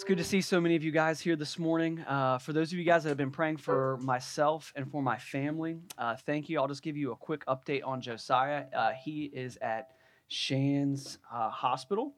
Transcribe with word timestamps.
It's 0.00 0.08
good 0.08 0.16
to 0.16 0.24
see 0.24 0.40
so 0.40 0.62
many 0.62 0.76
of 0.76 0.82
you 0.82 0.92
guys 0.92 1.20
here 1.20 1.36
this 1.36 1.58
morning. 1.58 2.00
Uh, 2.08 2.38
for 2.38 2.54
those 2.54 2.72
of 2.72 2.78
you 2.78 2.86
guys 2.86 3.02
that 3.02 3.10
have 3.10 3.18
been 3.18 3.30
praying 3.30 3.58
for 3.58 3.98
myself 3.98 4.72
and 4.74 4.90
for 4.90 5.02
my 5.02 5.18
family, 5.18 5.76
uh, 5.98 6.16
thank 6.16 6.48
you. 6.48 6.58
I'll 6.58 6.68
just 6.68 6.80
give 6.82 6.96
you 6.96 7.12
a 7.12 7.16
quick 7.16 7.44
update 7.44 7.82
on 7.84 8.00
Josiah. 8.00 8.64
Uh, 8.74 8.92
he 8.92 9.24
is 9.24 9.58
at 9.60 9.90
Shands 10.28 11.18
uh, 11.30 11.50
Hospital 11.50 12.14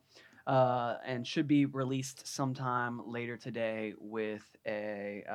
uh, 0.47 0.95
and 1.05 1.27
should 1.27 1.45
be 1.45 1.65
released 1.65 2.25
sometime 2.25 3.01
later 3.05 3.35
today 3.35 3.95
with 3.99 4.43
a 4.65 5.25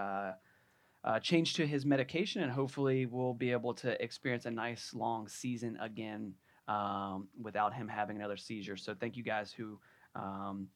uh, 1.05 1.21
change 1.21 1.53
to 1.53 1.67
his 1.67 1.85
medication, 1.85 2.43
and 2.43 2.51
hopefully 2.51 3.05
we'll 3.05 3.35
be 3.35 3.53
able 3.53 3.75
to 3.75 4.03
experience 4.03 4.47
a 4.47 4.51
nice 4.51 4.95
long 4.95 5.29
season 5.29 5.77
again 5.83 6.33
um, 6.67 7.29
without 7.39 7.75
him 7.75 7.89
having 7.89 8.17
another 8.17 8.39
seizure. 8.39 8.79
So 8.79 8.95
thank 8.95 9.19
you 9.19 9.23
guys 9.23 9.53
who. 9.53 9.79
Um, 10.15 10.69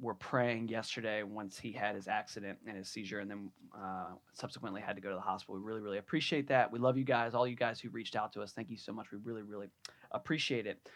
were 0.00 0.14
praying 0.14 0.68
yesterday 0.68 1.22
once 1.22 1.58
he 1.58 1.72
had 1.72 1.94
his 1.94 2.08
accident 2.08 2.58
and 2.66 2.76
his 2.76 2.88
seizure 2.88 3.20
and 3.20 3.30
then 3.30 3.50
uh, 3.76 4.06
subsequently 4.32 4.80
had 4.80 4.96
to 4.96 5.02
go 5.02 5.10
to 5.10 5.14
the 5.14 5.20
hospital. 5.20 5.56
We 5.56 5.66
really, 5.66 5.80
really 5.80 5.98
appreciate 5.98 6.48
that. 6.48 6.72
We 6.72 6.78
love 6.78 6.96
you 6.96 7.04
guys, 7.04 7.34
all 7.34 7.46
you 7.46 7.56
guys 7.56 7.80
who 7.80 7.90
reached 7.90 8.16
out 8.16 8.32
to 8.32 8.42
us. 8.42 8.52
Thank 8.52 8.70
you 8.70 8.76
so 8.76 8.92
much. 8.92 9.12
We 9.12 9.18
really, 9.22 9.42
really 9.42 9.68
appreciate 10.10 10.66
it. 10.66 10.88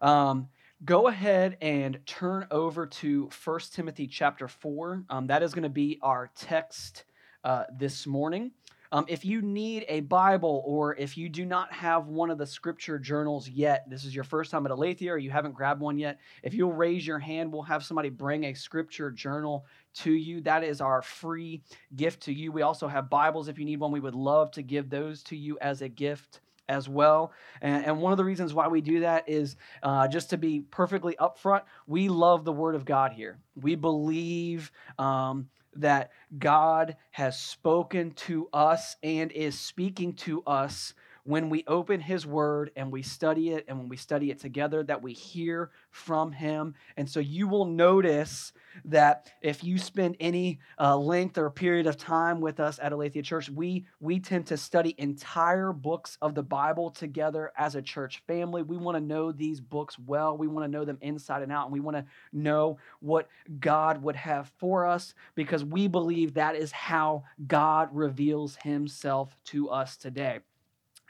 Um, 0.00 0.48
go 0.84 1.08
ahead 1.08 1.56
and 1.60 1.98
turn 2.06 2.46
over 2.50 2.86
to 2.86 3.28
First 3.30 3.74
Timothy 3.74 4.06
chapter 4.06 4.48
4. 4.48 5.04
Um, 5.10 5.26
that 5.26 5.42
is 5.42 5.54
going 5.54 5.62
to 5.64 5.68
be 5.68 5.98
our 6.02 6.30
text 6.36 7.04
uh, 7.44 7.64
this 7.76 8.06
morning. 8.06 8.52
Um, 8.92 9.06
if 9.08 9.24
you 9.24 9.40
need 9.40 9.86
a 9.88 10.00
Bible 10.00 10.62
or 10.66 10.94
if 10.96 11.16
you 11.16 11.30
do 11.30 11.46
not 11.46 11.72
have 11.72 12.08
one 12.08 12.30
of 12.30 12.36
the 12.36 12.46
scripture 12.46 12.98
journals 12.98 13.48
yet, 13.48 13.88
this 13.88 14.04
is 14.04 14.14
your 14.14 14.22
first 14.22 14.50
time 14.50 14.66
at 14.66 14.70
Aletheia 14.70 15.12
or 15.12 15.18
you 15.18 15.30
haven't 15.30 15.54
grabbed 15.54 15.80
one 15.80 15.98
yet, 15.98 16.20
if 16.42 16.52
you'll 16.52 16.74
raise 16.74 17.06
your 17.06 17.18
hand, 17.18 17.50
we'll 17.50 17.62
have 17.62 17.82
somebody 17.82 18.10
bring 18.10 18.44
a 18.44 18.54
scripture 18.54 19.10
journal 19.10 19.64
to 19.94 20.12
you. 20.12 20.42
That 20.42 20.62
is 20.62 20.82
our 20.82 21.00
free 21.00 21.62
gift 21.96 22.22
to 22.24 22.34
you. 22.34 22.52
We 22.52 22.60
also 22.60 22.86
have 22.86 23.08
Bibles 23.08 23.48
if 23.48 23.58
you 23.58 23.64
need 23.64 23.80
one. 23.80 23.92
We 23.92 24.00
would 24.00 24.14
love 24.14 24.50
to 24.52 24.62
give 24.62 24.90
those 24.90 25.22
to 25.24 25.36
you 25.36 25.56
as 25.62 25.80
a 25.80 25.88
gift 25.88 26.40
as 26.68 26.86
well. 26.88 27.32
And, 27.60 27.84
and, 27.84 27.98
one 27.98 28.12
of 28.12 28.18
the 28.18 28.24
reasons 28.24 28.54
why 28.54 28.68
we 28.68 28.80
do 28.80 29.00
that 29.00 29.28
is 29.28 29.56
uh, 29.82 30.06
just 30.06 30.30
to 30.30 30.38
be 30.38 30.60
perfectly 30.70 31.16
upfront, 31.18 31.62
we 31.86 32.08
love 32.08 32.44
the 32.44 32.52
Word 32.52 32.74
of 32.74 32.84
God 32.84 33.12
here. 33.12 33.38
We 33.56 33.74
believe 33.74 34.70
um, 34.98 35.48
that 35.76 36.10
God 36.38 36.96
has 37.10 37.38
spoken 37.38 38.12
to 38.12 38.48
us 38.52 38.96
and 39.02 39.32
is 39.32 39.58
speaking 39.58 40.14
to 40.14 40.42
us 40.46 40.94
when 41.24 41.48
we 41.48 41.62
open 41.66 42.00
his 42.00 42.26
word 42.26 42.70
and 42.74 42.90
we 42.90 43.02
study 43.02 43.50
it 43.50 43.64
and 43.68 43.78
when 43.78 43.88
we 43.88 43.96
study 43.96 44.30
it 44.30 44.40
together 44.40 44.82
that 44.82 45.02
we 45.02 45.12
hear 45.12 45.70
from 45.90 46.32
him. 46.32 46.74
And 46.96 47.08
so 47.08 47.20
you 47.20 47.46
will 47.46 47.64
notice 47.64 48.52
that 48.86 49.30
if 49.40 49.62
you 49.62 49.78
spend 49.78 50.16
any 50.18 50.58
uh, 50.80 50.96
length 50.96 51.38
or 51.38 51.48
period 51.50 51.86
of 51.86 51.96
time 51.96 52.40
with 52.40 52.58
us 52.58 52.78
at 52.82 52.92
aletheia 52.92 53.22
church 53.22 53.50
we 53.50 53.84
we 54.00 54.18
tend 54.18 54.46
to 54.46 54.56
study 54.56 54.94
entire 54.98 55.72
books 55.72 56.16
of 56.22 56.34
the 56.34 56.42
bible 56.42 56.90
together 56.90 57.52
as 57.56 57.74
a 57.74 57.82
church 57.82 58.22
family. 58.26 58.62
We 58.62 58.76
want 58.76 58.96
to 58.96 59.00
know 59.00 59.30
these 59.30 59.60
books 59.60 59.98
well. 59.98 60.36
We 60.36 60.48
want 60.48 60.64
to 60.64 60.70
know 60.70 60.84
them 60.84 60.98
inside 61.00 61.42
and 61.42 61.52
out 61.52 61.66
and 61.66 61.72
we 61.72 61.80
want 61.80 61.96
to 61.98 62.04
know 62.32 62.78
what 63.00 63.28
god 63.60 64.02
would 64.02 64.16
have 64.16 64.50
for 64.58 64.86
us 64.86 65.14
because 65.34 65.64
we 65.64 65.86
believe 65.86 66.34
that 66.34 66.56
is 66.56 66.72
how 66.72 67.24
god 67.46 67.90
reveals 67.92 68.56
himself 68.62 69.36
to 69.44 69.68
us 69.68 69.96
today 69.96 70.40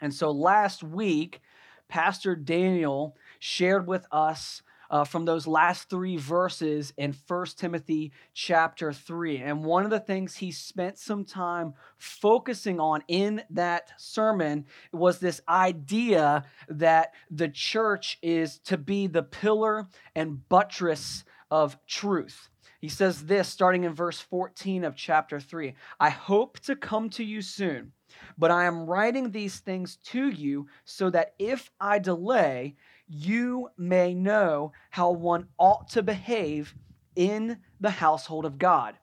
and 0.03 0.13
so 0.13 0.31
last 0.31 0.83
week, 0.83 1.39
Pastor 1.87 2.35
Daniel 2.35 3.15
shared 3.39 3.87
with 3.87 4.05
us 4.11 4.61
uh, 4.91 5.05
from 5.05 5.23
those 5.23 5.47
last 5.47 5.89
three 5.89 6.17
verses 6.17 6.91
in 6.97 7.15
1 7.25 7.45
Timothy 7.55 8.11
chapter 8.33 8.91
3. 8.91 9.37
And 9.37 9.63
one 9.63 9.85
of 9.85 9.91
the 9.91 10.01
things 10.01 10.35
he 10.35 10.51
spent 10.51 10.99
some 10.99 11.23
time 11.23 11.73
focusing 11.97 12.81
on 12.81 13.01
in 13.07 13.43
that 13.51 13.93
sermon 13.97 14.65
was 14.91 15.19
this 15.19 15.39
idea 15.47 16.43
that 16.67 17.13
the 17.31 17.47
church 17.47 18.19
is 18.21 18.59
to 18.65 18.77
be 18.77 19.07
the 19.07 19.23
pillar 19.23 19.87
and 20.15 20.49
buttress 20.49 21.23
of 21.49 21.77
truth. 21.87 22.49
He 22.81 22.89
says 22.89 23.27
this 23.27 23.47
starting 23.47 23.85
in 23.85 23.93
verse 23.93 24.19
14 24.19 24.83
of 24.83 24.97
chapter 24.97 25.39
3 25.39 25.73
I 26.01 26.09
hope 26.09 26.59
to 26.59 26.75
come 26.75 27.09
to 27.11 27.23
you 27.23 27.41
soon 27.41 27.93
but 28.37 28.51
I 28.51 28.65
am 28.65 28.85
writing 28.85 29.31
these 29.31 29.59
things 29.59 29.97
to 30.05 30.29
you 30.29 30.67
so 30.85 31.09
that 31.09 31.33
if 31.39 31.71
I 31.79 31.99
delay, 31.99 32.75
you 33.07 33.69
may 33.77 34.13
know 34.13 34.71
how 34.89 35.11
one 35.11 35.47
ought 35.57 35.89
to 35.89 36.03
behave 36.03 36.75
in 37.15 37.59
the 37.79 37.91
household 37.91 38.45
of 38.45 38.57
God, 38.57 38.97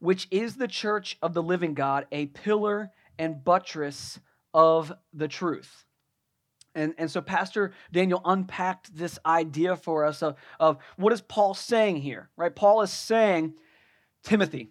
which 0.00 0.28
is 0.30 0.56
the 0.56 0.68
church 0.68 1.18
of 1.20 1.34
the 1.34 1.42
living 1.42 1.74
God, 1.74 2.06
a 2.12 2.26
pillar 2.26 2.90
and 3.18 3.44
buttress 3.44 4.20
of 4.54 4.92
the 5.12 5.28
truth. 5.28 5.84
And, 6.74 6.94
and 6.98 7.10
so 7.10 7.22
Pastor 7.22 7.72
Daniel 7.90 8.20
unpacked 8.24 8.94
this 8.94 9.18
idea 9.24 9.76
for 9.76 10.04
us 10.04 10.22
of, 10.22 10.36
of 10.60 10.76
what 10.96 11.12
is 11.12 11.22
Paul 11.22 11.54
saying 11.54 11.96
here, 11.96 12.28
right? 12.36 12.54
Paul 12.54 12.82
is 12.82 12.90
saying, 12.90 13.54
Timothy, 14.22 14.70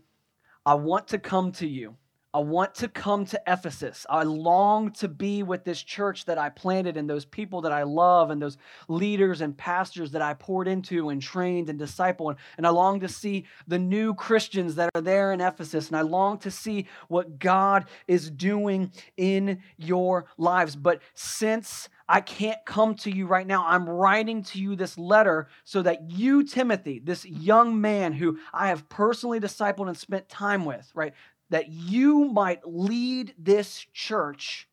I 0.65 0.75
want 0.75 1.07
to 1.09 1.17
come 1.17 1.51
to 1.53 1.67
you. 1.67 1.95
I 2.35 2.39
want 2.39 2.75
to 2.75 2.89
come 2.89 3.23
to 3.27 3.41
Ephesus. 3.47 4.05
I 4.09 4.23
long 4.23 4.91
to 4.95 5.07
be 5.07 5.41
with 5.41 5.63
this 5.63 5.81
church 5.81 6.25
that 6.25 6.37
I 6.37 6.49
planted 6.49 6.97
and 6.97 7.09
those 7.09 7.23
people 7.23 7.61
that 7.61 7.71
I 7.71 7.83
love 7.83 8.29
and 8.29 8.41
those 8.41 8.57
leaders 8.89 9.39
and 9.39 9.55
pastors 9.55 10.11
that 10.11 10.21
I 10.21 10.33
poured 10.33 10.67
into 10.67 11.07
and 11.07 11.21
trained 11.21 11.69
and 11.69 11.79
discipled. 11.79 12.35
And 12.57 12.67
I 12.67 12.71
long 12.71 12.99
to 12.99 13.07
see 13.07 13.45
the 13.69 13.79
new 13.79 14.13
Christians 14.13 14.75
that 14.75 14.89
are 14.95 15.01
there 15.01 15.31
in 15.31 15.39
Ephesus. 15.39 15.87
And 15.87 15.95
I 15.95 16.01
long 16.01 16.37
to 16.39 16.51
see 16.51 16.87
what 17.07 17.39
God 17.39 17.85
is 18.05 18.29
doing 18.29 18.91
in 19.15 19.61
your 19.77 20.25
lives. 20.37 20.75
But 20.75 20.99
since 21.13 21.87
I 22.07 22.21
can't 22.21 22.63
come 22.65 22.95
to 22.95 23.09
you 23.09 23.25
right 23.25 23.47
now. 23.47 23.65
I'm 23.65 23.89
writing 23.89 24.43
to 24.43 24.59
you 24.61 24.75
this 24.75 24.95
letter 24.97 25.47
so 25.63 25.81
that 25.81 26.11
you, 26.11 26.43
Timothy, 26.43 26.99
this 26.99 27.25
young 27.25 27.81
man 27.81 28.13
who 28.13 28.37
I 28.53 28.67
have 28.67 28.87
personally 28.89 29.39
discipled 29.39 29.87
and 29.87 29.97
spent 29.97 30.29
time 30.29 30.65
with, 30.65 30.87
right? 30.93 31.13
That 31.49 31.69
you 31.69 32.25
might 32.25 32.67
lead 32.67 33.33
this 33.37 33.85
church 33.93 34.67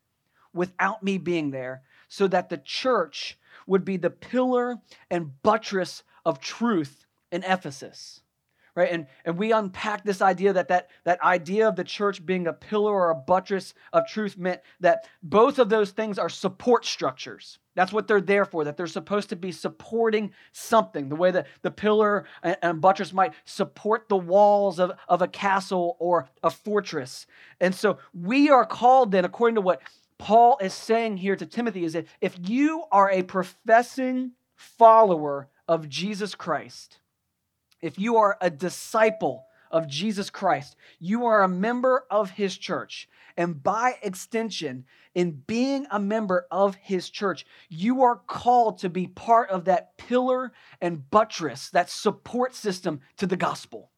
without 0.55 1.03
me 1.03 1.19
being 1.19 1.51
there, 1.51 1.83
so 2.09 2.29
that 2.29 2.49
the 2.49 2.59
church 2.59 3.39
would 3.67 3.85
be 3.85 3.97
the 3.97 4.11
pillar 4.11 4.77
and 5.11 5.43
buttress 5.43 6.03
of 6.25 6.41
truth 6.41 7.07
in 7.31 7.43
Ephesus. 7.45 8.21
Right? 8.75 8.91
And, 8.91 9.07
and 9.27 9.37
we 9.37 9.53
unpack 9.53 10.03
this 10.03 10.23
idea 10.23 10.55
that, 10.55 10.69
that 10.69 10.89
that 11.05 11.23
idea 11.23 11.69
of 11.69 11.77
the 11.77 11.85
church 11.85 12.25
being 12.25 12.47
a 12.47 12.55
pillar 12.55 12.91
or 12.91 13.11
a 13.11 13.15
buttress 13.15 13.75
of 13.93 14.09
truth 14.09 14.39
meant 14.39 14.63
that 14.81 15.07
both 15.23 15.59
of 15.59 15.69
those 15.69 15.91
things 15.91 16.19
are 16.19 16.31
support 16.31 16.87
structures. 16.87 17.59
That's 17.75 17.93
what 17.93 18.07
they're 18.07 18.21
there 18.21 18.45
for, 18.45 18.65
that 18.65 18.77
they're 18.77 18.87
supposed 18.87 19.31
to 19.31 19.37
be 19.37 19.51
supporting 19.51 20.33
something, 20.53 21.09
the 21.09 21.17
way 21.17 21.31
that 21.31 21.47
the 21.63 21.71
pillar 21.71 22.27
and 22.43 22.81
buttress 22.81 23.13
might 23.13 23.33
support 23.45 24.09
the 24.09 24.17
walls 24.17 24.79
of, 24.79 24.93
of 25.09 25.23
a 25.23 25.29
castle 25.29 25.97
or 25.99 26.29
a 26.43 26.51
fortress. 26.51 27.27
And 27.61 27.75
so 27.75 27.99
we 28.13 28.51
are 28.51 28.67
called 28.67 29.13
then, 29.13 29.25
according 29.25 29.55
to 29.55 29.63
what 29.63 29.81
Paul 30.19 30.59
is 30.61 30.75
saying 30.75 31.17
here 31.17 31.35
to 31.37 31.47
Timothy, 31.47 31.85
is 31.85 31.95
that 31.95 32.07
if 32.21 32.37
you 32.49 32.85
are 32.93 33.11
a 33.11 33.23
professing 33.23 34.33
follower 34.55 35.49
of 35.67 35.89
Jesus 35.89 36.35
Christ, 36.35 36.99
if 37.81 37.99
you 37.99 38.17
are 38.17 38.37
a 38.41 38.51
disciple 38.51 39.47
of 39.73 39.89
Jesus 39.89 40.31
Christ, 40.31 40.77
you 41.01 41.25
are 41.27 41.43
a 41.43 41.49
member 41.49 42.05
of 42.11 42.31
his 42.31 42.57
church. 42.57 43.09
And 43.37 43.63
by 43.63 43.97
extension, 44.03 44.85
in 45.15 45.43
being 45.47 45.87
a 45.91 45.99
member 45.99 46.47
of 46.51 46.75
his 46.75 47.09
church, 47.09 47.47
you 47.69 48.03
are 48.03 48.17
called 48.17 48.79
to 48.79 48.91
be 48.91 49.07
part 49.07 49.49
of 49.51 49.65
that 49.65 49.97
pillar 49.97 50.53
and 50.81 51.11
buttress, 51.11 51.71
that 51.71 51.89
support 51.89 52.55
system 52.55 53.01
to 53.17 53.27
the 53.27 53.37
gospel 53.37 53.92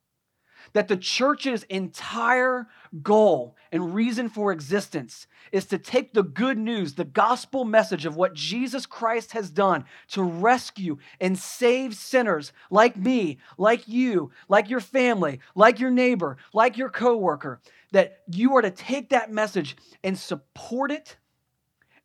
that 0.73 0.89
the 0.89 0.97
church's 0.97 1.63
entire 1.65 2.67
goal 3.03 3.57
and 3.71 3.95
reason 3.95 4.29
for 4.29 4.53
existence 4.53 5.27
is 5.53 5.67
to 5.67 5.79
take 5.79 6.15
the 6.15 6.23
good 6.23 6.59
news, 6.59 6.95
the 6.95 7.05
gospel 7.05 7.65
message 7.65 8.07
of 8.07 8.17
what 8.17 8.35
Jesus 8.35 8.87
Christ 8.87 9.33
has 9.33 9.51
done 9.51 9.85
to 10.09 10.23
rescue 10.23 10.99
and 11.21 11.39
save 11.39 11.95
sinners 11.95 12.53
like 12.71 12.97
me, 12.97 13.39
like 13.59 13.87
you, 13.87 14.31
like 14.49 14.71
your 14.71 14.81
family, 14.81 15.41
like 15.55 15.81
your 15.81 15.91
neighbor, 15.91 16.37
like 16.53 16.77
your 16.77 16.91
coworker, 16.91 17.61
that 17.93 18.23
you 18.31 18.57
are 18.57 18.63
to 18.63 18.71
take 18.71 19.11
that 19.11 19.31
message 19.31 19.77
and 20.03 20.19
support 20.19 20.91
it 20.91 21.17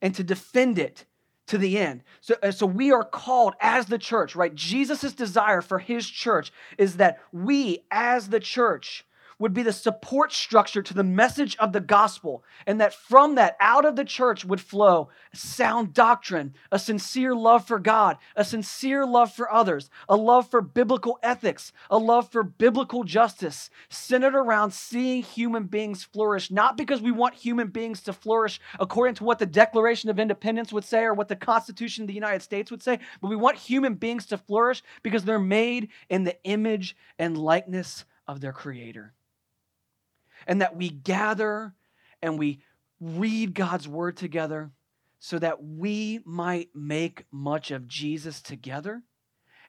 and 0.01 0.13
to 0.15 0.23
defend 0.23 0.77
it 0.79 1.05
to 1.49 1.57
the 1.57 1.77
end. 1.77 2.03
So, 2.21 2.35
uh, 2.41 2.51
so 2.51 2.65
we 2.65 2.91
are 2.91 3.03
called 3.03 3.55
as 3.59 3.87
the 3.87 3.97
church, 3.97 4.35
right? 4.35 4.53
Jesus' 4.53 5.13
desire 5.13 5.61
for 5.61 5.79
his 5.79 6.07
church 6.07 6.53
is 6.77 6.97
that 6.97 7.19
we, 7.31 7.85
as 7.91 8.29
the 8.29 8.39
church, 8.39 9.03
would 9.39 9.53
be 9.53 9.63
the 9.63 9.73
support 9.73 10.31
structure 10.33 10.81
to 10.83 10.93
the 10.93 11.03
message 11.03 11.55
of 11.57 11.71
the 11.71 11.79
gospel, 11.79 12.43
and 12.67 12.79
that 12.79 12.93
from 12.93 13.35
that, 13.35 13.55
out 13.59 13.85
of 13.85 13.95
the 13.95 14.05
church 14.05 14.45
would 14.45 14.61
flow 14.61 15.09
sound 15.33 15.93
doctrine, 15.93 16.53
a 16.71 16.77
sincere 16.77 17.33
love 17.33 17.65
for 17.65 17.79
God, 17.79 18.17
a 18.35 18.43
sincere 18.43 19.05
love 19.05 19.33
for 19.33 19.51
others, 19.51 19.89
a 20.07 20.15
love 20.15 20.49
for 20.49 20.61
biblical 20.61 21.17
ethics, 21.23 21.71
a 21.89 21.97
love 21.97 22.29
for 22.31 22.43
biblical 22.43 23.03
justice, 23.03 23.69
centered 23.89 24.35
around 24.35 24.73
seeing 24.73 25.23
human 25.23 25.63
beings 25.63 26.03
flourish, 26.03 26.51
not 26.51 26.77
because 26.77 27.01
we 27.01 27.11
want 27.11 27.33
human 27.33 27.67
beings 27.67 28.01
to 28.01 28.13
flourish 28.13 28.59
according 28.79 29.15
to 29.15 29.23
what 29.23 29.39
the 29.39 29.45
Declaration 29.45 30.09
of 30.09 30.19
Independence 30.19 30.73
would 30.73 30.83
say 30.83 31.03
or 31.03 31.13
what 31.13 31.29
the 31.29 31.35
Constitution 31.35 32.03
of 32.03 32.07
the 32.07 32.13
United 32.13 32.41
States 32.41 32.69
would 32.69 32.83
say, 32.83 32.99
but 33.21 33.29
we 33.29 33.35
want 33.35 33.57
human 33.57 33.95
beings 33.95 34.25
to 34.27 34.37
flourish 34.37 34.83
because 35.01 35.23
they're 35.23 35.39
made 35.39 35.89
in 36.09 36.23
the 36.25 36.37
image 36.43 36.95
and 37.17 37.37
likeness 37.37 38.05
of 38.27 38.41
their 38.41 38.53
Creator. 38.53 39.13
And 40.47 40.61
that 40.61 40.75
we 40.75 40.89
gather 40.89 41.73
and 42.21 42.37
we 42.37 42.61
read 42.99 43.53
God's 43.53 43.87
Word 43.87 44.17
together 44.17 44.71
so 45.19 45.37
that 45.39 45.63
we 45.63 46.21
might 46.25 46.69
make 46.73 47.25
much 47.31 47.71
of 47.71 47.87
Jesus 47.87 48.41
together. 48.41 49.03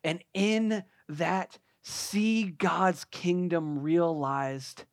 And 0.04 0.22
in 0.32 0.84
that, 1.08 1.58
see 1.82 2.44
God's 2.44 3.04
kingdom 3.04 3.80
realized 3.80 4.84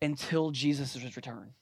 until 0.00 0.50
Jesus' 0.50 1.02
return 1.16 1.54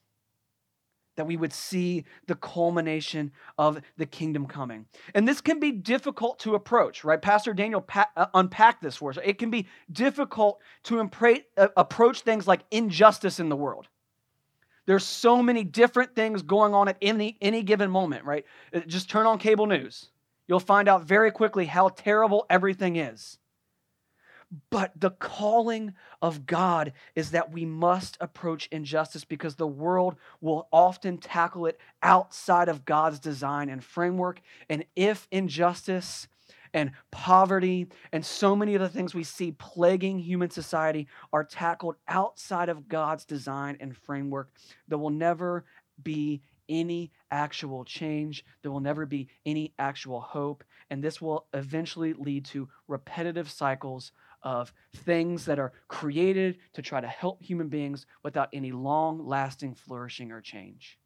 that 1.16 1.26
we 1.26 1.36
would 1.36 1.52
see 1.52 2.04
the 2.26 2.34
culmination 2.34 3.32
of 3.58 3.80
the 3.96 4.06
kingdom 4.06 4.46
coming. 4.46 4.86
And 5.14 5.26
this 5.26 5.40
can 5.40 5.60
be 5.60 5.72
difficult 5.72 6.38
to 6.40 6.54
approach, 6.54 7.04
right? 7.04 7.20
Pastor 7.20 7.52
Daniel 7.52 7.80
pa- 7.80 8.10
uh, 8.16 8.26
unpacked 8.34 8.82
this 8.82 8.96
for 8.96 9.10
us. 9.10 9.18
It 9.24 9.38
can 9.38 9.50
be 9.50 9.66
difficult 9.92 10.60
to 10.84 10.96
impra- 10.96 11.44
uh, 11.56 11.68
approach 11.76 12.22
things 12.22 12.46
like 12.46 12.64
injustice 12.70 13.40
in 13.40 13.48
the 13.48 13.56
world. 13.56 13.88
There's 14.86 15.04
so 15.04 15.42
many 15.42 15.62
different 15.62 16.16
things 16.16 16.42
going 16.42 16.74
on 16.74 16.88
at 16.88 16.96
any, 17.02 17.36
any 17.40 17.62
given 17.62 17.90
moment, 17.90 18.24
right? 18.24 18.44
Uh, 18.72 18.80
just 18.80 19.10
turn 19.10 19.26
on 19.26 19.38
cable 19.38 19.66
news. 19.66 20.10
You'll 20.48 20.58
find 20.58 20.88
out 20.88 21.04
very 21.04 21.30
quickly 21.30 21.66
how 21.66 21.90
terrible 21.90 22.46
everything 22.50 22.96
is. 22.96 23.38
But 24.70 24.92
the 24.96 25.10
calling 25.10 25.94
of 26.20 26.44
God 26.44 26.92
is 27.14 27.30
that 27.30 27.52
we 27.52 27.64
must 27.64 28.16
approach 28.20 28.68
injustice 28.72 29.24
because 29.24 29.54
the 29.54 29.66
world 29.66 30.16
will 30.40 30.68
often 30.72 31.18
tackle 31.18 31.66
it 31.66 31.78
outside 32.02 32.68
of 32.68 32.84
God's 32.84 33.20
design 33.20 33.68
and 33.68 33.82
framework. 33.82 34.40
And 34.68 34.84
if 34.96 35.28
injustice 35.30 36.26
and 36.74 36.90
poverty 37.12 37.88
and 38.12 38.26
so 38.26 38.56
many 38.56 38.74
of 38.74 38.80
the 38.80 38.88
things 38.88 39.14
we 39.14 39.24
see 39.24 39.52
plaguing 39.52 40.18
human 40.18 40.50
society 40.50 41.06
are 41.32 41.44
tackled 41.44 41.96
outside 42.08 42.68
of 42.68 42.88
God's 42.88 43.24
design 43.24 43.76
and 43.78 43.96
framework, 43.96 44.50
there 44.88 44.98
will 44.98 45.10
never 45.10 45.64
be 46.02 46.42
any 46.68 47.10
actual 47.30 47.84
change. 47.84 48.44
There 48.62 48.70
will 48.70 48.80
never 48.80 49.04
be 49.04 49.28
any 49.44 49.74
actual 49.78 50.20
hope. 50.20 50.64
And 50.88 51.02
this 51.02 51.20
will 51.20 51.46
eventually 51.52 52.12
lead 52.14 52.44
to 52.46 52.68
repetitive 52.88 53.50
cycles 53.50 54.12
of 54.42 54.72
things 54.94 55.44
that 55.44 55.58
are 55.58 55.72
created 55.88 56.58
to 56.74 56.82
try 56.82 57.00
to 57.00 57.06
help 57.06 57.42
human 57.42 57.68
beings 57.68 58.06
without 58.22 58.48
any 58.52 58.72
long 58.72 59.26
lasting 59.26 59.74
flourishing 59.74 60.32
or 60.32 60.40
change. 60.40 60.98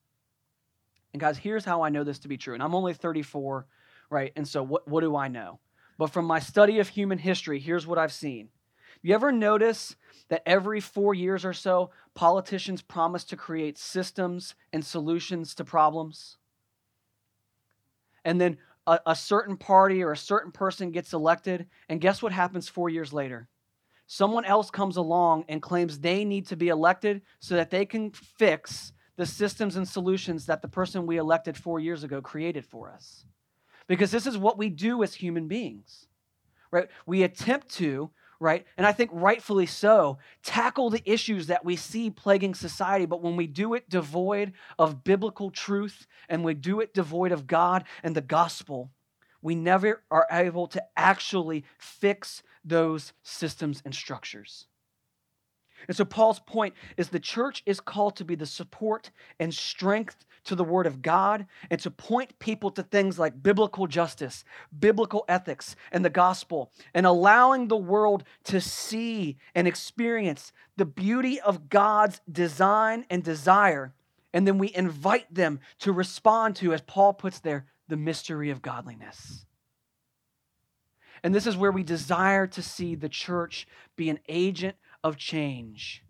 And 1.12 1.20
guys, 1.20 1.38
here's 1.38 1.64
how 1.64 1.82
I 1.82 1.90
know 1.90 2.04
this 2.04 2.18
to 2.20 2.28
be 2.28 2.36
true. 2.36 2.54
And 2.54 2.62
I'm 2.62 2.74
only 2.74 2.92
34, 2.92 3.66
right? 4.10 4.32
And 4.36 4.46
so 4.46 4.62
what, 4.62 4.86
what 4.88 5.00
do 5.00 5.16
I 5.16 5.28
know? 5.28 5.60
But 5.96 6.10
from 6.10 6.24
my 6.24 6.40
study 6.40 6.80
of 6.80 6.88
human 6.88 7.18
history, 7.18 7.60
here's 7.60 7.86
what 7.86 7.98
I've 7.98 8.12
seen. 8.12 8.48
You 9.00 9.14
ever 9.14 9.30
notice 9.30 9.96
that 10.28 10.42
every 10.46 10.80
four 10.80 11.14
years 11.14 11.44
or 11.44 11.52
so, 11.52 11.90
politicians 12.14 12.82
promise 12.82 13.24
to 13.24 13.36
create 13.36 13.78
systems 13.78 14.54
and 14.72 14.84
solutions 14.84 15.54
to 15.56 15.64
problems? 15.64 16.38
And 18.24 18.40
then 18.40 18.58
a, 18.86 19.00
a 19.06 19.16
certain 19.16 19.56
party 19.56 20.02
or 20.02 20.12
a 20.12 20.16
certain 20.16 20.52
person 20.52 20.90
gets 20.90 21.12
elected, 21.12 21.66
and 21.88 22.00
guess 22.00 22.22
what 22.22 22.32
happens 22.32 22.68
four 22.68 22.88
years 22.88 23.12
later? 23.12 23.48
Someone 24.06 24.44
else 24.44 24.70
comes 24.70 24.96
along 24.96 25.44
and 25.48 25.62
claims 25.62 25.98
they 25.98 26.24
need 26.24 26.46
to 26.48 26.56
be 26.56 26.68
elected 26.68 27.22
so 27.40 27.56
that 27.56 27.70
they 27.70 27.86
can 27.86 28.10
fix 28.10 28.92
the 29.16 29.26
systems 29.26 29.76
and 29.76 29.88
solutions 29.88 30.46
that 30.46 30.60
the 30.60 30.68
person 30.68 31.06
we 31.06 31.16
elected 31.16 31.56
four 31.56 31.80
years 31.80 32.04
ago 32.04 32.20
created 32.20 32.66
for 32.66 32.90
us. 32.90 33.24
Because 33.86 34.10
this 34.10 34.26
is 34.26 34.36
what 34.36 34.58
we 34.58 34.68
do 34.68 35.02
as 35.02 35.14
human 35.14 35.48
beings, 35.48 36.06
right? 36.70 36.88
We 37.06 37.22
attempt 37.22 37.68
to 37.76 38.10
right? 38.44 38.66
And 38.76 38.86
I 38.86 38.92
think 38.92 39.10
rightfully 39.14 39.64
so, 39.64 40.18
tackle 40.42 40.90
the 40.90 41.02
issues 41.10 41.46
that 41.46 41.64
we 41.64 41.76
see 41.76 42.10
plaguing 42.10 42.54
society. 42.54 43.06
But 43.06 43.22
when 43.22 43.36
we 43.36 43.46
do 43.46 43.72
it 43.72 43.88
devoid 43.88 44.52
of 44.78 45.02
biblical 45.02 45.50
truth 45.50 46.06
and 46.28 46.44
we 46.44 46.52
do 46.52 46.80
it 46.80 46.92
devoid 46.92 47.32
of 47.32 47.46
God 47.46 47.84
and 48.02 48.14
the 48.14 48.20
gospel, 48.20 48.90
we 49.40 49.54
never 49.54 50.02
are 50.10 50.26
able 50.30 50.66
to 50.68 50.84
actually 50.94 51.64
fix 51.78 52.42
those 52.62 53.14
systems 53.22 53.80
and 53.82 53.94
structures. 53.94 54.66
And 55.88 55.96
so 55.96 56.04
Paul's 56.04 56.40
point 56.40 56.74
is 56.96 57.08
the 57.08 57.20
church 57.20 57.62
is 57.66 57.80
called 57.80 58.16
to 58.16 58.24
be 58.24 58.34
the 58.34 58.46
support 58.46 59.10
and 59.38 59.52
strength 59.52 60.24
to 60.44 60.54
the 60.54 60.64
word 60.64 60.86
of 60.86 61.02
God 61.02 61.46
and 61.70 61.80
to 61.80 61.90
point 61.90 62.38
people 62.38 62.70
to 62.72 62.82
things 62.82 63.18
like 63.18 63.42
biblical 63.42 63.86
justice, 63.86 64.44
biblical 64.78 65.24
ethics, 65.28 65.74
and 65.90 66.04
the 66.04 66.10
gospel, 66.10 66.70
and 66.92 67.06
allowing 67.06 67.68
the 67.68 67.76
world 67.76 68.24
to 68.44 68.60
see 68.60 69.36
and 69.54 69.66
experience 69.66 70.52
the 70.76 70.84
beauty 70.84 71.40
of 71.40 71.68
God's 71.68 72.20
design 72.30 73.06
and 73.10 73.22
desire. 73.22 73.94
And 74.32 74.46
then 74.46 74.58
we 74.58 74.74
invite 74.74 75.32
them 75.32 75.60
to 75.80 75.92
respond 75.92 76.56
to, 76.56 76.74
as 76.74 76.82
Paul 76.82 77.14
puts 77.14 77.40
there, 77.40 77.66
the 77.88 77.96
mystery 77.96 78.50
of 78.50 78.62
godliness. 78.62 79.46
And 81.22 81.34
this 81.34 81.46
is 81.46 81.56
where 81.56 81.72
we 81.72 81.82
desire 81.82 82.46
to 82.48 82.60
see 82.60 82.94
the 82.94 83.08
church 83.08 83.66
be 83.96 84.10
an 84.10 84.18
agent 84.28 84.76
of 85.04 85.18
change, 85.18 86.02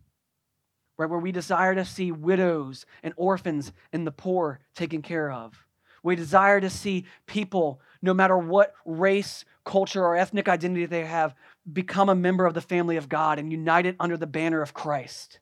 right? 0.96 1.11
Where 1.11 1.19
we 1.19 1.32
desire 1.32 1.75
to 1.75 1.85
see 1.85 2.12
widows 2.12 2.87
and 3.02 3.12
orphans 3.17 3.73
and 3.93 4.06
the 4.06 4.12
poor 4.12 4.61
taken 4.75 5.02
care 5.02 5.31
of. 5.31 5.67
We 6.05 6.17
desire 6.17 6.61
to 6.61 6.70
see 6.70 7.06
people, 7.26 7.81
no 8.02 8.14
matter 8.14 8.38
what 8.38 8.75
race, 8.87 9.44
culture, 9.64 10.05
or 10.05 10.17
ethnic 10.17 10.49
identity 10.49 10.87
they 10.87 11.06
have, 11.06 11.35
become 11.73 12.08
a 12.08 12.14
member 12.14 12.46
of 12.46 12.55
the 12.55 12.61
family 12.61 12.96
of 12.96 13.08
God 13.08 13.38
and 13.38 13.50
united 13.50 13.96
under 13.99 14.17
the 14.17 14.26
banner 14.26 14.62
of 14.62 14.75
Christ. 14.75 15.40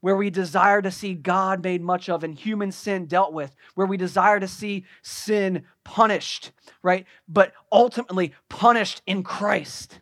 Where 0.00 0.16
we 0.16 0.30
desire 0.30 0.82
to 0.82 0.90
see 0.90 1.14
God 1.14 1.62
made 1.64 1.80
much 1.80 2.08
of 2.08 2.24
and 2.24 2.34
human 2.34 2.72
sin 2.72 3.06
dealt 3.06 3.32
with, 3.32 3.54
where 3.74 3.86
we 3.86 3.96
desire 3.96 4.38
to 4.38 4.48
see 4.48 4.84
sin 5.00 5.64
punished, 5.84 6.52
right? 6.82 7.06
But 7.26 7.52
ultimately 7.70 8.34
punished 8.48 9.00
in 9.06 9.22
Christ 9.22 10.00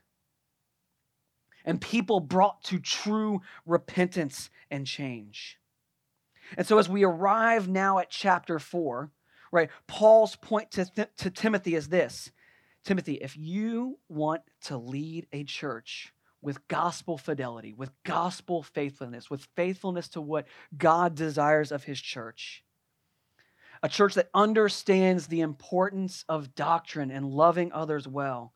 and 1.65 1.81
people 1.81 2.21
brought 2.21 2.63
to 2.65 2.79
true 2.79 3.41
repentance 3.67 4.51
and 4.71 4.87
change. 4.87 5.59
And 6.57 6.67
so, 6.67 6.79
as 6.79 6.89
we 6.89 7.05
arrive 7.05 7.69
now 7.69 7.99
at 7.99 8.11
chapter 8.11 8.59
four, 8.59 9.11
right, 9.53 9.71
Paul's 9.87 10.37
point 10.37 10.71
to, 10.73 10.85
th- 10.85 11.09
to 11.19 11.31
Timothy 11.31 11.75
is 11.75 11.89
this 11.89 12.31
Timothy, 12.85 13.15
if 13.15 13.37
you 13.37 13.99
want 14.09 14.43
to 14.63 14.77
lead 14.77 15.27
a 15.33 15.45
church 15.45 16.13
with 16.43 16.67
gospel 16.69 17.19
fidelity, 17.19 17.75
with 17.75 17.91
gospel 18.05 18.63
faithfulness, 18.63 19.29
with 19.29 19.47
faithfulness 19.55 20.09
to 20.09 20.21
what 20.21 20.47
God 20.77 21.15
desires 21.15 21.71
of 21.71 21.85
his 21.85 22.01
church, 22.01 22.65
a 23.83 23.89
church 23.89 24.15
that 24.15 24.31
understands 24.35 25.27
the 25.27 25.41
importance 25.41 26.25
of 26.29 26.55
doctrine 26.55 27.11
and 27.11 27.27
loving 27.27 27.73
others 27.73 28.09
well, 28.09 28.55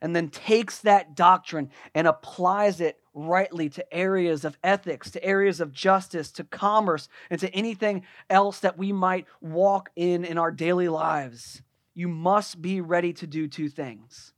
and 0.00 0.14
then 0.14 0.28
takes 0.28 0.78
that 0.78 1.14
doctrine 1.14 1.70
and 1.94 2.06
applies 2.06 2.80
it 2.80 2.98
rightly 3.14 3.68
to 3.68 3.94
areas 3.94 4.44
of 4.44 4.56
ethics, 4.62 5.10
to 5.10 5.24
areas 5.24 5.60
of 5.60 5.72
justice, 5.72 6.30
to 6.32 6.44
commerce, 6.44 7.08
and 7.30 7.40
to 7.40 7.52
anything 7.54 8.04
else 8.30 8.60
that 8.60 8.78
we 8.78 8.92
might 8.92 9.26
walk 9.40 9.90
in 9.96 10.24
in 10.24 10.38
our 10.38 10.50
daily 10.50 10.88
lives, 10.88 11.62
you 11.94 12.08
must 12.08 12.62
be 12.62 12.80
ready 12.80 13.12
to 13.12 13.26
do 13.26 13.48
two 13.48 13.68
things. 13.68 14.32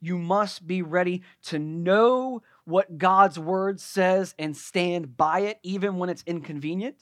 You 0.00 0.18
must 0.18 0.66
be 0.66 0.82
ready 0.82 1.22
to 1.44 1.58
know 1.58 2.42
what 2.64 2.98
God's 2.98 3.38
word 3.38 3.80
says 3.80 4.34
and 4.38 4.56
stand 4.56 5.16
by 5.16 5.40
it, 5.40 5.58
even 5.62 5.96
when 5.96 6.08
it's 6.08 6.24
inconvenient. 6.26 6.96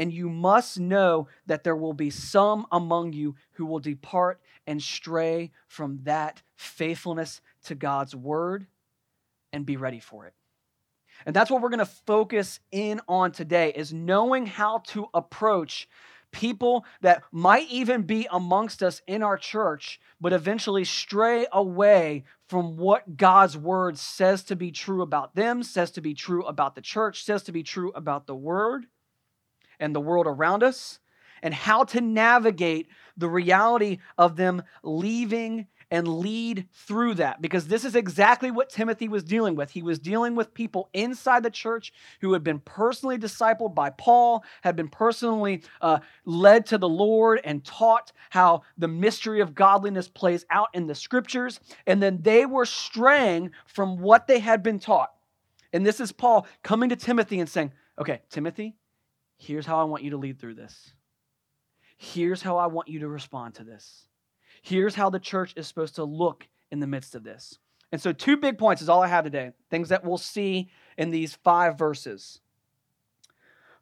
And 0.00 0.10
you 0.10 0.30
must 0.30 0.80
know 0.80 1.28
that 1.44 1.62
there 1.62 1.76
will 1.76 1.92
be 1.92 2.08
some 2.08 2.66
among 2.72 3.12
you 3.12 3.34
who 3.52 3.66
will 3.66 3.80
depart 3.80 4.40
and 4.66 4.82
stray 4.82 5.50
from 5.68 6.00
that 6.04 6.40
faithfulness 6.56 7.42
to 7.64 7.74
God's 7.74 8.16
word 8.16 8.66
and 9.52 9.66
be 9.66 9.76
ready 9.76 10.00
for 10.00 10.24
it. 10.24 10.32
And 11.26 11.36
that's 11.36 11.50
what 11.50 11.60
we're 11.60 11.68
going 11.68 11.80
to 11.80 11.84
focus 11.84 12.60
in 12.72 13.02
on 13.08 13.32
today 13.32 13.74
is 13.76 13.92
knowing 13.92 14.46
how 14.46 14.78
to 14.86 15.08
approach 15.12 15.86
people 16.32 16.86
that 17.02 17.22
might 17.30 17.68
even 17.68 18.00
be 18.00 18.26
amongst 18.30 18.82
us 18.82 19.02
in 19.06 19.22
our 19.22 19.36
church, 19.36 20.00
but 20.18 20.32
eventually 20.32 20.86
stray 20.86 21.46
away 21.52 22.24
from 22.48 22.78
what 22.78 23.18
God's 23.18 23.58
word 23.58 23.98
says 23.98 24.44
to 24.44 24.56
be 24.56 24.70
true 24.70 25.02
about 25.02 25.34
them, 25.34 25.62
says 25.62 25.90
to 25.90 26.00
be 26.00 26.14
true 26.14 26.42
about 26.46 26.74
the 26.74 26.80
church, 26.80 27.22
says 27.22 27.42
to 27.42 27.52
be 27.52 27.62
true 27.62 27.92
about 27.94 28.26
the 28.26 28.34
word 28.34 28.86
and 29.80 29.94
the 29.94 30.00
world 30.00 30.26
around 30.26 30.62
us, 30.62 31.00
and 31.42 31.54
how 31.54 31.84
to 31.84 32.00
navigate 32.00 32.88
the 33.16 33.28
reality 33.28 33.98
of 34.18 34.36
them 34.36 34.62
leaving 34.82 35.66
and 35.90 36.06
lead 36.06 36.66
through 36.72 37.14
that 37.14 37.42
because 37.42 37.66
this 37.66 37.84
is 37.84 37.96
exactly 37.96 38.50
what 38.50 38.70
Timothy 38.70 39.08
was 39.08 39.24
dealing 39.24 39.56
with. 39.56 39.70
He 39.70 39.82
was 39.82 39.98
dealing 39.98 40.36
with 40.36 40.54
people 40.54 40.88
inside 40.92 41.42
the 41.42 41.50
church 41.50 41.92
who 42.20 42.32
had 42.32 42.44
been 42.44 42.60
personally 42.60 43.18
discipled 43.18 43.74
by 43.74 43.90
Paul, 43.90 44.44
had 44.62 44.76
been 44.76 44.88
personally 44.88 45.62
uh, 45.80 45.98
led 46.24 46.66
to 46.66 46.78
the 46.78 46.88
Lord 46.88 47.40
and 47.42 47.64
taught 47.64 48.12
how 48.30 48.62
the 48.78 48.88
mystery 48.88 49.40
of 49.40 49.54
godliness 49.54 50.08
plays 50.08 50.46
out 50.50 50.68
in 50.74 50.86
the 50.86 50.94
scriptures. 50.94 51.58
And 51.86 52.02
then 52.02 52.20
they 52.22 52.46
were 52.46 52.66
straying 52.66 53.50
from 53.66 53.98
what 53.98 54.28
they 54.28 54.38
had 54.38 54.62
been 54.62 54.78
taught. 54.78 55.10
And 55.72 55.84
this 55.84 56.00
is 56.00 56.12
Paul 56.12 56.46
coming 56.62 56.88
to 56.90 56.96
Timothy 56.96 57.40
and 57.40 57.48
saying, 57.48 57.72
Okay, 57.98 58.22
Timothy, 58.30 58.76
here's 59.40 59.66
how 59.66 59.80
I 59.80 59.84
want 59.84 60.04
you 60.04 60.10
to 60.10 60.16
lead 60.16 60.38
through 60.38 60.54
this. 60.54 60.92
Here's 61.96 62.42
how 62.42 62.58
I 62.58 62.66
want 62.66 62.88
you 62.88 63.00
to 63.00 63.08
respond 63.08 63.54
to 63.54 63.64
this. 63.64 64.06
Here's 64.62 64.94
how 64.94 65.10
the 65.10 65.18
church 65.18 65.54
is 65.56 65.66
supposed 65.66 65.94
to 65.96 66.04
look 66.04 66.46
in 66.70 66.80
the 66.80 66.86
midst 66.86 67.14
of 67.14 67.24
this. 67.24 67.58
And 67.90 68.00
so, 68.00 68.12
two 68.12 68.36
big 68.36 68.58
points 68.58 68.82
is 68.82 68.88
all 68.88 69.02
I 69.02 69.08
have 69.08 69.24
today, 69.24 69.52
things 69.70 69.88
that 69.88 70.04
we'll 70.04 70.18
see 70.18 70.70
in 70.96 71.10
these 71.10 71.34
five 71.34 71.78
verses. 71.78 72.40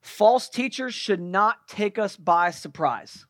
False 0.00 0.48
teachers 0.48 0.94
should 0.94 1.20
not 1.20 1.66
take 1.68 1.98
us 1.98 2.16
by 2.16 2.50
surprise. 2.50 3.26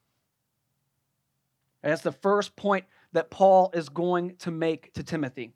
that's 1.83 2.03
the 2.03 2.13
first 2.13 2.55
point 2.55 2.85
that 3.13 3.31
Paul 3.31 3.71
is 3.73 3.89
going 3.89 4.37
to 4.37 4.51
make 4.51 4.93
to 4.93 5.03
Timothy. 5.03 5.53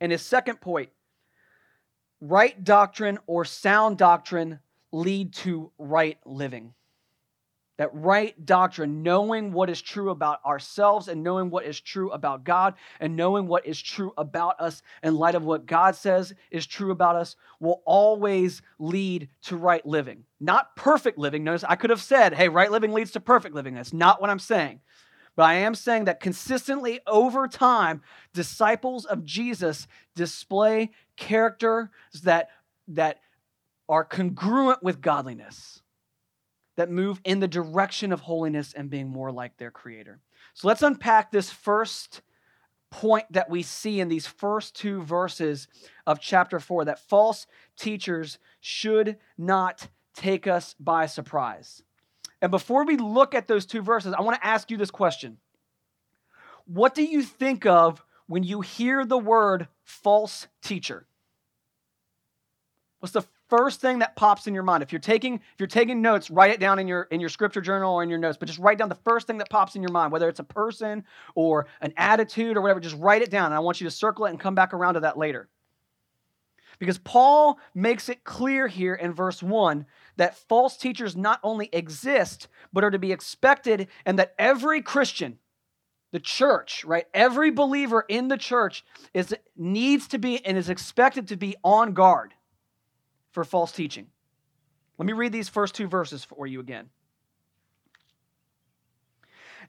And 0.00 0.12
his 0.12 0.22
second 0.22 0.60
point 0.60 0.90
right 2.20 2.62
doctrine 2.62 3.18
or 3.26 3.44
sound 3.44 3.98
doctrine 3.98 4.60
lead 4.92 5.32
to 5.32 5.72
right 5.78 6.18
living 6.24 6.74
that 7.78 7.90
right 7.94 8.46
doctrine, 8.46 9.02
knowing 9.02 9.52
what 9.52 9.70
is 9.70 9.80
true 9.82 10.10
about 10.10 10.44
ourselves 10.44 11.08
and 11.08 11.24
knowing 11.24 11.50
what 11.50 11.64
is 11.64 11.80
true 11.80 12.10
about 12.10 12.44
God 12.44 12.74
and 13.00 13.16
knowing 13.16 13.48
what 13.48 13.66
is 13.66 13.80
true 13.80 14.12
about 14.16 14.60
us 14.60 14.82
in 15.02 15.16
light 15.16 15.34
of 15.34 15.44
what 15.44 15.66
God 15.66 15.96
says 15.96 16.34
is 16.50 16.66
true 16.66 16.90
about 16.90 17.16
us, 17.16 17.34
will 17.60 17.82
always 17.84 18.62
lead 18.78 19.28
to 19.42 19.56
right 19.56 19.84
living. 19.86 20.24
Not 20.38 20.76
perfect 20.76 21.18
living. 21.18 21.44
Notice 21.44 21.64
I 21.66 21.76
could 21.76 21.90
have 21.90 22.02
said, 22.02 22.34
hey, 22.34 22.48
right 22.48 22.70
living 22.70 22.92
leads 22.92 23.10
to 23.12 23.20
perfect 23.20 23.54
living. 23.54 23.74
That's 23.74 23.92
not 23.92 24.20
what 24.20 24.30
I'm 24.30 24.38
saying. 24.38 24.80
But 25.34 25.44
I 25.44 25.54
am 25.54 25.74
saying 25.74 26.04
that 26.04 26.20
consistently 26.20 27.00
over 27.06 27.48
time, 27.48 28.02
disciples 28.34 29.06
of 29.06 29.24
Jesus 29.24 29.88
display 30.14 30.90
characters 31.16 31.88
that, 32.22 32.50
that 32.88 33.18
are 33.92 34.04
congruent 34.04 34.82
with 34.82 35.02
godliness 35.02 35.82
that 36.76 36.90
move 36.90 37.20
in 37.24 37.40
the 37.40 37.46
direction 37.46 38.10
of 38.10 38.20
holiness 38.20 38.72
and 38.72 38.88
being 38.88 39.06
more 39.06 39.30
like 39.30 39.54
their 39.58 39.70
creator. 39.70 40.18
So 40.54 40.66
let's 40.66 40.80
unpack 40.80 41.30
this 41.30 41.50
first 41.50 42.22
point 42.88 43.26
that 43.30 43.50
we 43.50 43.62
see 43.62 44.00
in 44.00 44.08
these 44.08 44.26
first 44.26 44.74
two 44.74 45.02
verses 45.02 45.68
of 46.06 46.20
chapter 46.20 46.58
4 46.58 46.86
that 46.86 47.06
false 47.06 47.46
teachers 47.78 48.38
should 48.62 49.18
not 49.36 49.88
take 50.14 50.46
us 50.46 50.74
by 50.80 51.04
surprise. 51.04 51.82
And 52.40 52.50
before 52.50 52.86
we 52.86 52.96
look 52.96 53.34
at 53.34 53.46
those 53.46 53.66
two 53.66 53.82
verses, 53.82 54.14
I 54.16 54.22
want 54.22 54.40
to 54.40 54.46
ask 54.46 54.70
you 54.70 54.78
this 54.78 54.90
question 54.90 55.36
What 56.64 56.94
do 56.94 57.04
you 57.04 57.22
think 57.22 57.66
of 57.66 58.02
when 58.26 58.42
you 58.42 58.62
hear 58.62 59.04
the 59.04 59.18
word 59.18 59.68
false 59.84 60.48
teacher? 60.62 61.06
What's 63.00 63.12
the 63.12 63.24
first 63.52 63.82
thing 63.82 63.98
that 63.98 64.16
pops 64.16 64.46
in 64.46 64.54
your 64.54 64.62
mind. 64.62 64.82
If 64.82 64.92
you're 64.92 64.98
taking 64.98 65.34
if 65.34 65.58
you're 65.58 65.66
taking 65.66 66.00
notes, 66.00 66.30
write 66.30 66.50
it 66.52 66.58
down 66.58 66.78
in 66.78 66.88
your 66.88 67.02
in 67.10 67.20
your 67.20 67.28
scripture 67.28 67.60
journal 67.60 67.92
or 67.92 68.02
in 68.02 68.08
your 68.08 68.18
notes, 68.18 68.38
but 68.38 68.46
just 68.48 68.58
write 68.58 68.78
down 68.78 68.88
the 68.88 68.94
first 68.94 69.26
thing 69.26 69.36
that 69.38 69.50
pops 69.50 69.76
in 69.76 69.82
your 69.82 69.92
mind, 69.92 70.10
whether 70.10 70.26
it's 70.26 70.40
a 70.40 70.44
person 70.44 71.04
or 71.34 71.66
an 71.82 71.92
attitude 71.98 72.56
or 72.56 72.62
whatever, 72.62 72.80
just 72.80 72.96
write 72.96 73.20
it 73.20 73.30
down. 73.30 73.46
And 73.46 73.54
I 73.54 73.58
want 73.58 73.78
you 73.78 73.86
to 73.86 73.90
circle 73.90 74.24
it 74.24 74.30
and 74.30 74.40
come 74.40 74.54
back 74.54 74.72
around 74.72 74.94
to 74.94 75.00
that 75.00 75.18
later. 75.18 75.50
Because 76.78 76.96
Paul 76.96 77.58
makes 77.74 78.08
it 78.08 78.24
clear 78.24 78.68
here 78.68 78.94
in 78.94 79.12
verse 79.12 79.42
1 79.42 79.84
that 80.16 80.34
false 80.48 80.78
teachers 80.78 81.14
not 81.14 81.38
only 81.42 81.68
exist, 81.74 82.48
but 82.72 82.82
are 82.82 82.90
to 82.90 82.98
be 82.98 83.12
expected, 83.12 83.88
and 84.06 84.18
that 84.18 84.34
every 84.38 84.80
Christian, 84.80 85.38
the 86.10 86.18
church, 86.18 86.84
right? 86.86 87.06
Every 87.12 87.50
believer 87.50 88.04
in 88.08 88.28
the 88.28 88.38
church 88.38 88.82
is 89.12 89.34
needs 89.56 90.08
to 90.08 90.18
be 90.18 90.44
and 90.44 90.56
is 90.56 90.70
expected 90.70 91.28
to 91.28 91.36
be 91.36 91.54
on 91.62 91.92
guard 91.92 92.32
for 93.32 93.44
false 93.44 93.72
teaching. 93.72 94.06
Let 94.98 95.06
me 95.06 95.12
read 95.12 95.32
these 95.32 95.48
first 95.48 95.74
two 95.74 95.88
verses 95.88 96.22
for 96.22 96.46
you 96.46 96.60
again. 96.60 96.90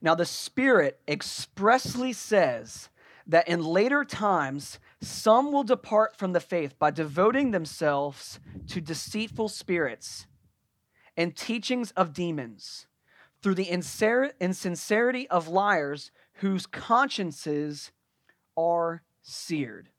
Now, 0.02 0.16
the 0.16 0.26
Spirit 0.26 1.00
expressly 1.08 2.14
says 2.14 2.90
that 3.26 3.48
in 3.48 3.64
later 3.64 4.04
times 4.04 4.80
some 5.02 5.52
will 5.52 5.64
depart 5.64 6.18
from 6.18 6.34
the 6.34 6.42
faith 6.42 6.78
by 6.78 6.92
devoting 6.92 7.52
themselves 7.52 8.40
to 8.68 8.82
deceitful 8.82 9.48
spirits 9.48 10.28
and 11.16 11.36
teachings 11.36 11.92
of 11.92 12.14
demons 12.14 12.88
through 13.42 13.56
the 13.56 13.70
insincerity 13.70 15.30
of 15.30 15.48
liars 15.48 16.12
whose 16.36 16.66
consciences 16.66 17.92
are 18.58 19.04
seared. 19.22 19.90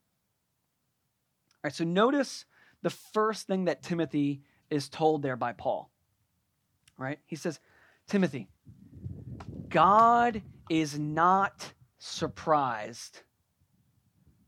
All 1.56 1.61
right, 1.64 1.75
so 1.75 1.85
notice 1.85 2.44
the 2.84 2.90
first 2.90 3.46
thing 3.46 3.64
that 3.64 3.82
Timothy 3.82 4.42
is 4.68 4.90
told 4.90 5.22
there 5.22 5.36
by 5.36 5.52
Paul. 5.52 5.90
Right? 6.98 7.18
He 7.24 7.34
says, 7.34 7.58
Timothy, 8.06 8.46
God 9.70 10.42
is 10.68 10.98
not 10.98 11.72
surprised 11.98 13.22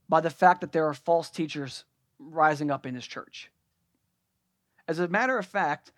by 0.07 0.21
the 0.21 0.31
fact 0.31 0.61
that 0.61 0.73
there 0.73 0.87
are 0.87 0.95
false 0.95 1.31
teachers 1.31 1.85
rising 2.19 2.71
up 2.71 2.85
in 2.85 2.95
his 2.95 3.07
church. 3.07 3.51
As 4.87 4.99
a 4.99 5.09
matter 5.09 5.39
of 5.39 5.47
fact, 5.47 5.91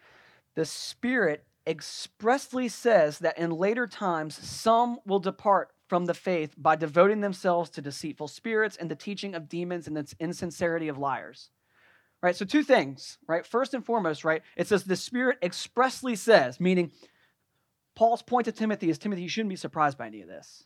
the 0.55 0.65
Spirit 0.65 1.45
expressly 1.67 2.69
says 2.69 3.19
that 3.19 3.37
in 3.37 3.51
later 3.51 3.89
times 3.89 4.39
some 4.39 5.01
will 5.05 5.19
depart 5.19 5.73
from 5.89 6.07
the 6.07 6.15
faith 6.15 6.55
by 6.57 6.77
devoting 6.77 7.21
themselves 7.21 7.69
to 7.71 7.83
deceitful 7.83 8.29
spirits 8.29 8.77
and 8.77 8.89
the 8.89 8.95
teaching 8.95 9.35
of 9.35 9.49
demons 9.49 9.89
and 9.89 9.97
the 9.97 10.15
insincerity 10.21 10.87
of 10.87 10.99
liars 10.99 11.51
right? 12.23 12.37
So, 12.37 12.45
two 12.45 12.63
things, 12.63 13.19
right? 13.27 13.47
First 13.47 13.75
and 13.75 13.85
foremost, 13.85 14.25
right? 14.25 14.43
It 14.57 14.67
says 14.67 14.85
the 14.85 14.97
Spirit 14.97 15.39
expressly 15.43 16.17
says, 16.17 16.61
meaning 16.61 16.93
Paul's 17.95 18.23
point 18.23 18.47
to 18.47 18.53
Timothy 18.53 18.91
is 18.91 18.99
Timothy, 18.99 19.23
you 19.23 19.29
shouldn't 19.29 19.51
be 19.51 19.57
surprised 19.57 19.99
by 19.99 20.07
any 20.07 20.23
of 20.23 20.29
this. 20.29 20.65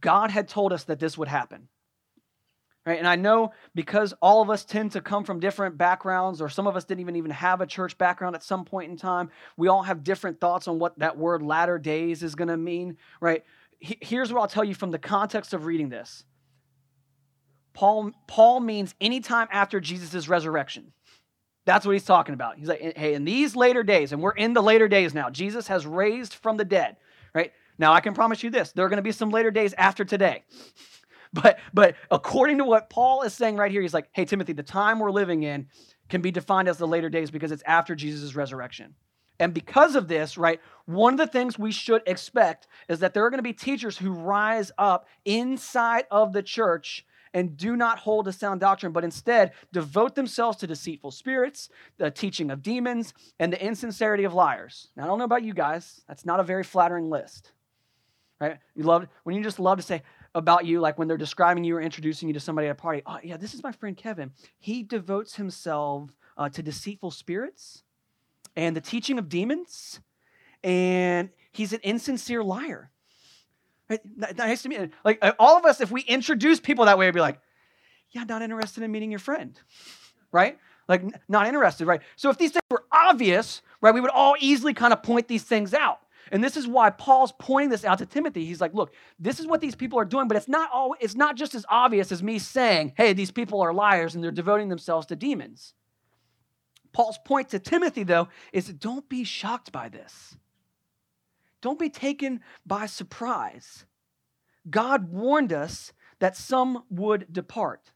God 0.00 0.30
had 0.30 0.48
told 0.48 0.72
us 0.72 0.84
that 0.84 1.00
this 1.00 1.18
would 1.18 1.28
happen. 1.28 1.68
Right? 2.86 2.98
And 2.98 3.06
I 3.06 3.16
know 3.16 3.52
because 3.74 4.14
all 4.22 4.40
of 4.40 4.48
us 4.48 4.64
tend 4.64 4.92
to 4.92 5.02
come 5.02 5.24
from 5.24 5.38
different 5.38 5.76
backgrounds, 5.76 6.40
or 6.40 6.48
some 6.48 6.66
of 6.66 6.76
us 6.76 6.84
didn't 6.84 7.02
even 7.02 7.16
even 7.16 7.30
have 7.30 7.60
a 7.60 7.66
church 7.66 7.98
background 7.98 8.34
at 8.34 8.42
some 8.42 8.64
point 8.64 8.90
in 8.90 8.96
time. 8.96 9.30
We 9.56 9.68
all 9.68 9.82
have 9.82 10.02
different 10.02 10.40
thoughts 10.40 10.66
on 10.66 10.78
what 10.78 10.98
that 10.98 11.18
word 11.18 11.42
latter 11.42 11.78
days 11.78 12.22
is 12.22 12.34
going 12.34 12.48
to 12.48 12.56
mean, 12.56 12.96
right? 13.20 13.44
Here's 13.80 14.32
what 14.32 14.40
I'll 14.40 14.48
tell 14.48 14.64
you 14.64 14.74
from 14.74 14.92
the 14.92 14.98
context 14.98 15.52
of 15.52 15.66
reading 15.66 15.90
this. 15.90 16.24
Paul, 17.72 18.12
Paul 18.26 18.60
means 18.60 18.94
anytime 19.00 19.48
after 19.50 19.80
Jesus' 19.80 20.28
resurrection. 20.28 20.92
That's 21.64 21.86
what 21.86 21.92
he's 21.92 22.04
talking 22.04 22.34
about. 22.34 22.58
He's 22.58 22.68
like, 22.68 22.96
hey, 22.96 23.14
in 23.14 23.24
these 23.24 23.54
later 23.54 23.82
days, 23.82 24.12
and 24.12 24.22
we're 24.22 24.32
in 24.32 24.54
the 24.54 24.62
later 24.62 24.88
days 24.88 25.14
now, 25.14 25.30
Jesus 25.30 25.68
has 25.68 25.86
raised 25.86 26.34
from 26.34 26.56
the 26.56 26.64
dead, 26.64 26.96
right? 27.34 27.52
Now, 27.78 27.92
I 27.92 28.00
can 28.00 28.14
promise 28.14 28.42
you 28.42 28.50
this 28.50 28.72
there 28.72 28.84
are 28.84 28.88
going 28.88 28.96
to 28.96 29.02
be 29.02 29.12
some 29.12 29.30
later 29.30 29.50
days 29.50 29.74
after 29.74 30.04
today. 30.04 30.44
But, 31.32 31.60
but 31.72 31.94
according 32.10 32.58
to 32.58 32.64
what 32.64 32.90
Paul 32.90 33.22
is 33.22 33.32
saying 33.32 33.56
right 33.56 33.70
here, 33.70 33.82
he's 33.82 33.94
like, 33.94 34.08
hey, 34.10 34.24
Timothy, 34.24 34.52
the 34.52 34.64
time 34.64 34.98
we're 34.98 35.12
living 35.12 35.44
in 35.44 35.68
can 36.08 36.22
be 36.22 36.32
defined 36.32 36.66
as 36.66 36.76
the 36.76 36.88
later 36.88 37.08
days 37.08 37.30
because 37.30 37.52
it's 37.52 37.62
after 37.66 37.94
Jesus' 37.94 38.34
resurrection. 38.34 38.96
And 39.38 39.54
because 39.54 39.94
of 39.94 40.08
this, 40.08 40.36
right, 40.36 40.60
one 40.86 41.14
of 41.14 41.18
the 41.18 41.26
things 41.26 41.58
we 41.58 41.70
should 41.70 42.02
expect 42.06 42.66
is 42.88 42.98
that 42.98 43.14
there 43.14 43.24
are 43.24 43.30
going 43.30 43.38
to 43.38 43.42
be 43.42 43.52
teachers 43.52 43.96
who 43.96 44.10
rise 44.10 44.72
up 44.76 45.06
inside 45.24 46.04
of 46.10 46.32
the 46.32 46.42
church 46.42 47.06
and 47.32 47.56
do 47.56 47.76
not 47.76 47.98
hold 47.98 48.26
a 48.28 48.32
sound 48.32 48.60
doctrine, 48.60 48.92
but 48.92 49.04
instead 49.04 49.52
devote 49.72 50.14
themselves 50.14 50.58
to 50.58 50.66
deceitful 50.66 51.10
spirits, 51.10 51.68
the 51.98 52.10
teaching 52.10 52.50
of 52.50 52.62
demons, 52.62 53.14
and 53.38 53.52
the 53.52 53.64
insincerity 53.64 54.24
of 54.24 54.34
liars. 54.34 54.88
Now, 54.96 55.04
I 55.04 55.06
don't 55.06 55.18
know 55.18 55.24
about 55.24 55.44
you 55.44 55.54
guys, 55.54 56.02
that's 56.08 56.26
not 56.26 56.40
a 56.40 56.44
very 56.44 56.64
flattering 56.64 57.10
list. 57.10 57.52
Right? 58.40 58.58
You 58.74 58.84
love 58.84 59.06
when 59.24 59.36
you 59.36 59.42
just 59.42 59.60
love 59.60 59.78
to 59.78 59.82
say 59.82 60.02
about 60.34 60.64
you, 60.64 60.80
like 60.80 60.98
when 60.98 61.08
they're 61.08 61.16
describing 61.16 61.64
you 61.64 61.76
or 61.76 61.80
introducing 61.80 62.28
you 62.28 62.34
to 62.34 62.40
somebody 62.40 62.68
at 62.68 62.72
a 62.72 62.74
party. 62.74 63.02
Oh, 63.04 63.18
yeah, 63.22 63.36
this 63.36 63.52
is 63.52 63.62
my 63.62 63.72
friend 63.72 63.96
Kevin. 63.96 64.32
He 64.58 64.82
devotes 64.82 65.36
himself 65.36 66.10
uh, 66.36 66.48
to 66.48 66.62
deceitful 66.62 67.10
spirits 67.10 67.82
and 68.56 68.74
the 68.74 68.80
teaching 68.80 69.18
of 69.18 69.28
demons 69.28 70.00
and 70.62 71.30
he's 71.52 71.72
an 71.72 71.80
insincere 71.82 72.42
liar. 72.42 72.90
Nice 74.36 74.62
to 74.62 74.68
meet. 74.68 74.80
you. 74.80 74.90
Like 75.04 75.18
uh, 75.22 75.32
all 75.38 75.58
of 75.58 75.64
us, 75.64 75.80
if 75.80 75.90
we 75.90 76.02
introduce 76.02 76.60
people 76.60 76.84
that 76.84 76.98
way, 76.98 77.06
it'd 77.06 77.14
be 77.14 77.20
like, 77.20 77.40
"Yeah, 78.10 78.24
not 78.24 78.42
interested 78.42 78.82
in 78.82 78.92
meeting 78.92 79.10
your 79.10 79.18
friend," 79.18 79.58
right? 80.32 80.58
Like 80.88 81.04
not 81.28 81.46
interested, 81.46 81.86
right? 81.86 82.00
So 82.16 82.30
if 82.30 82.38
these 82.38 82.52
things 82.52 82.62
were 82.70 82.84
obvious, 82.92 83.62
right, 83.80 83.94
we 83.94 84.00
would 84.00 84.10
all 84.10 84.36
easily 84.38 84.74
kind 84.74 84.92
of 84.92 85.02
point 85.02 85.28
these 85.28 85.44
things 85.44 85.74
out. 85.74 86.00
And 86.32 86.44
this 86.44 86.56
is 86.56 86.66
why 86.66 86.90
Paul's 86.90 87.32
pointing 87.38 87.70
this 87.70 87.84
out 87.84 87.98
to 87.98 88.06
Timothy. 88.06 88.44
He's 88.44 88.60
like, 88.60 88.74
look, 88.74 88.94
this 89.18 89.40
is 89.40 89.46
what 89.46 89.60
these 89.60 89.74
people 89.74 89.98
are 89.98 90.04
doing, 90.04 90.28
but 90.28 90.36
it's 90.36 90.48
not 90.48 90.70
all 90.72 90.94
it's 91.00 91.14
not 91.14 91.36
just 91.36 91.54
as 91.54 91.64
obvious 91.68 92.12
as 92.12 92.22
me 92.22 92.38
saying, 92.38 92.92
hey, 92.96 93.12
these 93.12 93.30
people 93.30 93.60
are 93.60 93.72
liars 93.72 94.14
and 94.14 94.22
they're 94.22 94.30
devoting 94.30 94.68
themselves 94.68 95.06
to 95.06 95.16
demons. 95.16 95.74
Paul's 96.92 97.18
point 97.24 97.50
to 97.50 97.58
Timothy, 97.58 98.02
though, 98.02 98.28
is 98.52 98.66
don't 98.66 99.08
be 99.08 99.24
shocked 99.24 99.72
by 99.72 99.88
this. 99.88 100.36
Don't 101.60 101.78
be 101.78 101.90
taken 101.90 102.40
by 102.66 102.86
surprise. 102.86 103.84
God 104.68 105.10
warned 105.10 105.52
us 105.52 105.92
that 106.18 106.36
some 106.36 106.84
would 106.90 107.26
depart. 107.32 107.92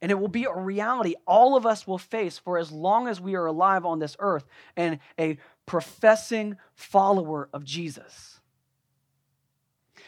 And 0.00 0.12
it 0.12 0.18
will 0.18 0.28
be 0.28 0.44
a 0.44 0.54
reality 0.54 1.14
all 1.26 1.56
of 1.56 1.66
us 1.66 1.86
will 1.86 1.98
face 1.98 2.38
for 2.38 2.56
as 2.58 2.70
long 2.70 3.08
as 3.08 3.20
we 3.20 3.34
are 3.34 3.46
alive 3.46 3.84
on 3.84 3.98
this 3.98 4.16
earth 4.20 4.46
and 4.76 5.00
a 5.18 5.38
professing 5.66 6.56
follower 6.74 7.48
of 7.52 7.64
Jesus. 7.64 8.40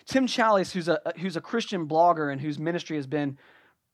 Tim 0.07 0.27
Challies, 0.27 0.73
who's 0.73 0.89
a, 0.89 1.01
who's 1.19 1.37
a 1.37 1.41
Christian 1.41 1.87
blogger 1.87 2.33
and 2.33 2.41
whose 2.41 2.59
ministry 2.59 2.97
has 2.97 3.07
been 3.07 3.37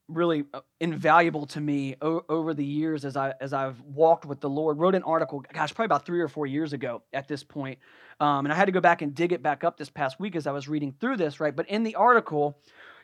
really 0.09 0.45
uh, 0.55 0.61
invaluable 0.81 1.47
to 1.47 1.61
me 1.61 1.97
o- 2.01 2.25
over 2.29 2.55
the 2.55 2.65
years 2.65 3.05
as 3.05 3.17
I 3.17 3.35
as 3.41 3.53
I've 3.53 3.81
walked 3.81 4.25
with 4.25 4.41
the 4.41 4.49
Lord. 4.49 4.79
Wrote 4.79 4.95
an 4.95 5.03
article, 5.03 5.43
gosh, 5.53 5.75
probably 5.75 5.87
about 5.87 6.07
three 6.07 6.21
or 6.21 6.29
four 6.29 6.47
years 6.47 6.73
ago 6.73 7.03
at 7.13 7.29
this 7.29 7.43
point, 7.43 7.79
um, 8.21 8.47
and 8.47 8.53
I 8.53 8.57
had 8.57 8.67
to 8.67 8.73
go 8.73 8.81
back 8.81 9.03
and 9.03 9.15
dig 9.15 9.33
it 9.33 9.43
back 9.43 9.65
up 9.65 9.77
this 9.77 9.91
past 9.91 10.21
week 10.21 10.37
as 10.37 10.47
I 10.47 10.53
was 10.53 10.69
reading 10.69 10.95
through 11.01 11.17
this. 11.17 11.41
Right, 11.41 11.55
but 11.55 11.69
in 11.69 11.83
the 11.83 11.95
article, 11.97 12.59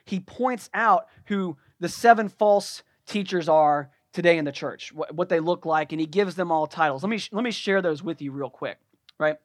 he 0.04 0.20
points 0.20 0.70
out 0.74 1.06
who 1.26 1.56
the 1.80 1.88
seven 1.88 2.28
false 2.28 2.82
teachers 3.06 3.48
are 3.48 3.90
today 4.12 4.38
in 4.38 4.44
the 4.44 4.52
church, 4.52 4.92
what, 4.92 5.14
what 5.14 5.28
they 5.28 5.40
look 5.40 5.66
like, 5.66 5.92
and 5.92 6.00
he 6.00 6.06
gives 6.06 6.34
them 6.34 6.52
all 6.52 6.66
titles. 6.66 7.02
Let 7.02 7.10
me 7.10 7.20
let 7.32 7.42
me 7.42 7.50
share 7.50 7.82
those 7.82 8.02
with 8.02 8.22
you 8.22 8.30
real 8.32 8.50
quick. 8.50 8.78
Right, 9.18 9.36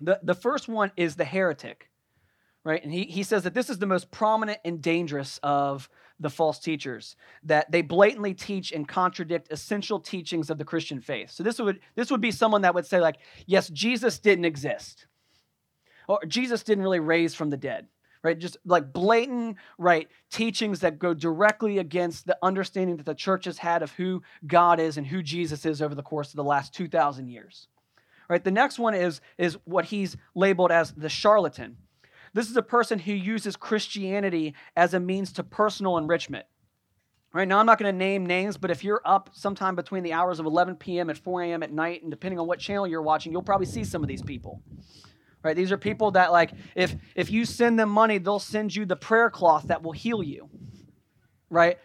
the 0.00 0.20
the 0.22 0.34
first 0.34 0.68
one 0.68 0.92
is 0.96 1.16
the 1.16 1.24
heretic. 1.24 1.86
Right, 2.62 2.84
and 2.84 2.92
he, 2.92 3.04
he 3.04 3.22
says 3.22 3.44
that 3.44 3.54
this 3.54 3.70
is 3.70 3.78
the 3.78 3.86
most 3.86 4.10
prominent 4.10 4.58
and 4.66 4.82
dangerous 4.82 5.40
of 5.42 5.88
the 6.20 6.30
false 6.30 6.58
teachers 6.58 7.16
that 7.42 7.70
they 7.72 7.82
blatantly 7.82 8.34
teach 8.34 8.70
and 8.72 8.86
contradict 8.86 9.50
essential 9.50 9.98
teachings 9.98 10.50
of 10.50 10.58
the 10.58 10.64
Christian 10.64 11.00
faith. 11.00 11.30
So 11.30 11.42
this 11.42 11.58
would 11.58 11.80
this 11.96 12.10
would 12.10 12.20
be 12.20 12.30
someone 12.30 12.62
that 12.62 12.74
would 12.74 12.86
say 12.86 13.00
like, 13.00 13.16
yes, 13.46 13.68
Jesus 13.70 14.18
didn't 14.18 14.44
exist. 14.44 15.06
Or 16.06 16.20
Jesus 16.26 16.62
didn't 16.62 16.84
really 16.84 17.00
raise 17.00 17.34
from 17.34 17.50
the 17.50 17.56
dead. 17.56 17.88
Right? 18.22 18.38
Just 18.38 18.58
like 18.66 18.92
blatant, 18.92 19.56
right, 19.78 20.06
teachings 20.30 20.80
that 20.80 20.98
go 20.98 21.14
directly 21.14 21.78
against 21.78 22.26
the 22.26 22.36
understanding 22.42 22.98
that 22.98 23.06
the 23.06 23.14
church 23.14 23.46
has 23.46 23.56
had 23.56 23.82
of 23.82 23.92
who 23.92 24.22
God 24.46 24.78
is 24.78 24.98
and 24.98 25.06
who 25.06 25.22
Jesus 25.22 25.64
is 25.64 25.80
over 25.80 25.94
the 25.94 26.02
course 26.02 26.28
of 26.28 26.36
the 26.36 26.44
last 26.44 26.74
2000 26.74 27.28
years. 27.28 27.66
Right? 28.28 28.44
The 28.44 28.50
next 28.50 28.78
one 28.78 28.92
is 28.94 29.22
is 29.38 29.56
what 29.64 29.86
he's 29.86 30.18
labeled 30.34 30.70
as 30.70 30.92
the 30.92 31.08
charlatan 31.08 31.78
this 32.32 32.50
is 32.50 32.56
a 32.56 32.62
person 32.62 32.98
who 32.98 33.12
uses 33.12 33.56
Christianity 33.56 34.54
as 34.76 34.94
a 34.94 35.00
means 35.00 35.32
to 35.34 35.42
personal 35.42 35.98
enrichment. 35.98 36.46
Right 37.32 37.46
now, 37.46 37.58
I'm 37.58 37.66
not 37.66 37.78
going 37.78 37.92
to 37.92 37.96
name 37.96 38.26
names, 38.26 38.56
but 38.56 38.72
if 38.72 38.82
you're 38.82 39.02
up 39.04 39.30
sometime 39.32 39.76
between 39.76 40.02
the 40.02 40.12
hours 40.12 40.40
of 40.40 40.46
11 40.46 40.76
p.m. 40.76 41.10
and 41.10 41.18
4 41.18 41.42
a.m. 41.42 41.62
at 41.62 41.72
night, 41.72 42.02
and 42.02 42.10
depending 42.10 42.40
on 42.40 42.48
what 42.48 42.58
channel 42.58 42.88
you're 42.88 43.02
watching, 43.02 43.30
you'll 43.30 43.42
probably 43.42 43.66
see 43.66 43.84
some 43.84 44.02
of 44.02 44.08
these 44.08 44.22
people. 44.22 44.62
Right? 45.42 45.54
These 45.54 45.70
are 45.70 45.78
people 45.78 46.10
that, 46.12 46.32
like, 46.32 46.50
if 46.74 46.96
if 47.14 47.30
you 47.30 47.44
send 47.44 47.78
them 47.78 47.88
money, 47.88 48.18
they'll 48.18 48.40
send 48.40 48.74
you 48.74 48.84
the 48.84 48.96
prayer 48.96 49.30
cloth 49.30 49.68
that 49.68 49.82
will 49.82 49.92
heal 49.92 50.22
you. 50.22 50.50
Right? 51.48 51.78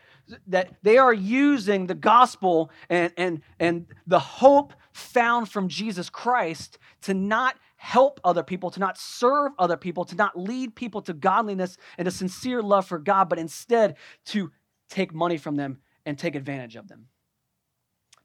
That 0.47 0.73
they 0.81 0.97
are 0.97 1.13
using 1.13 1.85
the 1.85 1.93
gospel 1.93 2.71
and 2.89 3.13
and 3.15 3.41
and 3.59 3.85
the 4.07 4.19
hope 4.19 4.73
found 4.93 5.47
from 5.47 5.69
Jesus 5.69 6.09
Christ 6.09 6.79
to 7.03 7.13
not 7.13 7.55
help 7.77 8.20
other 8.24 8.44
people, 8.44 8.72
to 8.72 8.79
not 8.79 8.98
serve 8.98 9.51
other 9.60 9.77
people, 9.77 10.05
to 10.05 10.15
not 10.15 10.38
lead 10.38 10.75
people 10.75 11.01
to 11.01 11.13
godliness 11.13 11.77
and 11.98 12.08
a 12.08 12.12
sincere 12.12 12.62
love 12.62 12.86
for 12.86 12.98
God, 12.98 13.29
but 13.29 13.39
instead 13.39 13.96
to 14.25 14.51
take 14.89 15.13
money 15.13 15.38
from 15.38 15.55
them 15.55 15.79
and 16.05 16.17
take 16.17 16.36
advantage 16.36 16.75
of 16.75 16.88
them. 16.88 17.08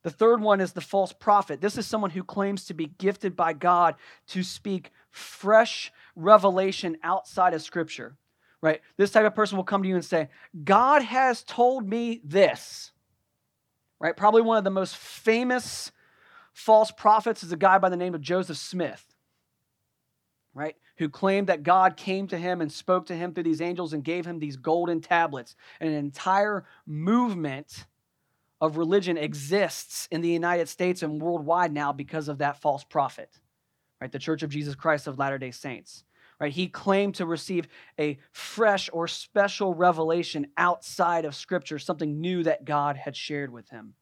The 0.03 0.11
third 0.11 0.41
one 0.41 0.61
is 0.61 0.73
the 0.73 0.81
false 0.81 1.13
prophet. 1.13 1.61
This 1.61 1.77
is 1.77 1.87
someone 1.87 2.11
who 2.11 2.25
claims 2.25 2.65
to 2.67 2.75
be 2.75 2.87
gifted 2.87 3.37
by 3.37 3.53
God 3.53 3.97
to 4.29 4.43
speak 4.43 4.93
fresh 5.11 5.93
revelation 6.17 6.97
outside 7.03 7.53
of 7.53 7.61
Scripture, 7.61 8.17
right? 8.63 8.81
This 8.97 9.11
type 9.11 9.27
of 9.27 9.35
person 9.35 9.57
will 9.57 9.65
come 9.65 9.83
to 9.83 9.89
you 9.89 9.97
and 9.97 10.05
say, 10.05 10.29
God 10.65 11.03
has 11.03 11.43
told 11.43 11.87
me 11.87 12.23
this, 12.25 12.93
right? 13.99 14.17
Probably 14.17 14.43
one 14.43 14.57
of 14.57 14.65
the 14.65 14.71
most 14.71 14.97
famous 14.97 15.93
false 16.55 16.91
prophets 16.91 17.43
is 17.43 17.53
a 17.53 17.57
guy 17.57 17.79
by 17.79 17.91
the 17.91 17.97
name 17.97 18.15
of 18.15 18.23
Joseph 18.23 18.57
Smith 18.57 19.10
right? 20.55 20.77
Who 20.99 21.09
claimed 21.09 21.47
that 21.47 21.63
God 21.63 21.97
came 21.97 22.27
to 22.29 22.39
him 22.39 22.61
and 22.61 22.73
spoke 22.73 23.07
to 23.07 23.17
him 23.17 23.33
through 23.33 23.45
these 23.45 23.61
angels 23.61 23.93
and 23.93 24.05
gave 24.05 24.27
him 24.27 24.39
these 24.39 24.57
golden 24.57 25.01
tablets. 25.01 25.55
And 25.81 25.91
an 25.91 25.97
entire 25.97 26.65
movement 26.87 27.87
of 28.61 28.77
religion 28.77 29.17
exists 29.17 30.09
in 30.11 30.21
the 30.21 30.29
United 30.29 30.69
States 30.69 31.03
and 31.03 31.21
worldwide 31.21 31.73
now 31.73 31.93
because 31.93 32.29
of 32.29 32.39
that 32.39 32.61
false 32.61 32.85
prophet, 32.85 33.39
right? 34.01 34.13
The 34.13 34.19
Church 34.19 34.43
of 34.43 34.51
Jesus 34.51 34.75
Christ 34.75 35.07
of 35.07 35.19
Latter 35.19 35.39
day 35.39 35.51
Saints. 35.51 36.05
Right, 36.39 36.53
he 36.55 36.69
claimed 36.69 37.17
to 37.17 37.27
receive 37.27 37.69
a 37.99 38.19
fresh 38.33 38.89
or 38.95 39.07
special 39.07 39.75
revelation 39.75 40.47
outside 40.57 41.27
of 41.27 41.35
Scripture, 41.35 41.79
something 41.79 42.19
new 42.19 42.43
that 42.45 42.65
God 42.65 42.97
had 42.97 43.15
shared 43.15 43.53
with 43.53 43.69
him. 43.69 43.93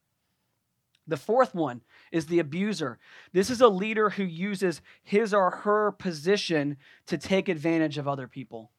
The 1.08 1.16
fourth 1.16 1.52
one 1.52 1.80
is 2.12 2.26
the 2.26 2.38
abuser. 2.38 2.98
This 3.32 3.50
is 3.50 3.60
a 3.60 3.68
leader 3.68 4.10
who 4.10 4.24
uses 4.24 4.80
his 5.02 5.34
or 5.34 5.50
her 5.50 5.92
position 5.92 6.76
to 7.06 7.18
take 7.18 7.48
advantage 7.48 7.98
of 7.98 8.08
other 8.08 8.26
people. 8.26 8.70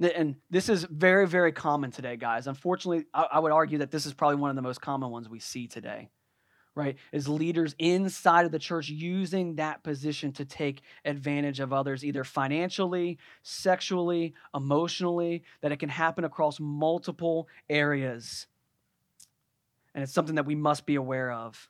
And 0.00 0.36
this 0.48 0.68
is 0.68 0.84
very, 0.84 1.26
very 1.26 1.50
common 1.50 1.90
today, 1.90 2.16
guys. 2.16 2.46
Unfortunately, 2.46 3.06
I 3.12 3.40
would 3.40 3.52
argue 3.52 3.78
that 3.78 3.90
this 3.90 4.06
is 4.06 4.14
probably 4.14 4.36
one 4.36 4.50
of 4.50 4.56
the 4.56 4.62
most 4.62 4.80
common 4.80 5.10
ones 5.10 5.28
we 5.28 5.40
see 5.40 5.66
today, 5.66 6.08
right? 6.76 6.96
Is 7.10 7.28
leaders 7.28 7.74
inside 7.80 8.46
of 8.46 8.52
the 8.52 8.60
church 8.60 8.88
using 8.88 9.56
that 9.56 9.82
position 9.82 10.30
to 10.34 10.44
take 10.44 10.82
advantage 11.04 11.58
of 11.58 11.72
others, 11.72 12.04
either 12.04 12.22
financially, 12.22 13.18
sexually, 13.42 14.34
emotionally, 14.54 15.42
that 15.62 15.72
it 15.72 15.78
can 15.78 15.88
happen 15.88 16.24
across 16.24 16.60
multiple 16.60 17.48
areas 17.68 18.46
and 19.98 20.04
it's 20.04 20.12
something 20.12 20.36
that 20.36 20.46
we 20.46 20.54
must 20.54 20.86
be 20.86 20.94
aware 20.94 21.32
of. 21.32 21.68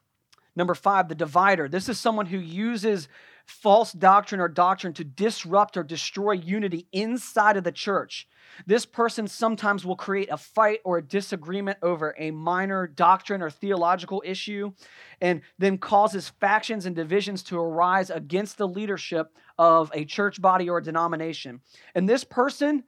Number 0.59 0.75
five, 0.75 1.07
the 1.09 1.15
divider. 1.15 1.69
This 1.69 1.89
is 1.89 2.01
someone 2.01 2.27
who 2.27 2.39
uses 2.39 3.07
false 3.47 3.93
doctrine 3.93 4.41
or 4.41 4.49
doctrine 4.49 4.93
to 4.95 5.05
disrupt 5.05 5.77
or 5.77 5.85
destroy 5.85 6.33
unity 6.33 6.89
inside 6.91 7.57
of 7.57 7.63
the 7.63 7.71
church. 7.71 8.27
This 8.67 8.85
person 8.85 9.29
sometimes 9.29 9.87
will 9.87 9.95
create 9.95 10.29
a 10.33 10.37
fight 10.37 10.81
or 10.85 10.99
a 10.99 11.03
disagreement 11.03 11.79
over 11.81 12.13
a 12.19 12.33
minor 12.33 12.89
doctrine 12.89 13.41
or 13.41 13.51
theological 13.51 14.21
issue 14.27 14.73
and 15.21 15.43
then 15.59 15.79
causes 15.79 16.31
factions 16.41 16.87
and 16.87 16.97
divisions 16.97 17.45
to 17.45 17.57
arise 17.57 18.11
against 18.11 18.59
the 18.59 18.67
leadership 18.67 19.33
of 19.59 19.93
a 19.95 20.05
church 20.05 20.43
body 20.43 20.69
or 20.69 20.81
denomination. 20.81 21.61
And 21.95 22.09
this 22.09 22.25
person, 22.25 22.83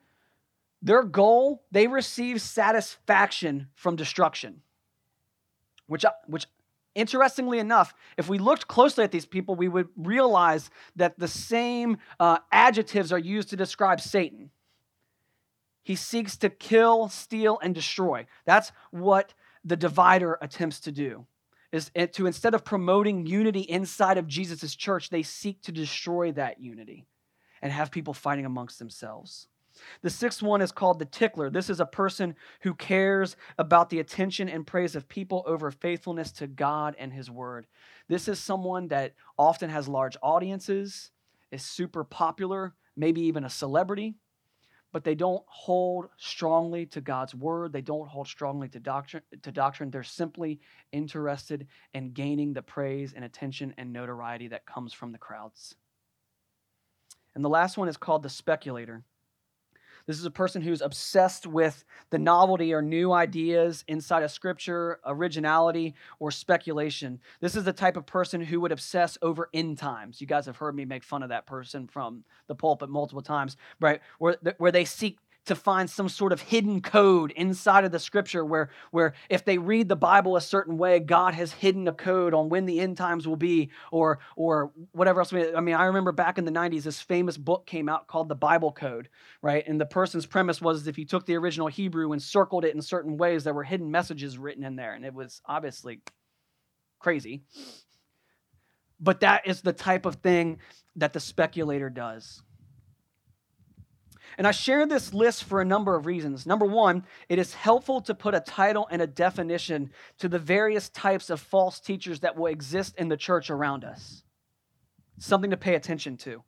their 0.83 1.05
goal, 1.05 1.63
they 1.71 1.87
receive 1.87 2.43
satisfaction 2.43 3.69
from 3.77 3.95
destruction 3.95 4.63
which, 5.91 6.05
which 6.29 6.47
interestingly 6.95 7.59
enough, 7.59 7.95
if 8.17 8.29
we 8.29 8.39
looked 8.39 8.69
closely 8.69 9.05
at 9.05 9.11
these 9.11 9.27
people, 9.27 9.55
we 9.55 9.69
would 9.69 9.89
realize 9.97 10.71
that 10.97 11.19
the 11.19 11.29
same 11.29 11.99
uh, 12.19 12.39
adjectives 12.51 13.13
are 13.13 13.19
used 13.19 13.51
to 13.51 13.57
describe 13.57 14.01
Satan. 14.01 14.51
He 15.83 15.97
seeks 15.97 16.37
to 16.39 16.51
kill, 16.51 17.09
steal, 17.09 17.59
and 17.63 17.75
destroy. 17.75 18.27
That's 18.45 18.73
what 18.91 19.35
the 19.65 19.77
divider 19.77 20.39
attempts 20.41 20.81
to 20.81 20.93
do. 20.93 21.27
Is 21.73 21.91
to 21.95 22.27
instead 22.27 22.55
of 22.55 22.65
promoting 22.65 23.27
unity 23.27 23.61
inside 23.61 24.19
of 24.19 24.27
Jesus' 24.27 24.75
church, 24.75 25.09
they 25.11 25.23
seek 25.23 25.63
to 25.63 25.73
destroy 25.73 26.33
that 26.33 26.61
unity 26.61 27.07
and 27.63 27.73
have 27.73 27.93
people 27.93 28.13
fighting 28.13 28.45
amongst 28.45 28.81
themselves. 28.81 29.47
The 30.03 30.11
sixth 30.11 30.43
one 30.43 30.63
is 30.63 30.73
called 30.73 30.99
the 30.99 31.05
tickler. 31.05 31.51
This 31.51 31.71
is 31.71 31.81
a 31.81 31.87
person 31.87 32.35
who 32.63 32.75
cares 32.75 33.37
about 33.59 33.91
the 33.91 34.01
attention 34.01 34.49
and 34.49 34.67
praise 34.67 34.97
of 34.97 35.09
people 35.09 35.43
over 35.47 35.71
faithfulness 35.71 36.33
to 36.33 36.47
God 36.47 36.97
and 36.99 37.13
His 37.13 37.31
Word. 37.31 37.67
This 38.09 38.29
is 38.29 38.39
someone 38.39 38.89
that 38.89 39.15
often 39.39 39.71
has 39.71 39.89
large 39.89 40.17
audiences, 40.23 41.11
is 41.51 41.65
super 41.65 42.05
popular, 42.05 42.75
maybe 42.97 43.21
even 43.23 43.45
a 43.45 43.51
celebrity, 43.51 44.15
but 44.93 45.05
they 45.05 45.15
don't 45.15 45.45
hold 45.47 46.09
strongly 46.17 46.87
to 46.87 47.01
God's 47.01 47.35
word. 47.35 47.73
They 47.73 47.81
don't 47.81 48.09
hold 48.09 48.27
strongly 48.27 48.69
to 48.71 48.81
doctrine. 48.81 49.23
To 49.43 49.53
doctrine. 49.53 49.91
They're 49.91 50.03
simply 50.03 50.61
interested 50.93 51.69
in 51.95 52.13
gaining 52.13 52.53
the 52.53 52.63
praise 52.63 53.13
and 53.15 53.25
attention 53.25 53.75
and 53.79 53.93
notoriety 53.93 54.49
that 54.49 54.67
comes 54.67 54.93
from 54.93 55.13
the 55.13 55.19
crowds. 55.19 55.77
And 57.35 57.45
the 57.45 57.49
last 57.49 57.79
one 57.79 57.89
is 57.89 57.97
called 57.97 58.25
the 58.25 58.29
speculator. 58.29 59.05
This 60.11 60.19
is 60.19 60.25
a 60.25 60.31
person 60.33 60.61
who's 60.61 60.81
obsessed 60.81 61.47
with 61.47 61.85
the 62.11 62.19
novelty 62.19 62.75
or 62.75 62.83
new 62.83 63.13
ideas 63.13 63.85
inside 63.87 64.25
of 64.25 64.33
scripture, 64.33 64.99
originality, 65.07 65.95
or 66.19 66.33
speculation. 66.33 67.21
This 67.39 67.55
is 67.55 67.63
the 67.63 67.73
type 67.73 67.97
of 67.97 68.07
person 68.07 68.41
who 68.41 68.59
would 68.61 68.73
obsess 68.73 69.17
over 69.23 69.49
end 69.55 69.79
times. 69.79 70.21
You 70.21 70.27
guys 70.27 70.47
have 70.47 70.57
heard 70.57 70.75
me 70.75 70.85
make 70.85 71.05
fun 71.05 71.23
of 71.23 71.29
that 71.29 71.47
person 71.47 71.87
from 71.87 72.25
the 72.49 72.57
pulpit 72.57 72.91
multiple 72.91 73.23
times, 73.23 73.57
right? 73.79 74.01
Where, 74.19 74.37
where 74.59 74.73
they 74.73 74.85
seek 74.85 75.21
to 75.51 75.57
find 75.57 75.91
some 75.91 76.09
sort 76.09 76.33
of 76.33 76.41
hidden 76.41 76.81
code 76.81 77.33
inside 77.33 77.85
of 77.85 77.91
the 77.91 77.99
scripture 77.99 78.45
where, 78.45 78.71
where 78.93 79.15
if 79.29 79.45
they 79.45 79.59
read 79.59 79.89
the 79.89 79.97
Bible 79.97 80.37
a 80.37 80.41
certain 80.41 80.79
way, 80.79 81.01
God 81.01 81.35
has 81.35 81.53
hidden 81.53 81.89
a 81.89 81.93
code 81.93 82.35
on 82.35 82.49
when 82.49 82.67
the 82.67 82.79
end 82.79 82.97
times 82.97 83.27
will 83.27 83.35
be 83.35 83.71
or, 83.91 84.21
or 84.37 84.71
whatever 84.93 85.21
else. 85.21 85.33
I 85.33 85.61
mean, 85.61 85.75
I 85.75 85.87
remember 85.87 86.13
back 86.13 86.39
in 86.39 86.45
the 86.45 86.53
90s, 86.53 86.85
this 86.85 87.01
famous 87.01 87.37
book 87.37 87.67
came 87.67 87.89
out 87.89 88.07
called 88.07 88.29
The 88.29 88.37
Bible 88.37 88.71
Code, 88.71 89.09
right? 89.43 89.67
And 89.67 89.81
the 89.81 89.87
person's 89.87 90.25
premise 90.25 90.61
was 90.61 90.87
if 90.87 90.99
you 90.99 91.05
took 91.05 91.27
the 91.27 91.37
original 91.37 91.67
Hebrew 91.67 92.13
and 92.13 92.23
circled 92.23 92.65
it 92.65 92.75
in 92.75 92.81
certain 92.81 93.17
ways, 93.17 93.43
there 93.43 93.55
were 93.55 93.65
hidden 93.65 93.91
messages 93.91 94.39
written 94.39 94.63
in 94.63 94.77
there. 94.77 94.95
And 94.95 95.05
it 95.05 95.13
was 95.13 95.43
obviously 95.47 96.01
crazy. 97.01 97.43
But 99.01 99.21
that 99.21 99.49
is 99.49 99.63
the 99.63 99.73
type 99.73 100.07
of 100.07 100.17
thing 100.17 100.61
that 100.95 101.13
the 101.13 101.21
speculator 101.21 101.91
does. 101.91 102.41
And 104.41 104.47
I 104.47 104.53
share 104.53 104.87
this 104.87 105.13
list 105.13 105.45
for 105.45 105.61
a 105.61 105.67
number 105.67 105.95
of 105.95 106.07
reasons. 106.07 106.47
Number 106.47 106.65
one, 106.65 107.05
it 107.29 107.39
is 107.39 107.53
helpful 107.53 108.01
to 108.01 108.15
put 108.15 108.35
a 108.35 108.41
title 108.41 108.89
and 108.91 109.03
a 109.03 109.07
definition 109.07 109.91
to 110.17 110.31
the 110.31 110.39
various 110.39 110.89
types 110.89 111.29
of 111.29 111.43
false 111.43 111.79
teachers 111.79 112.21
that 112.21 112.39
will 112.39 112.47
exist 112.47 112.97
in 112.97 113.09
the 113.09 113.19
church 113.19 113.51
around 113.51 113.85
us. 113.85 114.23
Something 115.19 115.51
to 115.51 115.59
pay 115.59 115.75
attention 115.75 116.17
to. 116.17 116.43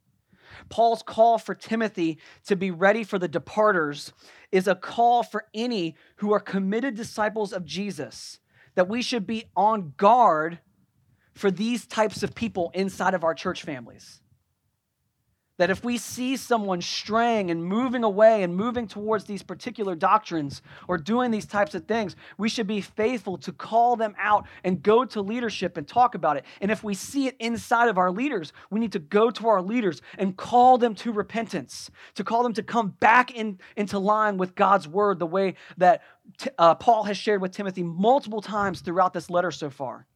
Paul's 0.71 1.03
call 1.03 1.37
for 1.37 1.55
Timothy 1.55 2.17
to 2.47 2.57
be 2.57 2.71
ready 2.71 3.05
for 3.05 3.19
the 3.19 3.29
departers 3.29 4.15
is 4.51 4.67
a 4.67 4.75
call 4.75 5.23
for 5.23 5.45
any 5.53 5.95
who 6.17 6.33
are 6.33 6.41
committed 6.41 6.95
disciples 6.95 7.53
of 7.53 7.67
Jesus, 7.67 8.39
that 8.75 8.89
we 8.89 9.03
should 9.03 9.27
be 9.27 9.45
on 9.55 9.93
guard 9.99 10.61
for 11.35 11.51
these 11.51 11.85
types 11.85 12.23
of 12.23 12.35
people 12.35 12.71
inside 12.73 13.13
of 13.13 13.23
our 13.23 13.35
church 13.35 13.65
families. 13.65 14.23
That 15.63 15.71
if 15.71 15.85
we 15.85 15.97
see 15.97 16.37
someone 16.37 16.81
straying 16.83 17.53
and 17.53 17.65
moving 17.65 18.03
away 18.03 18.43
and 18.43 18.53
moving 18.53 18.89
towards 18.89 19.27
these 19.27 19.45
particular 19.45 19.95
doctrines 19.95 20.61
or 20.89 20.99
doing 20.99 21.31
these 21.31 21.47
types 21.47 21.77
of 21.77 21.85
things, 21.85 22.17
we 22.37 22.49
should 22.49 22.67
be 22.67 22.81
faithful 22.81 23.39
to 23.39 23.53
call 23.53 23.95
them 23.95 24.17
out 24.19 24.49
and 24.65 24.83
go 24.83 25.05
to 25.05 25.23
leadership 25.23 25.77
and 25.77 25.87
talk 25.87 26.17
about 26.17 26.37
it. 26.37 26.45
And 26.61 26.73
if 26.73 26.83
we 26.83 26.95
see 26.95 27.29
it 27.29 27.37
inside 27.39 27.89
of 27.89 27.97
our 27.97 28.11
leaders, 28.11 28.53
we 28.71 28.81
need 28.81 28.91
to 28.91 28.99
go 28.99 29.31
to 29.31 29.47
our 29.47 29.63
leaders 29.63 30.03
and 30.19 30.37
call 30.37 30.79
them 30.79 30.97
to 30.97 31.13
repentance, 31.13 31.93
to 32.17 32.25
call 32.25 32.43
them 32.43 32.55
to 32.55 32.65
come 32.65 32.97
back 32.99 33.31
in, 33.31 33.61
into 33.77 34.01
line 34.01 34.39
with 34.39 34.57
God's 34.57 34.89
word, 34.89 35.21
the 35.21 35.27
way 35.27 35.55
that 35.77 36.03
uh, 36.59 36.75
Paul 36.75 37.05
has 37.05 37.17
shared 37.17 37.41
with 37.41 37.53
Timothy 37.53 37.85
multiple 37.85 38.41
times 38.41 38.81
throughout 38.81 39.13
this 39.13 39.31
letter 39.31 39.53
so 39.53 39.71
far. 39.71 40.09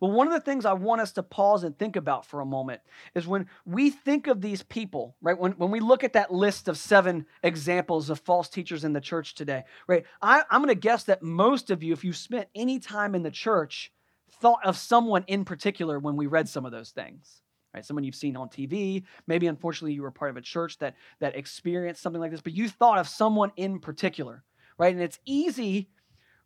But 0.00 0.08
one 0.08 0.26
of 0.26 0.32
the 0.32 0.40
things 0.40 0.64
I 0.64 0.72
want 0.72 1.00
us 1.00 1.12
to 1.12 1.22
pause 1.22 1.64
and 1.64 1.76
think 1.76 1.96
about 1.96 2.26
for 2.26 2.40
a 2.40 2.46
moment 2.46 2.80
is 3.14 3.26
when 3.26 3.46
we 3.64 3.90
think 3.90 4.26
of 4.26 4.40
these 4.40 4.62
people, 4.62 5.16
right? 5.20 5.38
When, 5.38 5.52
when 5.52 5.70
we 5.70 5.80
look 5.80 6.04
at 6.04 6.14
that 6.14 6.32
list 6.32 6.68
of 6.68 6.78
seven 6.78 7.26
examples 7.42 8.10
of 8.10 8.20
false 8.20 8.48
teachers 8.48 8.84
in 8.84 8.92
the 8.92 9.00
church 9.00 9.34
today, 9.34 9.64
right? 9.86 10.04
I, 10.22 10.42
I'm 10.50 10.62
going 10.62 10.74
to 10.74 10.80
guess 10.80 11.04
that 11.04 11.22
most 11.22 11.70
of 11.70 11.82
you, 11.82 11.92
if 11.92 12.04
you 12.04 12.12
spent 12.12 12.48
any 12.54 12.78
time 12.78 13.14
in 13.14 13.22
the 13.22 13.30
church, 13.30 13.92
thought 14.40 14.64
of 14.64 14.76
someone 14.76 15.24
in 15.26 15.44
particular 15.44 15.98
when 15.98 16.16
we 16.16 16.26
read 16.26 16.48
some 16.48 16.64
of 16.64 16.72
those 16.72 16.90
things. 16.90 17.42
Right, 17.74 17.84
someone 17.84 18.02
you've 18.02 18.14
seen 18.14 18.34
on 18.34 18.48
TV. 18.48 19.02
Maybe, 19.26 19.46
unfortunately, 19.46 19.92
you 19.92 20.00
were 20.00 20.10
part 20.10 20.30
of 20.30 20.38
a 20.38 20.40
church 20.40 20.78
that 20.78 20.94
that 21.20 21.36
experienced 21.36 22.00
something 22.00 22.20
like 22.20 22.30
this, 22.30 22.40
but 22.40 22.54
you 22.54 22.66
thought 22.66 22.96
of 22.96 23.06
someone 23.06 23.52
in 23.56 23.78
particular, 23.78 24.42
right? 24.78 24.94
And 24.94 25.02
it's 25.02 25.18
easy, 25.26 25.90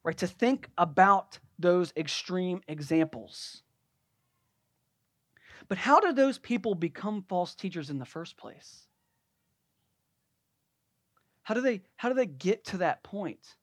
right, 0.05 0.17
to 0.19 0.27
think 0.27 0.69
about 0.77 1.39
those 1.59 1.93
extreme 1.97 2.61
examples. 2.69 3.63
But 5.69 5.79
how 5.79 6.01
did 6.01 6.17
those 6.17 6.39
people 6.39 6.75
become 6.75 7.25
false 7.29 7.55
teachers 7.55 7.89
in 7.89 7.99
the 7.99 8.05
first 8.05 8.37
place? 8.37 8.87
How 11.43 11.55
do 11.55 11.61
they 11.61 11.83
how 11.97 12.09
do 12.09 12.15
they 12.15 12.27
get 12.27 12.65
to 12.67 12.79
that 12.79 13.03
point? 13.03 13.57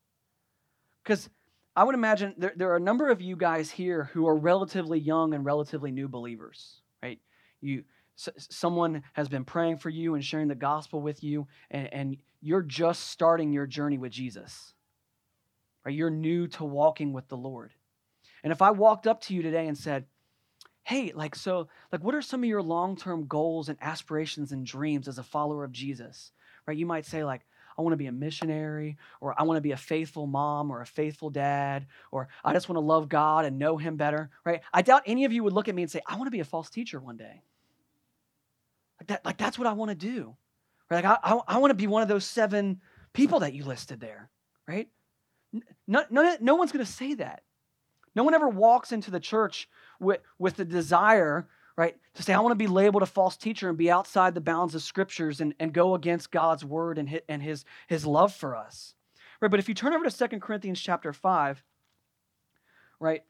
Because 1.03 1.29
I 1.75 1.83
would 1.83 1.95
imagine 1.95 2.35
there, 2.37 2.53
there 2.55 2.71
are 2.71 2.75
a 2.75 2.81
number 2.81 3.09
of 3.09 3.21
you 3.21 3.35
guys 3.35 3.71
here 3.71 4.09
who 4.13 4.27
are 4.27 4.35
relatively 4.35 4.99
young 4.99 5.33
and 5.33 5.45
relatively 5.45 5.91
new 5.91 6.07
believers, 6.07 6.81
right? 7.01 7.19
You 7.61 7.83
someone 8.15 9.03
has 9.13 9.29
been 9.29 9.45
praying 9.45 9.77
for 9.77 9.89
you 9.89 10.15
and 10.15 10.23
sharing 10.23 10.49
the 10.49 10.55
gospel 10.55 11.01
with 11.01 11.23
you, 11.23 11.47
and, 11.71 11.93
and 11.93 12.17
you're 12.41 12.61
just 12.61 13.07
starting 13.07 13.53
your 13.53 13.65
journey 13.65 13.97
with 13.97 14.11
Jesus. 14.11 14.73
Right? 15.85 15.95
You're 15.95 16.09
new 16.09 16.47
to 16.49 16.63
walking 16.63 17.13
with 17.13 17.27
the 17.27 17.37
Lord. 17.37 17.73
And 18.43 18.51
if 18.51 18.61
I 18.61 18.71
walked 18.71 19.07
up 19.07 19.21
to 19.21 19.33
you 19.33 19.41
today 19.41 19.67
and 19.67 19.77
said, 19.77 20.05
hey, 20.83 21.11
like, 21.13 21.35
so, 21.35 21.67
like, 21.91 22.03
what 22.03 22.15
are 22.15 22.21
some 22.21 22.41
of 22.41 22.49
your 22.49 22.61
long 22.61 22.95
term 22.95 23.27
goals 23.27 23.69
and 23.69 23.77
aspirations 23.81 24.51
and 24.51 24.65
dreams 24.65 25.07
as 25.07 25.19
a 25.19 25.23
follower 25.23 25.63
of 25.63 25.71
Jesus? 25.71 26.31
Right? 26.65 26.77
You 26.77 26.85
might 26.85 27.05
say, 27.05 27.23
like, 27.23 27.41
I 27.77 27.81
want 27.81 27.93
to 27.93 27.97
be 27.97 28.07
a 28.07 28.11
missionary, 28.11 28.97
or 29.21 29.39
I 29.39 29.43
want 29.43 29.57
to 29.57 29.61
be 29.61 29.71
a 29.71 29.77
faithful 29.77 30.27
mom 30.27 30.69
or 30.69 30.81
a 30.81 30.85
faithful 30.85 31.29
dad, 31.29 31.85
or 32.11 32.27
I 32.43 32.51
just 32.51 32.67
want 32.67 32.75
to 32.75 32.81
love 32.81 33.07
God 33.07 33.45
and 33.45 33.57
know 33.57 33.77
Him 33.77 33.95
better, 33.95 34.29
right? 34.43 34.61
I 34.73 34.81
doubt 34.81 35.03
any 35.05 35.23
of 35.23 35.31
you 35.31 35.43
would 35.43 35.53
look 35.53 35.69
at 35.69 35.75
me 35.75 35.83
and 35.83 35.91
say, 35.91 36.01
I 36.05 36.15
want 36.15 36.27
to 36.27 36.31
be 36.31 36.41
a 36.41 36.45
false 36.45 36.69
teacher 36.69 36.99
one 36.99 37.15
day. 37.15 37.41
Like, 38.99 39.07
that, 39.07 39.25
like 39.25 39.37
that's 39.37 39.57
what 39.57 39.67
I 39.67 39.73
want 39.73 39.89
to 39.89 39.95
do. 39.95 40.35
Right? 40.89 41.03
Like, 41.03 41.19
I, 41.23 41.35
I, 41.35 41.39
I 41.47 41.57
want 41.59 41.71
to 41.71 41.75
be 41.75 41.87
one 41.87 42.01
of 42.01 42.09
those 42.09 42.25
seven 42.25 42.81
people 43.13 43.39
that 43.41 43.53
you 43.53 43.63
listed 43.63 44.01
there, 44.01 44.29
right? 44.67 44.89
No, 45.87 46.03
no, 46.09 46.37
no 46.39 46.55
one's 46.55 46.71
going 46.71 46.85
to 46.85 46.91
say 46.91 47.15
that. 47.15 47.43
No 48.15 48.23
one 48.23 48.33
ever 48.33 48.49
walks 48.49 48.91
into 48.91 49.11
the 49.11 49.19
church 49.19 49.69
with, 49.99 50.21
with 50.37 50.55
the 50.55 50.65
desire, 50.65 51.47
right, 51.75 51.95
to 52.15 52.23
say, 52.23 52.33
I 52.33 52.39
want 52.39 52.51
to 52.51 52.55
be 52.55 52.67
labeled 52.67 53.03
a 53.03 53.07
false 53.07 53.37
teacher 53.37 53.69
and 53.69 53.77
be 53.77 53.89
outside 53.89 54.33
the 54.33 54.41
bounds 54.41 54.75
of 54.75 54.81
scriptures 54.81 55.41
and, 55.41 55.53
and 55.59 55.73
go 55.73 55.95
against 55.95 56.31
God's 56.31 56.65
word 56.65 56.97
and 56.97 57.09
his, 57.09 57.21
and 57.29 57.41
his, 57.41 57.65
his 57.87 58.05
love 58.05 58.33
for 58.33 58.55
us. 58.55 58.95
Right, 59.41 59.49
but 59.49 59.59
if 59.59 59.69
you 59.69 59.75
turn 59.75 59.93
over 59.93 60.03
to 60.03 60.11
Second 60.11 60.41
Corinthians 60.41 60.81
chapter 60.81 61.13
5, 61.13 61.63
right, 62.99 63.23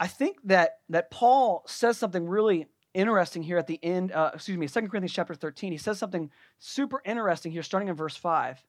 I 0.00 0.08
think 0.08 0.38
that, 0.44 0.78
that 0.88 1.10
Paul 1.10 1.62
says 1.66 1.96
something 1.96 2.26
really 2.26 2.66
interesting 2.94 3.42
here 3.42 3.58
at 3.58 3.68
the 3.68 3.78
end, 3.82 4.12
uh, 4.12 4.32
excuse 4.34 4.58
me, 4.58 4.66
Second 4.66 4.90
Corinthians 4.90 5.12
chapter 5.12 5.34
13. 5.34 5.72
He 5.72 5.78
says 5.78 5.98
something 5.98 6.30
super 6.58 7.00
interesting 7.04 7.52
here, 7.52 7.62
starting 7.62 7.88
in 7.88 7.94
verse 7.94 8.16
5. 8.16 8.62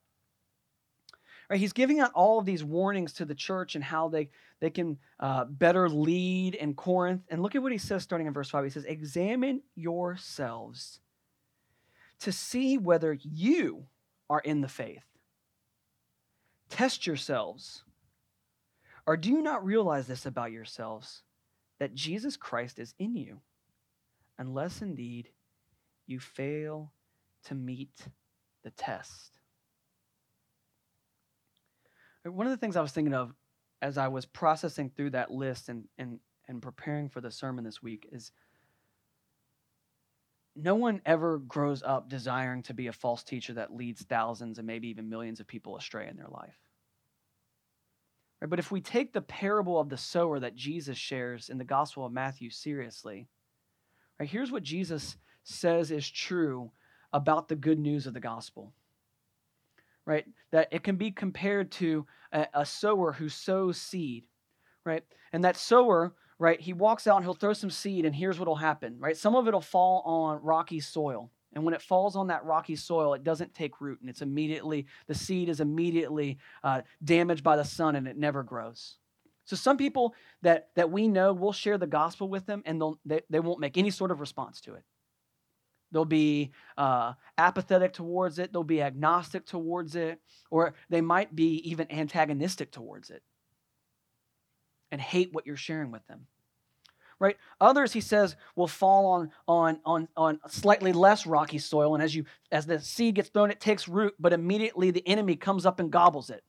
Right, 1.53 1.59
he's 1.59 1.71
giving 1.71 1.99
out 1.99 2.11
all 2.15 2.39
of 2.39 2.47
these 2.47 2.63
warnings 2.63 3.13
to 3.13 3.25
the 3.25 3.35
church 3.35 3.75
and 3.75 3.83
how 3.83 4.07
they, 4.07 4.31
they 4.59 4.71
can 4.71 4.97
uh, 5.19 5.45
better 5.45 5.87
lead 5.87 6.55
in 6.55 6.73
Corinth. 6.73 7.21
And 7.29 7.43
look 7.43 7.53
at 7.53 7.61
what 7.61 7.71
he 7.71 7.77
says 7.77 8.01
starting 8.01 8.25
in 8.25 8.33
verse 8.33 8.49
5. 8.49 8.63
He 8.63 8.71
says, 8.71 8.85
Examine 8.85 9.61
yourselves 9.75 10.99
to 12.21 12.31
see 12.31 12.79
whether 12.79 13.15
you 13.21 13.85
are 14.31 14.39
in 14.39 14.61
the 14.61 14.67
faith. 14.67 15.03
Test 16.69 17.05
yourselves. 17.05 17.83
Or 19.05 19.15
do 19.15 19.29
you 19.29 19.43
not 19.43 19.63
realize 19.63 20.07
this 20.07 20.25
about 20.25 20.51
yourselves, 20.51 21.21
that 21.77 21.93
Jesus 21.93 22.35
Christ 22.35 22.79
is 22.79 22.95
in 22.97 23.15
you, 23.15 23.41
unless 24.39 24.81
indeed 24.81 25.29
you 26.07 26.19
fail 26.19 26.91
to 27.43 27.53
meet 27.53 28.07
the 28.63 28.71
test? 28.71 29.37
One 32.25 32.47
of 32.47 32.51
the 32.51 32.57
things 32.57 32.75
I 32.75 32.81
was 32.81 32.91
thinking 32.91 33.13
of 33.13 33.33
as 33.81 33.97
I 33.97 34.07
was 34.07 34.25
processing 34.25 34.89
through 34.89 35.11
that 35.11 35.31
list 35.31 35.69
and, 35.69 35.85
and, 35.97 36.19
and 36.47 36.61
preparing 36.61 37.09
for 37.09 37.19
the 37.19 37.31
sermon 37.31 37.65
this 37.65 37.83
week 37.83 38.07
is 38.11 38.31
no 40.55 40.75
one 40.75 41.01
ever 41.05 41.39
grows 41.39 41.83
up 41.83 42.09
desiring 42.09 42.63
to 42.63 42.73
be 42.73 42.87
a 42.87 42.93
false 42.93 43.23
teacher 43.23 43.53
that 43.53 43.75
leads 43.75 44.03
thousands 44.03 44.57
and 44.57 44.67
maybe 44.67 44.87
even 44.87 45.09
millions 45.09 45.39
of 45.39 45.47
people 45.47 45.75
astray 45.75 46.07
in 46.07 46.15
their 46.15 46.27
life. 46.27 46.57
Right? 48.39 48.49
But 48.49 48.59
if 48.59 48.71
we 48.71 48.79
take 48.79 49.13
the 49.13 49.21
parable 49.21 49.79
of 49.79 49.89
the 49.89 49.97
sower 49.97 50.39
that 50.39 50.55
Jesus 50.55 50.97
shares 50.97 51.49
in 51.49 51.57
the 51.57 51.63
Gospel 51.63 52.05
of 52.05 52.13
Matthew 52.13 52.49
seriously, 52.49 53.27
right, 54.19 54.29
here's 54.29 54.51
what 54.51 54.63
Jesus 54.63 55.17
says 55.43 55.91
is 55.91 56.09
true 56.09 56.71
about 57.11 57.47
the 57.47 57.55
good 57.55 57.79
news 57.79 58.07
of 58.07 58.13
the 58.13 58.19
gospel 58.19 58.73
right? 60.05 60.25
That 60.51 60.67
it 60.71 60.83
can 60.83 60.95
be 60.95 61.11
compared 61.11 61.71
to 61.73 62.05
a, 62.31 62.47
a 62.53 62.65
sower 62.65 63.13
who 63.13 63.29
sows 63.29 63.79
seed, 63.79 64.27
right? 64.85 65.03
And 65.31 65.43
that 65.43 65.57
sower, 65.57 66.13
right, 66.39 66.59
he 66.59 66.73
walks 66.73 67.07
out 67.07 67.17
and 67.17 67.25
he'll 67.25 67.33
throw 67.33 67.53
some 67.53 67.69
seed, 67.69 68.05
and 68.05 68.15
here's 68.15 68.39
what'll 68.39 68.55
happen, 68.55 68.97
right? 68.99 69.17
Some 69.17 69.35
of 69.35 69.47
it'll 69.47 69.61
fall 69.61 70.01
on 70.05 70.43
rocky 70.43 70.79
soil, 70.79 71.31
And 71.55 71.63
when 71.63 71.73
it 71.73 71.81
falls 71.81 72.15
on 72.15 72.27
that 72.27 72.45
rocky 72.45 72.75
soil, 72.75 73.13
it 73.13 73.23
doesn't 73.23 73.53
take 73.53 73.79
root, 73.81 74.01
and 74.01 74.09
it's 74.09 74.21
immediately, 74.21 74.87
the 75.07 75.15
seed 75.15 75.49
is 75.49 75.59
immediately 75.59 76.37
uh, 76.63 76.81
damaged 77.03 77.43
by 77.43 77.55
the 77.55 77.63
sun 77.63 77.95
and 77.95 78.07
it 78.07 78.17
never 78.17 78.43
grows. 78.43 78.95
So 79.45 79.55
some 79.55 79.77
people 79.77 80.15
that, 80.41 80.69
that 80.75 80.89
we 80.89 81.07
know, 81.07 81.33
we'll 81.33 81.51
share 81.51 81.77
the 81.77 81.87
gospel 81.87 82.29
with 82.29 82.45
them 82.45 82.63
and 82.65 82.81
they, 83.05 83.21
they 83.29 83.41
won't 83.41 83.59
make 83.59 83.77
any 83.77 83.89
sort 83.89 84.09
of 84.11 84.19
response 84.21 84.61
to 84.61 84.75
it. 84.75 84.83
They'll 85.93 86.05
be 86.05 86.51
uh, 86.77 87.13
apathetic 87.37 87.93
towards 87.93 88.39
it, 88.39 88.51
they'll 88.51 88.63
be 88.63 88.81
agnostic 88.81 89.45
towards 89.45 89.95
it, 89.95 90.19
or 90.51 90.73
they 90.89 91.01
might 91.01 91.35
be 91.35 91.57
even 91.69 91.91
antagonistic 91.91 92.71
towards 92.71 93.09
it 93.09 93.23
and 94.91 94.99
hate 94.99 95.31
what 95.31 95.47
you're 95.47 95.55
sharing 95.55 95.91
with 95.91 96.05
them 96.07 96.27
right? 97.19 97.37
Others 97.61 97.93
he 97.93 98.01
says 98.01 98.35
will 98.57 98.67
fall 98.67 99.05
on 99.05 99.31
on 99.47 99.79
on 99.85 100.07
on 100.17 100.39
slightly 100.49 100.91
less 100.91 101.25
rocky 101.25 101.57
soil 101.57 101.93
and 101.95 102.03
as 102.03 102.13
you 102.13 102.25
as 102.51 102.65
the 102.65 102.79
seed 102.79 103.15
gets 103.15 103.29
thrown 103.29 103.49
it 103.49 103.61
takes 103.61 103.87
root 103.87 104.13
but 104.19 104.33
immediately 104.33 104.91
the 104.91 105.07
enemy 105.07 105.37
comes 105.37 105.65
up 105.65 105.79
and 105.79 105.89
gobbles 105.89 106.29
it 106.29 106.43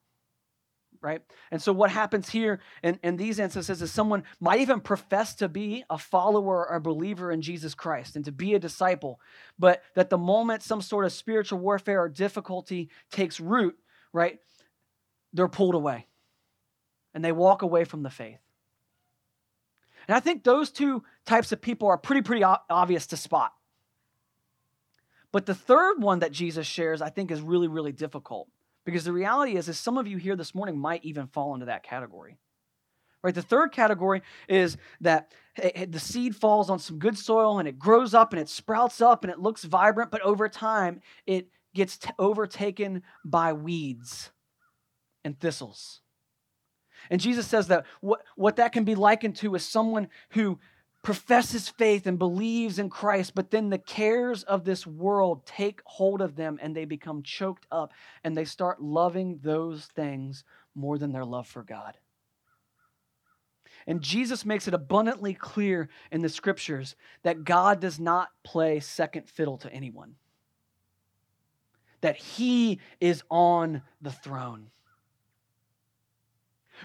right 1.05 1.23
and 1.51 1.62
so 1.62 1.73
what 1.73 1.90
happens 1.90 2.31
here 2.31 2.61
in, 2.83 2.99
in 3.03 3.17
these 3.17 3.38
instances 3.38 3.83
is 3.83 3.93
someone 3.93 4.25
might 4.40 4.61
even 4.61 4.81
profess 4.81 5.35
to 5.35 5.49
be 5.49 5.85
a 5.90 5.99
follower 5.99 6.67
or 6.67 6.77
a 6.77 6.81
believer 6.81 7.31
in 7.31 7.43
jesus 7.43 7.75
christ 7.75 8.17
and 8.17 8.25
to 8.25 8.33
be 8.33 8.55
a 8.55 8.59
disciple 8.59 9.21
but 9.59 9.83
that 9.95 10.11
the 10.11 10.19
moment 10.19 10.62
some 10.62 10.81
sort 10.81 11.05
of 11.05 11.12
spiritual 11.12 11.59
warfare 11.59 12.01
or 12.01 12.09
difficulty 12.09 12.88
takes 13.12 13.38
root 13.38 13.77
right 14.12 14.40
they're 15.33 15.47
pulled 15.47 15.75
away 15.75 16.07
and 17.12 17.25
they 17.25 17.33
walk 17.33 17.62
away 17.62 17.85
from 17.85 18.03
the 18.03 18.11
faith 18.11 18.38
and 20.07 20.14
I 20.14 20.21
think 20.21 20.45
those 20.45 20.71
two 20.71 21.03
types 21.25 21.53
of 21.53 21.61
people 21.61 21.88
are 21.88 21.99
pretty, 21.99 22.23
pretty 22.23 22.45
obvious 22.45 23.07
to 23.09 23.17
spot. 23.17 23.53
But 25.33 25.47
the 25.47 25.55
third 25.55 26.03
one 26.03 26.21
that 26.21 26.33
Jesus 26.33 26.67
shares, 26.67 27.03
I 27.03 27.09
think, 27.09 27.31
is 27.31 27.40
really, 27.40 27.69
really 27.69 27.93
difficult. 27.93 28.49
Because 28.85 29.05
the 29.05 29.12
reality 29.12 29.57
is, 29.57 29.68
is 29.68 29.79
some 29.79 29.99
of 29.99 30.07
you 30.07 30.18
here 30.18 30.37
this 30.37 30.55
morning 30.55 30.79
might 30.79 31.05
even 31.05 31.27
fall 31.27 31.55
into 31.55 31.66
that 31.66 31.83
category. 31.83 32.38
Right? 33.23 33.35
The 33.35 33.42
third 33.42 33.73
category 33.73 34.20
is 34.49 34.77
that 35.01 35.33
eh, 35.57 35.70
eh, 35.75 35.87
the 35.88 35.99
seed 35.99 36.37
falls 36.37 36.68
on 36.68 36.79
some 36.79 36.99
good 36.99 37.16
soil 37.16 37.59
and 37.59 37.66
it 37.66 37.79
grows 37.79 38.12
up 38.12 38.35
and 38.35 38.40
it 38.40 38.51
sprouts 38.51 39.01
up 39.01 39.25
and 39.25 39.33
it 39.33 39.38
looks 39.38 39.64
vibrant, 39.64 40.11
but 40.11 40.20
over 40.20 40.47
time 40.49 41.01
it 41.27 41.49
gets 41.75 41.97
t- 41.97 42.11
overtaken 42.18 43.03
by 43.25 43.55
weeds 43.55 44.31
and 45.25 45.40
thistles. 45.40 46.03
And 47.11 47.20
Jesus 47.20 47.47
says 47.47 47.68
that 47.68 47.87
what, 48.03 48.23
what 48.37 48.57
that 48.57 48.73
can 48.73 48.85
be 48.85 48.94
likened 48.94 49.37
to 49.37 49.55
is 49.55 49.64
someone 49.64 50.09
who 50.31 50.59
professes 51.05 51.69
faith 51.69 52.07
and 52.07 52.19
believes 52.19 52.79
in 52.79 52.88
Christ, 52.88 53.35
but 53.35 53.51
then 53.51 53.69
the 53.69 53.79
cares 53.79 54.43
of 54.43 54.64
this 54.64 54.87
world 54.87 55.47
take 55.47 55.83
hold 55.85 56.21
of 56.21 56.35
them 56.35 56.59
and 56.61 56.75
they 56.75 56.87
become 56.87 57.23
choked 57.23 57.67
up 57.71 57.93
and 58.25 58.37
they 58.37 58.47
start 58.47 58.83
loving 58.83 59.38
those 59.43 59.85
things 59.85 60.43
more 60.75 60.99
than 60.99 61.12
their 61.12 61.25
love 61.25 61.47
for 61.47 61.62
God. 61.62 61.97
And 63.87 64.01
Jesus 64.01 64.47
makes 64.47 64.67
it 64.67 64.73
abundantly 64.73 65.35
clear 65.35 65.90
in 66.11 66.23
the 66.23 66.29
scriptures 66.31 66.97
that 67.23 67.45
God 67.45 67.81
does 67.81 68.01
not 68.01 68.31
play 68.43 68.81
second 68.81 69.29
fiddle 69.29 69.59
to 69.59 69.71
anyone, 69.71 70.14
that 72.01 72.17
He 72.17 72.81
is 72.99 73.23
on 73.31 73.83
the 74.01 74.11
throne 74.11 74.71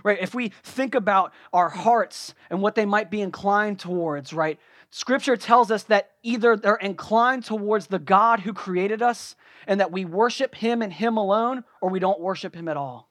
right? 0.04 0.18
If 0.20 0.34
we 0.34 0.52
think 0.64 0.96
about 0.96 1.34
our 1.54 1.70
hearts 1.70 2.34
and 2.50 2.62
what 2.62 2.76
they 2.76 2.86
might 2.86 3.12
be 3.12 3.22
inclined 3.22 3.80
towards, 3.80 4.34
right? 4.34 4.60
Scripture 4.92 5.38
tells 5.38 5.70
us 5.70 5.84
that 5.84 6.12
either 6.24 6.56
they're 6.56 6.76
inclined 6.76 7.46
towards 7.46 7.88
the 7.88 8.00
God 8.00 8.40
who 8.40 8.54
created 8.54 9.02
us 9.02 9.36
and 9.68 9.80
that 9.80 9.92
we 9.92 10.04
worship 10.06 10.56
him 10.56 10.82
and 10.82 10.92
him 10.92 11.18
alone, 11.18 11.64
or 11.82 11.90
we 11.90 12.00
don't 12.00 12.20
worship 12.20 12.56
him 12.56 12.68
at 12.68 12.78
all. 12.78 13.10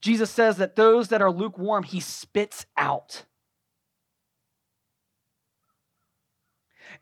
Jesus 0.00 0.30
says 0.30 0.56
that 0.56 0.76
those 0.76 1.08
that 1.08 1.20
are 1.20 1.30
lukewarm, 1.30 1.82
he 1.82 2.00
spits 2.00 2.64
out. 2.76 3.24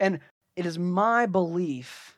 And 0.00 0.20
it 0.56 0.66
is 0.66 0.78
my 0.78 1.26
belief 1.26 2.16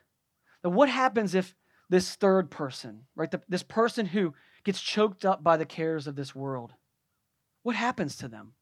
that 0.63 0.69
what 0.69 0.89
happens 0.89 1.35
if 1.35 1.53
this 1.89 2.15
third 2.15 2.49
person, 2.49 3.03
right, 3.15 3.29
the, 3.29 3.41
this 3.47 3.63
person 3.63 4.07
who 4.07 4.33
gets 4.63 4.81
choked 4.81 5.25
up 5.25 5.43
by 5.43 5.57
the 5.57 5.65
cares 5.65 6.07
of 6.07 6.15
this 6.15 6.33
world, 6.33 6.73
what 7.63 7.75
happens 7.75 8.15
to 8.17 8.27
them? 8.27 8.53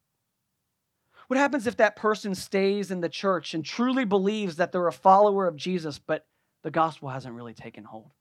What 1.32 1.40
happens 1.40 1.66
if 1.66 1.78
that 1.78 1.96
person 1.96 2.36
stays 2.36 2.92
in 2.92 3.00
the 3.00 3.08
church 3.08 3.54
and 3.54 3.64
truly 3.64 4.04
believes 4.04 4.58
that 4.58 4.74
they're 4.74 4.88
a 4.88 4.92
follower 4.92 5.48
of 5.48 5.56
Jesus, 5.56 5.98
but 5.98 6.26
the 6.62 6.72
gospel 6.72 7.08
hasn't 7.08 7.36
really 7.36 7.54
taken 7.54 7.86
hold? 7.86 8.12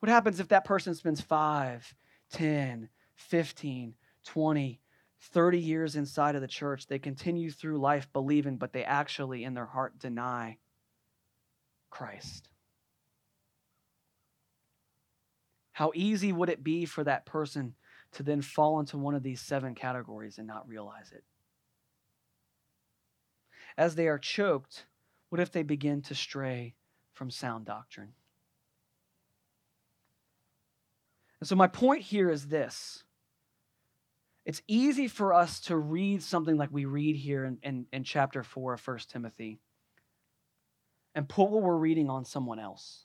What 0.00 0.10
happens 0.10 0.38
if 0.38 0.48
that 0.48 0.66
person 0.66 0.94
spends 0.94 1.22
5, 1.22 1.94
10, 2.32 2.90
15, 3.14 3.94
20, 4.26 4.80
30 5.22 5.58
years 5.58 5.96
inside 5.96 6.34
of 6.34 6.42
the 6.42 6.46
church? 6.46 6.86
They 6.86 6.98
continue 6.98 7.50
through 7.50 7.78
life 7.78 8.06
believing, 8.12 8.56
but 8.56 8.74
they 8.74 8.84
actually, 8.84 9.44
in 9.44 9.54
their 9.54 9.64
heart, 9.64 9.98
deny 9.98 10.58
Christ. 11.88 12.49
How 15.72 15.92
easy 15.94 16.32
would 16.32 16.48
it 16.48 16.64
be 16.64 16.84
for 16.84 17.04
that 17.04 17.26
person 17.26 17.74
to 18.12 18.22
then 18.22 18.42
fall 18.42 18.80
into 18.80 18.98
one 18.98 19.14
of 19.14 19.22
these 19.22 19.40
seven 19.40 19.74
categories 19.74 20.38
and 20.38 20.46
not 20.46 20.68
realize 20.68 21.12
it? 21.12 21.24
As 23.76 23.94
they 23.94 24.08
are 24.08 24.18
choked, 24.18 24.86
what 25.28 25.40
if 25.40 25.52
they 25.52 25.62
begin 25.62 26.02
to 26.02 26.14
stray 26.14 26.74
from 27.12 27.30
sound 27.30 27.66
doctrine? 27.66 28.12
And 31.38 31.48
so, 31.48 31.56
my 31.56 31.68
point 31.68 32.02
here 32.02 32.30
is 32.30 32.48
this 32.48 33.04
it's 34.44 34.62
easy 34.66 35.06
for 35.06 35.32
us 35.32 35.60
to 35.60 35.76
read 35.76 36.22
something 36.22 36.56
like 36.56 36.70
we 36.72 36.84
read 36.84 37.16
here 37.16 37.44
in, 37.44 37.58
in, 37.62 37.86
in 37.92 38.04
chapter 38.04 38.42
4 38.42 38.74
of 38.74 38.86
1 38.86 38.98
Timothy 39.08 39.60
and 41.14 41.28
put 41.28 41.50
what 41.50 41.62
we're 41.62 41.76
reading 41.76 42.08
on 42.08 42.24
someone 42.24 42.58
else. 42.58 43.04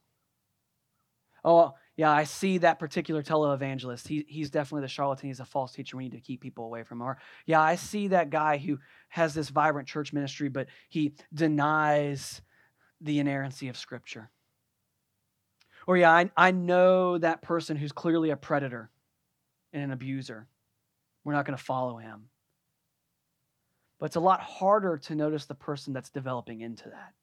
Oh, 1.43 1.73
yeah, 1.97 2.11
I 2.11 2.25
see 2.25 2.57
that 2.57 2.77
particular 2.77 3.23
televangelist. 3.23 4.07
He, 4.07 4.25
he's 4.27 4.49
definitely 4.49 4.81
the 4.81 4.89
charlatan. 4.89 5.29
He's 5.29 5.39
a 5.39 5.45
false 5.45 5.71
teacher. 5.71 5.95
We 5.95 6.03
need 6.03 6.11
to 6.11 6.19
keep 6.19 6.41
people 6.41 6.65
away 6.65 6.83
from 6.83 6.99
her. 6.99 7.17
Yeah, 7.45 7.61
I 7.61 7.75
see 7.75 8.09
that 8.09 8.29
guy 8.29 8.57
who 8.57 8.79
has 9.09 9.33
this 9.33 9.49
vibrant 9.49 9.87
church 9.87 10.11
ministry, 10.11 10.49
but 10.49 10.67
he 10.89 11.13
denies 11.33 12.41
the 12.99 13.19
inerrancy 13.19 13.69
of 13.69 13.77
Scripture. 13.77 14.29
Or, 15.87 15.95
yeah, 15.95 16.11
I, 16.11 16.31
I 16.35 16.51
know 16.51 17.17
that 17.17 17.41
person 17.41 17.77
who's 17.77 17.91
clearly 17.91 18.31
a 18.31 18.35
predator 18.35 18.89
and 19.71 19.83
an 19.83 19.91
abuser. 19.91 20.47
We're 21.23 21.33
not 21.33 21.45
going 21.45 21.57
to 21.57 21.63
follow 21.63 21.97
him. 21.97 22.29
But 23.99 24.07
it's 24.07 24.15
a 24.17 24.21
lot 24.21 24.41
harder 24.41 24.97
to 24.97 25.15
notice 25.15 25.45
the 25.45 25.55
person 25.55 25.93
that's 25.93 26.09
developing 26.09 26.59
into 26.59 26.89
that, 26.89 27.13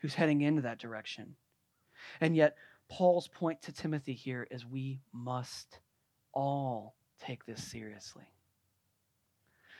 who's 0.00 0.14
heading 0.14 0.40
into 0.40 0.62
that 0.62 0.78
direction. 0.78 1.36
And 2.20 2.34
yet, 2.34 2.56
Paul's 2.88 3.28
point 3.28 3.62
to 3.62 3.72
Timothy 3.72 4.14
here 4.14 4.46
is 4.50 4.64
we 4.64 5.00
must 5.12 5.80
all 6.32 6.94
take 7.20 7.44
this 7.44 7.62
seriously. 7.62 8.24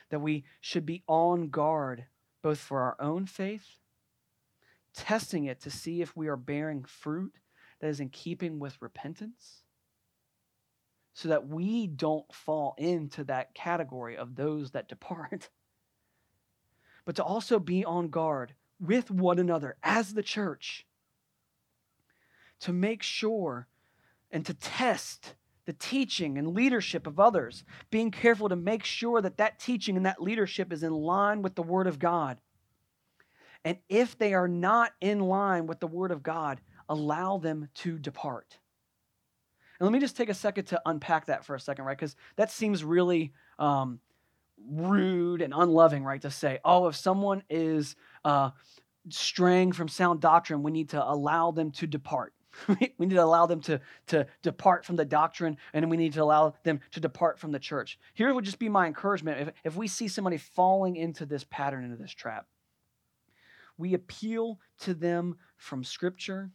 That 0.09 0.19
we 0.19 0.45
should 0.61 0.85
be 0.85 1.03
on 1.07 1.49
guard 1.49 2.05
both 2.41 2.59
for 2.59 2.81
our 2.81 2.95
own 2.99 3.25
faith, 3.25 3.79
testing 4.93 5.45
it 5.45 5.61
to 5.61 5.71
see 5.71 6.01
if 6.01 6.15
we 6.15 6.27
are 6.27 6.37
bearing 6.37 6.83
fruit 6.83 7.33
that 7.79 7.87
is 7.87 7.99
in 7.99 8.09
keeping 8.09 8.59
with 8.59 8.81
repentance, 8.81 9.63
so 11.13 11.29
that 11.29 11.47
we 11.47 11.87
don't 11.87 12.31
fall 12.33 12.75
into 12.77 13.23
that 13.23 13.53
category 13.53 14.15
of 14.17 14.35
those 14.35 14.71
that 14.71 14.87
depart. 14.87 15.49
But 17.05 17.17
to 17.17 17.23
also 17.23 17.59
be 17.59 17.85
on 17.85 18.07
guard 18.07 18.55
with 18.79 19.11
one 19.11 19.37
another 19.37 19.77
as 19.83 20.15
the 20.15 20.23
church 20.23 20.87
to 22.61 22.73
make 22.73 23.03
sure 23.03 23.67
and 24.31 24.45
to 24.45 24.53
test 24.53 25.35
the 25.65 25.73
teaching 25.73 26.37
and 26.37 26.53
leadership 26.53 27.07
of 27.07 27.19
others, 27.19 27.63
being 27.89 28.11
careful 28.11 28.49
to 28.49 28.55
make 28.55 28.83
sure 28.83 29.21
that 29.21 29.37
that 29.37 29.59
teaching 29.59 29.97
and 29.97 30.05
that 30.05 30.21
leadership 30.21 30.71
is 30.71 30.83
in 30.83 30.93
line 30.93 31.41
with 31.41 31.55
the 31.55 31.63
Word 31.63 31.87
of 31.87 31.97
God. 31.97 32.37
And 33.63 33.77
if 33.89 34.17
they 34.17 34.35
are 34.35 34.47
not 34.47 34.91
in 35.01 35.19
line 35.19 35.65
with 35.65 35.79
the 35.79 35.87
Word 35.87 36.11
of 36.11 36.21
God, 36.21 36.61
allow 36.87 37.39
them 37.39 37.67
to 37.75 37.97
depart. 37.97 38.59
And 39.79 39.85
let 39.85 39.91
me 39.91 39.99
just 39.99 40.15
take 40.15 40.29
a 40.29 40.35
second 40.35 40.65
to 40.65 40.81
unpack 40.85 41.25
that 41.25 41.43
for 41.43 41.55
a 41.55 41.59
second, 41.59 41.85
right? 41.85 41.97
Because 41.97 42.15
that 42.35 42.51
seems 42.51 42.83
really 42.83 43.33
um, 43.57 43.99
rude 44.69 45.41
and 45.41 45.51
unloving, 45.51 46.03
right? 46.03 46.21
To 46.21 46.29
say, 46.29 46.59
oh, 46.63 46.87
if 46.87 46.95
someone 46.95 47.41
is 47.49 47.95
uh, 48.23 48.51
straying 49.09 49.71
from 49.71 49.87
sound 49.87 50.21
doctrine, 50.21 50.61
we 50.61 50.71
need 50.71 50.89
to 50.89 51.03
allow 51.03 51.49
them 51.49 51.71
to 51.71 51.87
depart. 51.87 52.34
we 52.67 52.93
need 52.99 53.11
to 53.11 53.23
allow 53.23 53.45
them 53.45 53.61
to, 53.61 53.79
to 54.07 54.27
depart 54.41 54.85
from 54.85 54.95
the 54.95 55.05
doctrine, 55.05 55.57
and 55.73 55.89
we 55.89 55.97
need 55.97 56.13
to 56.13 56.23
allow 56.23 56.53
them 56.63 56.79
to 56.91 56.99
depart 56.99 57.39
from 57.39 57.51
the 57.51 57.59
church. 57.59 57.99
Here 58.13 58.33
would 58.33 58.45
just 58.45 58.59
be 58.59 58.69
my 58.69 58.87
encouragement 58.87 59.41
if, 59.41 59.53
if 59.63 59.75
we 59.75 59.87
see 59.87 60.07
somebody 60.07 60.37
falling 60.37 60.95
into 60.95 61.25
this 61.25 61.45
pattern, 61.49 61.83
into 61.85 61.97
this 61.97 62.11
trap. 62.13 62.47
we 63.77 63.93
appeal 63.93 64.59
to 64.79 64.93
them 64.93 65.35
from 65.57 65.83
Scripture. 65.83 66.51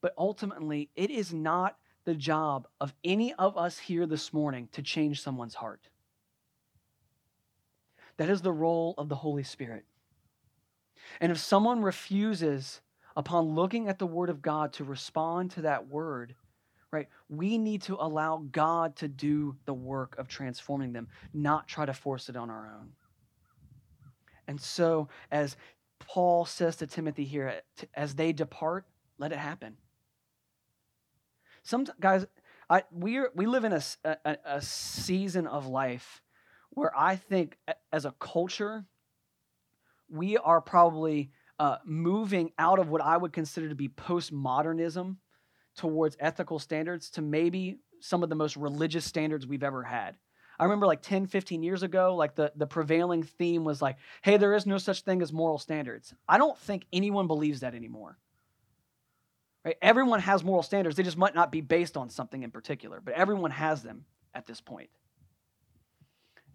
But 0.00 0.14
ultimately, 0.16 0.90
it 0.94 1.10
is 1.10 1.32
not 1.32 1.76
the 2.04 2.14
job 2.14 2.68
of 2.80 2.94
any 3.04 3.34
of 3.34 3.56
us 3.58 3.78
here 3.78 4.06
this 4.06 4.32
morning 4.32 4.68
to 4.72 4.82
change 4.82 5.20
someone's 5.20 5.54
heart. 5.54 5.88
That 8.16 8.30
is 8.30 8.42
the 8.42 8.52
role 8.52 8.94
of 8.96 9.08
the 9.08 9.16
Holy 9.16 9.42
Spirit. 9.42 9.84
And 11.20 11.32
if 11.32 11.38
someone 11.38 11.82
refuses, 11.82 12.80
upon 13.16 13.54
looking 13.54 13.88
at 13.88 13.98
the 13.98 14.06
Word 14.06 14.28
of 14.28 14.42
God, 14.42 14.74
to 14.74 14.84
respond 14.84 15.52
to 15.52 15.62
that 15.62 15.88
Word, 15.88 16.34
right, 16.92 17.08
we 17.28 17.58
need 17.58 17.82
to 17.82 17.94
allow 17.94 18.44
God 18.52 18.96
to 18.96 19.08
do 19.08 19.56
the 19.64 19.74
work 19.74 20.16
of 20.18 20.28
transforming 20.28 20.92
them, 20.92 21.08
not 21.32 21.66
try 21.66 21.86
to 21.86 21.94
force 21.94 22.28
it 22.28 22.36
on 22.36 22.50
our 22.50 22.70
own. 22.78 22.90
And 24.46 24.60
so, 24.60 25.08
as 25.30 25.56
Paul 25.98 26.44
says 26.44 26.76
to 26.76 26.86
Timothy 26.86 27.24
here, 27.24 27.62
as 27.94 28.14
they 28.14 28.32
depart, 28.32 28.84
let 29.18 29.32
it 29.32 29.38
happen. 29.38 29.76
Some 31.62 31.86
guys, 31.98 32.26
I, 32.70 32.84
we 32.92 33.20
we 33.34 33.46
live 33.46 33.64
in 33.64 33.72
a, 33.72 33.82
a, 34.04 34.36
a 34.44 34.62
season 34.62 35.46
of 35.48 35.66
life 35.66 36.22
where 36.70 36.92
I 36.96 37.16
think, 37.16 37.56
as 37.92 38.04
a 38.04 38.12
culture, 38.12 38.84
we 40.08 40.36
are 40.36 40.60
probably 40.60 41.30
uh, 41.58 41.76
moving 41.84 42.52
out 42.58 42.78
of 42.78 42.88
what 42.88 43.00
I 43.00 43.16
would 43.16 43.32
consider 43.32 43.68
to 43.68 43.74
be 43.74 43.88
postmodernism 43.88 45.16
towards 45.76 46.16
ethical 46.20 46.58
standards 46.58 47.10
to 47.10 47.22
maybe 47.22 47.78
some 48.00 48.22
of 48.22 48.28
the 48.28 48.34
most 48.34 48.56
religious 48.56 49.04
standards 49.04 49.46
we've 49.46 49.62
ever 49.62 49.82
had. 49.82 50.16
I 50.58 50.64
remember 50.64 50.86
like 50.86 51.02
10, 51.02 51.26
15 51.26 51.62
years 51.62 51.82
ago, 51.82 52.14
like 52.14 52.34
the, 52.34 52.52
the 52.56 52.66
prevailing 52.66 53.22
theme 53.22 53.64
was 53.64 53.82
like, 53.82 53.96
hey, 54.22 54.38
there 54.38 54.54
is 54.54 54.64
no 54.64 54.78
such 54.78 55.02
thing 55.02 55.20
as 55.20 55.32
moral 55.32 55.58
standards. 55.58 56.14
I 56.28 56.38
don't 56.38 56.58
think 56.58 56.86
anyone 56.92 57.26
believes 57.26 57.60
that 57.60 57.74
anymore. 57.74 58.16
Right? 59.64 59.76
Everyone 59.82 60.20
has 60.20 60.44
moral 60.44 60.62
standards. 60.62 60.96
They 60.96 61.02
just 61.02 61.18
might 61.18 61.34
not 61.34 61.52
be 61.52 61.60
based 61.60 61.96
on 61.96 62.08
something 62.08 62.42
in 62.42 62.50
particular, 62.50 63.00
but 63.04 63.14
everyone 63.14 63.50
has 63.50 63.82
them 63.82 64.06
at 64.34 64.46
this 64.46 64.60
point 64.60 64.88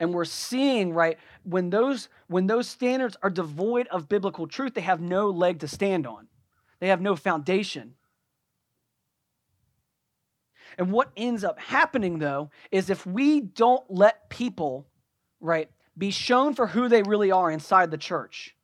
and 0.01 0.15
we're 0.15 0.25
seeing 0.25 0.93
right 0.93 1.19
when 1.43 1.69
those 1.69 2.09
when 2.27 2.47
those 2.47 2.67
standards 2.67 3.15
are 3.21 3.29
devoid 3.29 3.87
of 3.89 4.09
biblical 4.09 4.47
truth 4.47 4.73
they 4.73 4.81
have 4.81 4.99
no 4.99 5.29
leg 5.29 5.59
to 5.59 5.67
stand 5.67 6.07
on. 6.07 6.27
They 6.79 6.87
have 6.87 6.99
no 6.99 7.15
foundation. 7.15 7.93
And 10.79 10.91
what 10.91 11.11
ends 11.15 11.43
up 11.43 11.59
happening 11.59 12.17
though 12.17 12.49
is 12.71 12.89
if 12.89 13.05
we 13.05 13.41
don't 13.41 13.83
let 13.89 14.27
people 14.29 14.87
right 15.39 15.69
be 15.95 16.09
shown 16.09 16.55
for 16.55 16.65
who 16.65 16.89
they 16.89 17.03
really 17.03 17.31
are 17.31 17.51
inside 17.51 17.91
the 17.91 17.97
church 17.97 18.55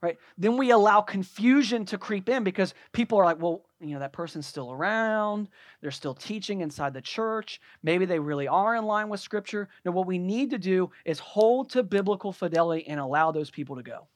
right 0.00 0.16
then 0.38 0.56
we 0.56 0.70
allow 0.70 1.00
confusion 1.00 1.84
to 1.84 1.98
creep 1.98 2.28
in 2.28 2.44
because 2.44 2.72
people 2.92 3.18
are 3.18 3.24
like 3.24 3.40
well 3.40 3.65
you 3.80 3.92
know 3.92 3.98
that 3.98 4.12
person's 4.12 4.46
still 4.46 4.72
around 4.72 5.48
they're 5.80 5.90
still 5.90 6.14
teaching 6.14 6.62
inside 6.62 6.94
the 6.94 7.00
church 7.00 7.60
maybe 7.82 8.06
they 8.06 8.18
really 8.18 8.48
are 8.48 8.74
in 8.74 8.84
line 8.84 9.08
with 9.08 9.20
scripture. 9.20 9.68
No 9.84 9.92
what 9.92 10.06
we 10.06 10.18
need 10.18 10.50
to 10.50 10.58
do 10.58 10.90
is 11.04 11.18
hold 11.18 11.70
to 11.70 11.82
biblical 11.82 12.32
fidelity 12.32 12.86
and 12.86 12.98
allow 12.98 13.30
those 13.30 13.50
people 13.50 13.76
to 13.76 13.82
go. 13.82 14.08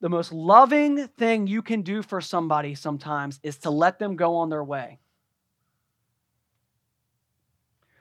The 0.00 0.08
most 0.08 0.32
loving 0.32 1.08
thing 1.08 1.46
you 1.46 1.62
can 1.62 1.82
do 1.82 2.02
for 2.02 2.20
somebody 2.20 2.74
sometimes 2.74 3.40
is 3.42 3.58
to 3.58 3.70
let 3.70 3.98
them 3.98 4.16
go 4.16 4.36
on 4.36 4.50
their 4.50 4.64
way. 4.64 4.98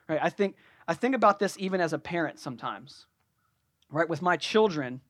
Right? 0.07 0.19
I 0.21 0.29
think 0.29 0.55
i 0.85 0.93
think 0.93 1.15
about 1.15 1.39
this 1.39 1.55
even 1.57 1.79
as 1.79 1.93
a 1.93 1.99
parent 1.99 2.39
sometimes. 2.39 3.05
Right? 3.89 4.09
With 4.09 4.21
my 4.21 4.37
children 4.37 5.01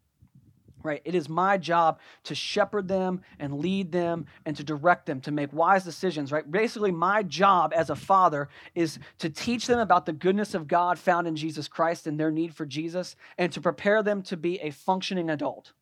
right? 0.84 1.02
It 1.06 1.16
is 1.16 1.30
my 1.30 1.58
job 1.58 2.00
to 2.26 2.36
shepherd 2.36 2.88
them 2.88 3.22
and 3.40 3.60
lead 3.60 3.92
them 3.92 4.26
and 4.46 4.56
to 4.58 4.64
direct 4.64 5.06
them 5.06 5.22
to 5.22 5.32
make 5.32 5.52
wise 5.54 5.84
decisions, 5.84 6.32
right? 6.32 6.50
Basically, 6.50 6.92
my 6.92 7.24
job 7.24 7.74
as 7.76 7.90
a 7.90 7.96
father 7.96 8.50
is 8.76 9.00
to 9.20 9.30
teach 9.30 9.68
them 9.68 9.80
about 9.80 10.06
the 10.06 10.14
goodness 10.14 10.54
of 10.54 10.68
God 10.68 11.00
found 11.00 11.28
in 11.28 11.36
Jesus 11.36 11.68
Christ 11.68 12.06
and 12.08 12.20
their 12.20 12.32
need 12.32 12.54
for 12.54 12.66
Jesus 12.66 13.16
and 13.38 13.52
to 13.54 13.62
prepare 13.62 14.04
them 14.04 14.22
to 14.24 14.38
be 14.38 14.60
a 14.60 14.72
functioning 14.72 15.30
adult. 15.30 15.74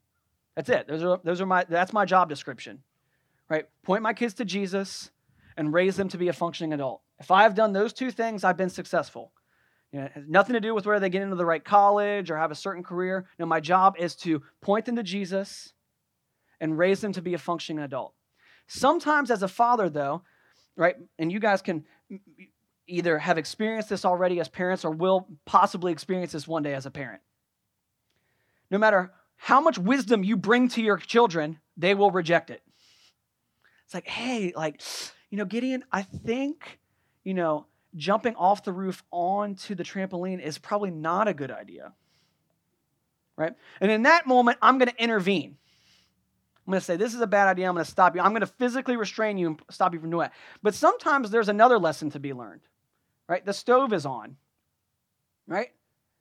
That's 0.55 0.69
it. 0.69 0.87
Those 0.87 1.03
are, 1.03 1.19
those 1.23 1.41
are 1.41 1.45
my, 1.45 1.65
that's 1.67 1.93
my 1.93 2.05
job 2.05 2.29
description, 2.29 2.83
right? 3.49 3.65
Point 3.83 4.03
my 4.03 4.13
kids 4.13 4.33
to 4.35 4.45
Jesus 4.45 5.11
and 5.57 5.73
raise 5.73 5.95
them 5.95 6.09
to 6.09 6.17
be 6.17 6.27
a 6.27 6.33
functioning 6.33 6.73
adult. 6.73 7.01
If 7.19 7.31
I 7.31 7.43
have 7.43 7.55
done 7.55 7.73
those 7.73 7.93
two 7.93 8.11
things, 8.11 8.43
I've 8.43 8.57
been 8.57 8.69
successful. 8.69 9.31
You 9.91 9.99
know, 9.99 10.06
it 10.06 10.12
has 10.13 10.23
nothing 10.27 10.54
to 10.54 10.62
do 10.62 10.73
with 10.73 10.86
whether 10.86 10.99
they 10.99 11.10
get 11.10 11.21
into 11.21 11.36
the 11.36 11.45
right 11.45 11.63
college 11.63 12.32
or 12.32 12.38
have 12.38 12.51
a 12.51 12.56
certain 12.56 12.84
career. 12.84 13.25
No, 13.38 13.45
my 13.45 13.60
job 13.60 13.95
is 13.99 14.15
to 14.17 14.41
point 14.62 14.86
them 14.86 14.95
to 14.95 15.04
Jesus 15.04 15.73
and 16.60 16.77
raise 16.77 17.01
them 17.01 17.12
to 17.13 17.21
be 17.21 17.34
a 17.34 17.38
functioning 17.38 17.84
adult. 17.84 18.13
Sometimes, 18.67 19.32
as 19.32 19.43
a 19.43 19.49
father, 19.49 19.89
though, 19.89 20.21
right, 20.77 20.95
and 21.19 21.32
you 21.32 21.39
guys 21.39 21.62
can 21.62 21.84
either 22.88 23.17
have 23.19 23.38
experienced 23.38 23.89
this 23.89 24.06
already 24.06 24.39
as 24.39 24.47
parents 24.47 24.86
or 24.86 24.91
will 24.91 25.27
possibly 25.45 25.91
experience 25.91 26.32
this 26.32 26.47
one 26.47 26.63
day 26.63 26.73
as 26.73 26.86
a 26.86 26.91
parent. 26.91 27.21
No 28.69 28.77
matter 28.77 29.12
how 29.36 29.60
much 29.60 29.77
wisdom 29.77 30.23
you 30.23 30.38
bring 30.38 30.69
to 30.69 30.82
your 30.82 30.97
children, 30.97 31.60
they 31.75 31.95
will 31.95 32.12
reject 32.12 32.49
it. 32.49 32.62
It's 33.86 33.93
like, 33.93 34.08
hey, 34.08 34.54
like, 34.56 34.82
you 35.30 35.38
know, 35.38 35.45
Gideon, 35.45 35.84
I 35.91 36.04
think, 36.04 36.80
you 37.23 37.34
know, 37.34 37.65
jumping 37.95 38.36
off 38.36 38.63
the 38.63 38.71
roof 38.71 39.04
onto 39.12 39.75
the 39.75 39.84
trampoline 39.84 40.41
is 40.41 40.58
probably 40.58 40.91
not 40.91 41.27
a 41.27 41.34
good 41.34 41.51
idea. 41.51 41.93
Right? 43.38 43.54
And 43.80 43.91
in 43.91 44.04
that 44.04 44.27
moment, 44.27 44.58
I'm 44.62 44.77
going 44.77 44.89
to 44.89 45.04
intervene. 45.04 45.58
I'm 46.67 46.71
going 46.71 46.80
to 46.80 46.86
say, 46.86 46.95
This 46.95 47.13
is 47.13 47.21
a 47.21 47.27
bad 47.27 47.47
idea. 47.47 47.67
I'm 47.67 47.73
going 47.73 47.86
to 47.86 47.91
stop 47.91 48.15
you. 48.15 48.21
I'm 48.21 48.32
going 48.32 48.41
to 48.41 48.47
physically 48.47 48.95
restrain 48.95 49.38
you 49.38 49.47
and 49.47 49.62
stop 49.69 49.93
you 49.93 49.99
from 49.99 50.12
doing 50.12 50.27
it. 50.27 50.32
But 50.62 50.75
sometimes 50.75 51.32
there's 51.32 51.49
another 51.49 51.80
lesson 51.80 52.12
to 52.12 52.19
be 52.19 52.34
learned. 52.34 52.62
Right? 53.27 53.45
The 53.45 53.54
stove 53.54 53.93
is 53.93 54.06
on. 54.06 54.38
Right? 55.47 55.69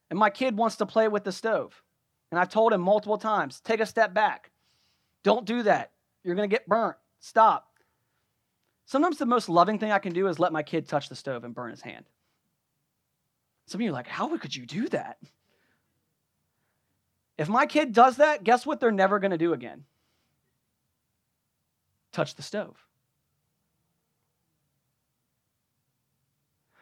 And 0.09 0.17
my 0.17 0.29
kid 0.29 0.57
wants 0.57 0.77
to 0.77 0.85
play 0.85 1.07
with 1.07 1.23
the 1.23 1.31
stove. 1.31 1.81
And 2.31 2.39
I've 2.39 2.49
told 2.49 2.73
him 2.73 2.81
multiple 2.81 3.17
times 3.17 3.59
take 3.61 3.79
a 3.79 3.85
step 3.85 4.13
back. 4.13 4.51
Don't 5.23 5.45
do 5.45 5.63
that. 5.63 5.91
You're 6.23 6.35
going 6.35 6.49
to 6.49 6.53
get 6.53 6.67
burnt. 6.67 6.97
Stop. 7.19 7.70
Sometimes 8.91 9.17
the 9.17 9.25
most 9.25 9.47
loving 9.47 9.79
thing 9.79 9.93
I 9.93 9.99
can 9.99 10.11
do 10.11 10.27
is 10.27 10.37
let 10.37 10.51
my 10.51 10.63
kid 10.63 10.85
touch 10.85 11.07
the 11.07 11.15
stove 11.15 11.45
and 11.45 11.55
burn 11.55 11.71
his 11.71 11.79
hand. 11.79 12.03
Some 13.67 13.79
of 13.79 13.85
you 13.85 13.89
are 13.89 13.93
like, 13.93 14.05
how 14.05 14.37
could 14.37 14.53
you 14.53 14.65
do 14.65 14.89
that? 14.89 15.17
If 17.37 17.47
my 17.47 17.67
kid 17.67 17.93
does 17.93 18.17
that, 18.17 18.43
guess 18.43 18.65
what 18.65 18.81
they're 18.81 18.91
never 18.91 19.19
going 19.19 19.31
to 19.31 19.37
do 19.37 19.53
again? 19.53 19.85
Touch 22.11 22.35
the 22.35 22.41
stove. 22.41 22.75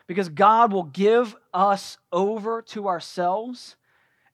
Because 0.07 0.29
God 0.29 0.73
will 0.73 0.85
give 0.85 1.35
us 1.53 1.99
over 2.11 2.63
to 2.69 2.87
ourselves. 2.87 3.75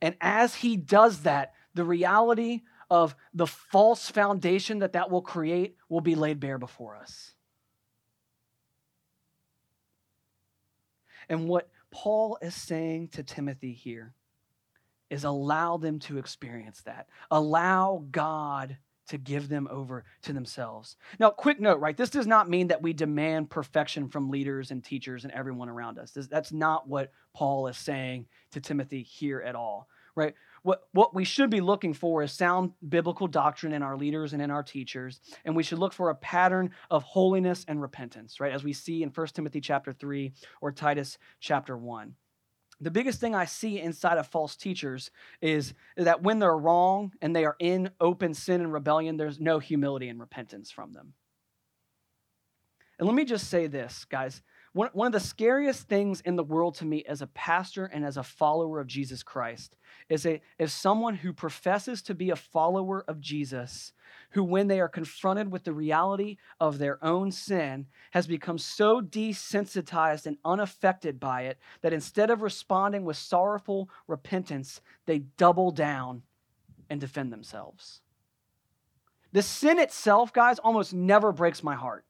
And 0.02 0.16
as 0.22 0.56
He 0.56 0.78
does 0.78 1.24
that, 1.24 1.54
the 1.74 1.84
reality 1.84 2.62
of 2.90 3.18
the 3.34 3.48
false 3.48 4.10
foundation 4.10 4.80
that 4.80 4.94
that 4.94 5.12
will 5.12 5.22
create 5.22 5.76
will 5.90 6.00
be 6.00 6.16
laid 6.16 6.40
bare 6.40 6.58
before 6.58 6.96
us. 6.96 7.35
And 11.30 11.48
what 11.48 11.70
Paul 11.92 12.38
is 12.42 12.56
saying 12.56 13.10
to 13.10 13.24
Timothy 13.24 13.74
here 13.74 14.14
is 15.10 15.24
allow 15.24 15.78
them 15.78 16.00
to 16.00 16.18
experience 16.18 16.82
that. 16.82 17.08
Allow 17.32 18.04
God 18.12 18.78
to 19.08 19.18
give 19.18 19.50
them 19.50 19.68
over 19.70 20.04
to 20.24 20.34
themselves. 20.34 20.98
Now, 21.20 21.30
quick 21.30 21.60
note, 21.60 21.80
right? 21.80 21.96
This 21.96 22.10
does 22.10 22.26
not 22.26 22.50
mean 22.50 22.70
that 22.70 22.82
we 22.82 22.92
demand 22.92 23.50
perfection 23.50 24.10
from 24.10 24.32
leaders 24.32 24.72
and 24.72 24.84
teachers 24.84 25.24
and 25.24 25.34
everyone 25.34 25.70
around 25.70 26.00
us. 26.00 26.12
That's 26.12 26.52
not 26.52 26.88
what 26.88 27.12
Paul 27.34 27.68
is 27.68 27.78
saying 27.78 28.26
to 28.52 28.60
Timothy 28.60 29.04
here 29.04 29.42
at 29.42 29.56
all, 29.56 29.88
right? 30.16 30.34
What, 30.66 30.88
what 30.94 31.14
we 31.14 31.24
should 31.24 31.52
be 31.52 31.62
looking 31.62 31.94
for 31.94 32.24
is 32.24 32.32
sound 32.32 32.72
biblical 32.90 33.28
doctrine 33.28 33.72
in 33.72 33.84
our 33.84 33.96
leaders 33.96 34.34
and 34.34 34.42
in 34.42 34.50
our 34.50 34.64
teachers. 34.64 35.22
And 35.46 35.56
we 35.56 35.62
should 35.62 35.78
look 35.78 35.94
for 35.94 36.10
a 36.10 36.16
pattern 36.16 36.72
of 36.90 37.04
holiness 37.04 37.66
and 37.68 37.80
repentance, 37.80 38.40
right? 38.40 38.52
As 38.52 38.64
we 38.64 38.74
see 38.74 39.04
in 39.04 39.10
1 39.10 39.28
Timothy 39.28 39.62
chapter 39.62 39.94
3 39.94 40.34
or 40.62 40.72
Titus 40.72 41.20
chapter 41.40 41.78
1. 41.78 42.16
The 42.82 42.90
biggest 42.90 43.20
thing 43.20 43.36
I 43.36 43.46
see 43.46 43.80
inside 43.80 44.18
of 44.18 44.26
false 44.26 44.56
teachers 44.56 45.12
is 45.40 45.76
that 45.98 46.24
when 46.24 46.40
they're 46.40 46.58
wrong 46.58 47.14
and 47.22 47.36
they 47.36 47.46
are 47.46 47.56
in 47.60 47.92
open 48.02 48.34
sin 48.34 48.62
and 48.62 48.74
rebellion, 48.74 49.18
there's 49.18 49.40
no 49.40 49.60
humility 49.60 50.10
and 50.10 50.20
repentance 50.20 50.72
from 50.72 50.94
them. 50.94 51.14
And 52.98 53.08
let 53.08 53.16
me 53.16 53.26
just 53.26 53.50
say 53.50 53.68
this, 53.68 54.06
guys. 54.06 54.42
One, 54.76 54.90
one 54.92 55.08
of 55.08 55.14
the 55.14 55.22
scariest 55.22 55.88
things 55.88 56.20
in 56.20 56.36
the 56.36 56.44
world 56.44 56.76
to 56.76 56.86
me 56.86 57.02
as 57.06 57.22
a 57.22 57.28
pastor 57.28 57.86
and 57.86 58.04
as 58.04 58.18
a 58.18 58.24
follower 58.24 58.82
of 58.82 58.88
Jesus 58.88 59.24
Christ 59.24 59.78
is, 60.10 60.26
a, 60.26 60.42
is 60.60 60.74
someone 60.74 61.16
who 61.16 61.32
professes 61.32 62.02
to 62.02 62.14
be 62.14 62.30
a 62.30 62.36
follower 62.36 63.06
of 63.08 63.22
Jesus, 63.22 63.94
who, 64.32 64.44
when 64.44 64.68
they 64.68 64.82
are 64.82 64.90
confronted 64.90 65.50
with 65.50 65.64
the 65.64 65.72
reality 65.72 66.36
of 66.60 66.78
their 66.78 67.02
own 67.02 67.32
sin, 67.32 67.86
has 68.12 68.28
become 68.28 68.58
so 68.58 69.00
desensitized 69.00 70.26
and 70.26 70.38
unaffected 70.44 71.22
by 71.22 71.44
it 71.44 71.58
that 71.82 71.94
instead 71.94 72.30
of 72.30 72.42
responding 72.42 73.06
with 73.06 73.16
sorrowful 73.16 73.90
repentance, 74.08 74.82
they 75.06 75.20
double 75.20 75.72
down 75.72 76.22
and 76.90 77.00
defend 77.00 77.32
themselves. 77.32 78.02
The 79.32 79.42
sin 79.42 79.80
itself, 79.80 80.34
guys, 80.34 80.60
almost 80.60 80.94
never 80.94 81.32
breaks 81.32 81.64
my 81.64 81.76
heart. 81.76 82.05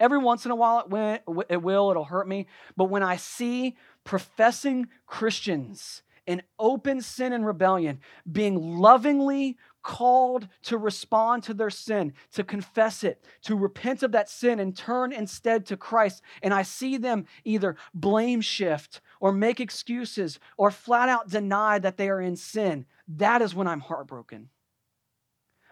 Every 0.00 0.18
once 0.18 0.46
in 0.46 0.50
a 0.50 0.56
while, 0.56 0.86
it, 0.90 1.22
it 1.50 1.62
will, 1.62 1.90
it'll 1.90 2.04
hurt 2.04 2.26
me. 2.26 2.46
But 2.76 2.86
when 2.86 3.02
I 3.02 3.16
see 3.16 3.76
professing 4.02 4.88
Christians 5.06 6.02
in 6.26 6.42
open 6.58 7.02
sin 7.02 7.32
and 7.34 7.44
rebellion 7.44 8.00
being 8.30 8.78
lovingly 8.78 9.58
called 9.82 10.48
to 10.62 10.78
respond 10.78 11.42
to 11.42 11.54
their 11.54 11.70
sin, 11.70 12.12
to 12.32 12.44
confess 12.44 13.04
it, 13.04 13.24
to 13.42 13.56
repent 13.56 14.02
of 14.02 14.12
that 14.12 14.28
sin 14.28 14.58
and 14.58 14.76
turn 14.76 15.12
instead 15.12 15.66
to 15.66 15.76
Christ, 15.76 16.22
and 16.42 16.52
I 16.54 16.62
see 16.62 16.96
them 16.96 17.26
either 17.44 17.76
blame 17.92 18.40
shift 18.40 19.00
or 19.20 19.32
make 19.32 19.60
excuses 19.60 20.38
or 20.56 20.70
flat 20.70 21.08
out 21.08 21.28
deny 21.28 21.78
that 21.78 21.96
they 21.96 22.08
are 22.08 22.20
in 22.20 22.36
sin, 22.36 22.86
that 23.08 23.42
is 23.42 23.54
when 23.54 23.66
I'm 23.66 23.80
heartbroken. 23.80 24.48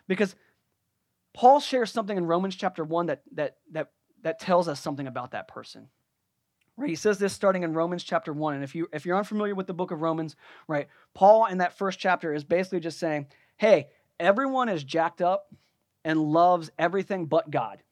Because 0.07 0.35
Paul 1.35 1.61
shares 1.61 1.93
something 1.93 2.17
in 2.17 2.27
Romans 2.27 2.57
chapter 2.57 2.83
1 2.83 3.07
that, 3.07 3.23
that, 3.35 3.57
that, 3.73 3.91
that 4.23 4.39
tells 4.39 4.69
us 4.69 4.81
something 4.81 5.07
about 5.07 5.33
that 5.33 5.49
person. 5.49 5.89
Right? 6.77 6.91
He 6.91 6.97
says 6.97 7.19
this 7.19 7.33
starting 7.33 7.65
in 7.65 7.75
Romans 7.75 8.05
chapter 8.05 8.33
1. 8.33 8.55
And 8.55 8.65
if, 8.65 8.75
you, 8.75 8.89
if 8.93 9.05
you're 9.05 9.17
unfamiliar 9.17 9.55
with 9.55 9.67
the 9.67 9.75
book 9.75 9.91
of 9.91 10.01
Romans, 10.01 10.37
right, 10.69 10.89
Paul 11.15 11.47
in 11.47 11.59
that 11.59 11.77
first 11.77 11.99
chapter 11.99 12.33
is 12.33 12.45
basically 12.45 12.81
just 12.81 13.01
saying, 13.01 13.27
hey, 13.57 13.89
everyone 14.21 14.69
is 14.69 14.85
jacked 14.85 15.21
up 15.21 15.53
and 16.05 16.21
loves 16.21 16.71
everything 16.79 17.27
but 17.27 17.51
God. 17.51 17.83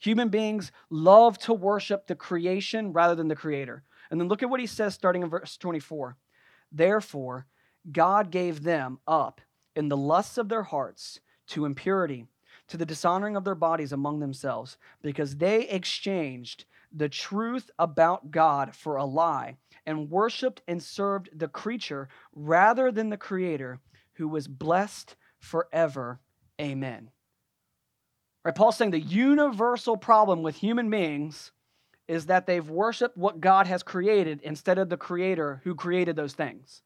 Human 0.00 0.28
beings 0.28 0.72
love 0.88 1.38
to 1.38 1.52
worship 1.52 2.06
the 2.06 2.14
creation 2.14 2.92
rather 2.92 3.14
than 3.14 3.28
the 3.28 3.36
creator. 3.36 3.84
And 4.10 4.20
then 4.20 4.28
look 4.28 4.42
at 4.42 4.50
what 4.50 4.60
he 4.60 4.66
says 4.66 4.94
starting 4.94 5.22
in 5.22 5.28
verse 5.28 5.56
24. 5.56 6.16
Therefore, 6.72 7.46
God 7.90 8.30
gave 8.30 8.62
them 8.62 8.98
up 9.06 9.40
in 9.76 9.88
the 9.88 9.96
lusts 9.96 10.38
of 10.38 10.48
their 10.48 10.64
hearts 10.64 11.20
to 11.48 11.64
impurity, 11.64 12.26
to 12.70 12.76
the 12.76 12.86
dishonoring 12.86 13.36
of 13.36 13.44
their 13.44 13.54
bodies 13.54 13.92
among 13.92 14.20
themselves, 14.20 14.78
because 15.02 15.36
they 15.36 15.68
exchanged 15.68 16.64
the 16.92 17.08
truth 17.08 17.70
about 17.78 18.30
God 18.30 18.74
for 18.74 18.96
a 18.96 19.04
lie 19.04 19.56
and 19.86 20.10
worshiped 20.10 20.62
and 20.66 20.82
served 20.82 21.28
the 21.32 21.48
creature 21.48 22.08
rather 22.34 22.90
than 22.90 23.10
the 23.10 23.16
Creator, 23.16 23.80
who 24.14 24.28
was 24.28 24.48
blessed 24.48 25.16
forever. 25.38 26.20
Amen. 26.60 27.10
Right, 28.44 28.54
Paul's 28.54 28.76
saying 28.76 28.92
the 28.92 29.00
universal 29.00 29.96
problem 29.96 30.42
with 30.42 30.56
human 30.56 30.90
beings 30.90 31.52
is 32.08 32.26
that 32.26 32.46
they've 32.46 32.68
worshiped 32.68 33.16
what 33.16 33.40
God 33.40 33.66
has 33.66 33.82
created 33.82 34.40
instead 34.42 34.78
of 34.78 34.88
the 34.88 34.96
Creator 34.96 35.60
who 35.64 35.74
created 35.74 36.16
those 36.16 36.34
things. 36.34 36.82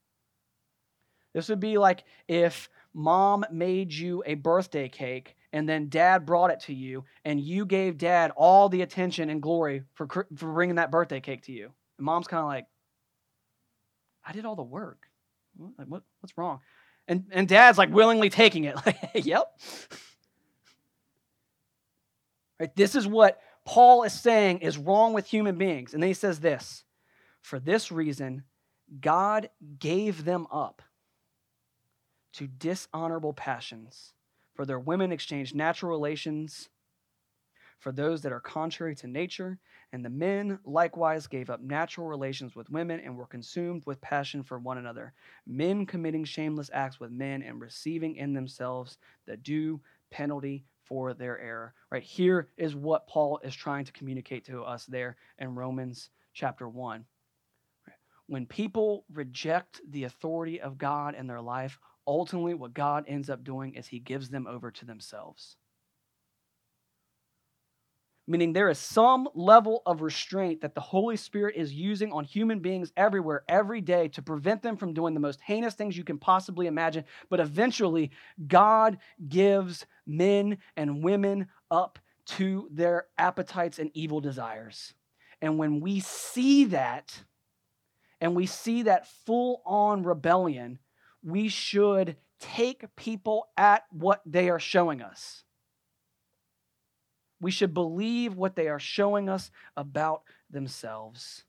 This 1.32 1.49
would 1.49 1.61
be 1.61 1.78
like 1.78 2.05
if 2.28 2.68
mom 2.93 3.45
made 3.51 3.93
you 3.93 4.22
a 4.26 4.35
birthday 4.35 4.89
cake 4.89 5.37
and 5.55 5.69
then 5.69 5.89
dad 5.89 6.27
brought 6.27 6.51
it 6.51 6.59
to 6.59 6.75
you 6.75 7.05
and 7.25 7.41
you 7.41 7.65
gave 7.65 7.97
dad 7.97 8.33
all 8.35 8.69
the 8.69 8.83
attention 8.83 9.31
and 9.31 9.41
glory 9.41 9.85
for, 9.95 10.09
for 10.09 10.53
bringing 10.53 10.75
that 10.77 10.91
birthday 10.91 11.21
cake 11.21 11.45
to 11.45 11.53
you. 11.53 11.71
And 11.97 12.05
mom's 12.05 12.27
kind 12.27 12.41
of 12.41 12.49
like, 12.49 12.67
I 14.27 14.33
did 14.33 14.47
all 14.47 14.57
the 14.57 14.65
work. 14.65 15.07
Like, 15.79 15.87
what, 15.87 16.03
what's 16.19 16.37
wrong? 16.37 16.59
And, 17.07 17.27
and 17.31 17.47
dad's 17.47 17.79
like 17.79 17.93
willingly 17.93 18.31
taking 18.31 18.65
it. 18.65 18.75
Like, 18.85 18.99
yep. 19.15 19.57
Right, 22.59 22.75
this 22.75 22.97
is 22.97 23.07
what 23.07 23.39
Paul 23.65 24.03
is 24.03 24.13
saying 24.13 24.59
is 24.59 24.77
wrong 24.77 25.13
with 25.13 25.27
human 25.27 25.57
beings. 25.57 25.95
And 25.95 26.03
then 26.03 26.09
he 26.09 26.15
says 26.15 26.41
this 26.41 26.83
For 27.43 27.61
this 27.61 27.93
reason, 27.93 28.43
God 29.01 29.51
gave 29.79 30.25
them 30.25 30.49
up 30.51 30.83
to 32.33 32.49
dishonorable 32.49 33.33
passions. 33.33 34.15
For 34.55 34.65
their 34.65 34.79
women 34.79 35.13
exchanged 35.13 35.55
natural 35.55 35.91
relations 35.91 36.69
for 37.81 37.93
those 37.93 38.23
that 38.23 38.33
are 38.33 38.41
contrary 38.41 38.95
to 38.95 39.07
nature, 39.07 39.59
and 39.93 40.03
the 40.03 40.11
men 40.11 40.59
likewise 40.65 41.27
gave 41.27 41.51
up 41.51 41.61
natural 41.61 42.07
relations 42.07 42.57
with 42.57 42.71
women 42.71 43.01
and 43.01 43.17
were 43.17 43.27
consumed 43.27 43.83
with 43.85 44.01
passion 44.01 44.43
for 44.43 44.59
one 44.59 44.79
another, 44.79 45.13
men 45.47 45.85
committing 45.85 46.25
shameless 46.25 46.71
acts 46.73 46.99
with 46.99 47.11
men 47.11 47.43
and 47.43 47.61
receiving 47.61 48.17
in 48.17 48.33
themselves 48.33 48.97
the 49.27 49.37
due 49.37 49.81
penalty 50.11 50.65
for 50.85 51.13
their 51.13 51.39
error. 51.39 51.75
Right 51.91 52.03
here 52.03 52.49
is 52.57 52.75
what 52.75 53.07
Paul 53.07 53.41
is 53.45 53.55
trying 53.55 53.85
to 53.85 53.93
communicate 53.93 54.47
to 54.47 54.63
us 54.63 54.87
there 54.87 55.17
in 55.39 55.55
Romans 55.55 56.11
chapter 56.33 56.69
1. 56.69 57.05
When 58.27 58.47
people 58.47 59.05
reject 59.13 59.83
the 59.91 60.05
authority 60.05 60.61
of 60.61 60.79
God 60.79 61.15
in 61.15 61.27
their 61.27 61.43
life, 61.43 61.79
ultimately 62.07 62.55
what 62.55 62.75
God 62.75 63.05
ends 63.07 63.31
up 63.31 63.45
doing 63.45 63.75
is 63.75 63.87
he 63.87 63.99
gives 63.99 64.29
them 64.29 64.47
over 64.47 64.71
to 64.71 64.85
themselves. 64.85 65.57
Meaning 68.27 68.55
there 68.55 68.71
is 68.71 68.79
some 68.79 69.29
level 69.35 69.83
of 69.85 70.01
restraint 70.01 70.63
that 70.63 70.75
the 70.75 70.81
Holy 70.81 71.17
Spirit 71.17 71.57
is 71.57 71.75
using 71.75 72.11
on 72.11 72.25
human 72.25 72.61
beings 72.61 72.91
everywhere, 72.97 73.45
every 73.49 73.83
day, 73.83 74.09
to 74.09 74.23
prevent 74.23 74.63
them 74.63 74.79
from 74.79 74.95
doing 74.95 75.13
the 75.13 75.21
most 75.21 75.43
heinous 75.43 75.75
things 75.75 75.97
you 75.97 76.05
can 76.05 76.17
possibly 76.17 76.67
imagine. 76.67 77.05
But 77.29 77.41
eventually, 77.41 78.13
God 78.49 78.97
gives 79.29 79.85
men 80.07 80.57
and 80.77 81.05
women 81.05 81.49
up 81.71 81.99
to 82.27 82.67
their 82.73 83.09
appetites 83.19 83.79
and 83.79 83.91
evil 83.93 84.23
desires. 84.23 84.95
And 85.43 85.59
when 85.59 85.81
we 85.81 86.01
see 86.01 86.65
that, 86.67 87.15
and 88.23 88.35
we 88.35 88.47
see 88.47 88.85
that 88.85 89.07
full 89.27 89.61
on 89.67 90.03
rebellion, 90.03 90.79
we 91.25 91.49
should 91.49 92.16
take 92.39 92.95
people 92.97 93.49
at 93.57 93.85
what 93.91 94.20
they 94.27 94.51
are 94.51 94.61
showing 94.61 95.01
us. 95.01 95.45
We 97.41 97.51
should 97.51 97.75
believe 97.75 98.35
what 98.35 98.57
they 98.57 98.68
are 98.68 98.79
showing 98.79 99.29
us 99.29 99.51
about 99.77 100.22
themselves. 100.51 101.45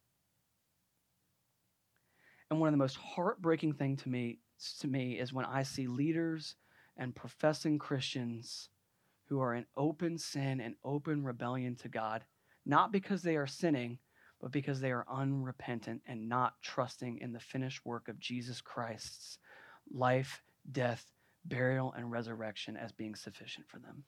And 2.49 2.59
one 2.59 2.69
of 2.69 2.73
the 2.73 2.78
most 2.78 2.95
heartbreaking 2.97 3.73
things 3.73 4.03
to 4.03 4.09
me, 4.09 4.39
to 4.80 4.88
me 4.88 5.19
is 5.19 5.34
when 5.34 5.45
I 5.45 5.63
see 5.63 5.88
leaders 5.88 6.55
and 6.97 7.15
professing 7.15 7.78
Christians 7.78 8.69
who 9.28 9.41
are 9.41 9.53
in 9.53 9.65
open 9.76 10.17
sin 10.17 10.61
and 10.61 10.76
open 10.84 11.23
rebellion 11.23 11.76
to 11.78 11.89
God, 11.89 12.23
not 12.65 12.91
because 12.91 13.21
they 13.21 13.36
are 13.36 13.47
sinning, 13.47 13.97
but 14.39 14.51
because 14.51 14.80
they 14.80 14.91
are 14.91 15.05
unrepentant 15.09 16.01
and 16.07 16.30
not 16.30 16.61
trusting 16.61 17.17
in 17.17 17.34
the 17.34 17.39
finished 17.39 17.86
work 17.86 18.07
of 18.07 18.19
Jesus 18.19 18.61
Christ's 18.61 19.39
life, 19.91 20.41
death, 20.71 21.05
burial, 21.45 21.93
and 21.95 22.11
resurrection 22.11 22.75
as 22.77 22.91
being 22.91 23.15
sufficient 23.15 23.67
for 23.67 23.79
them. 23.79 24.03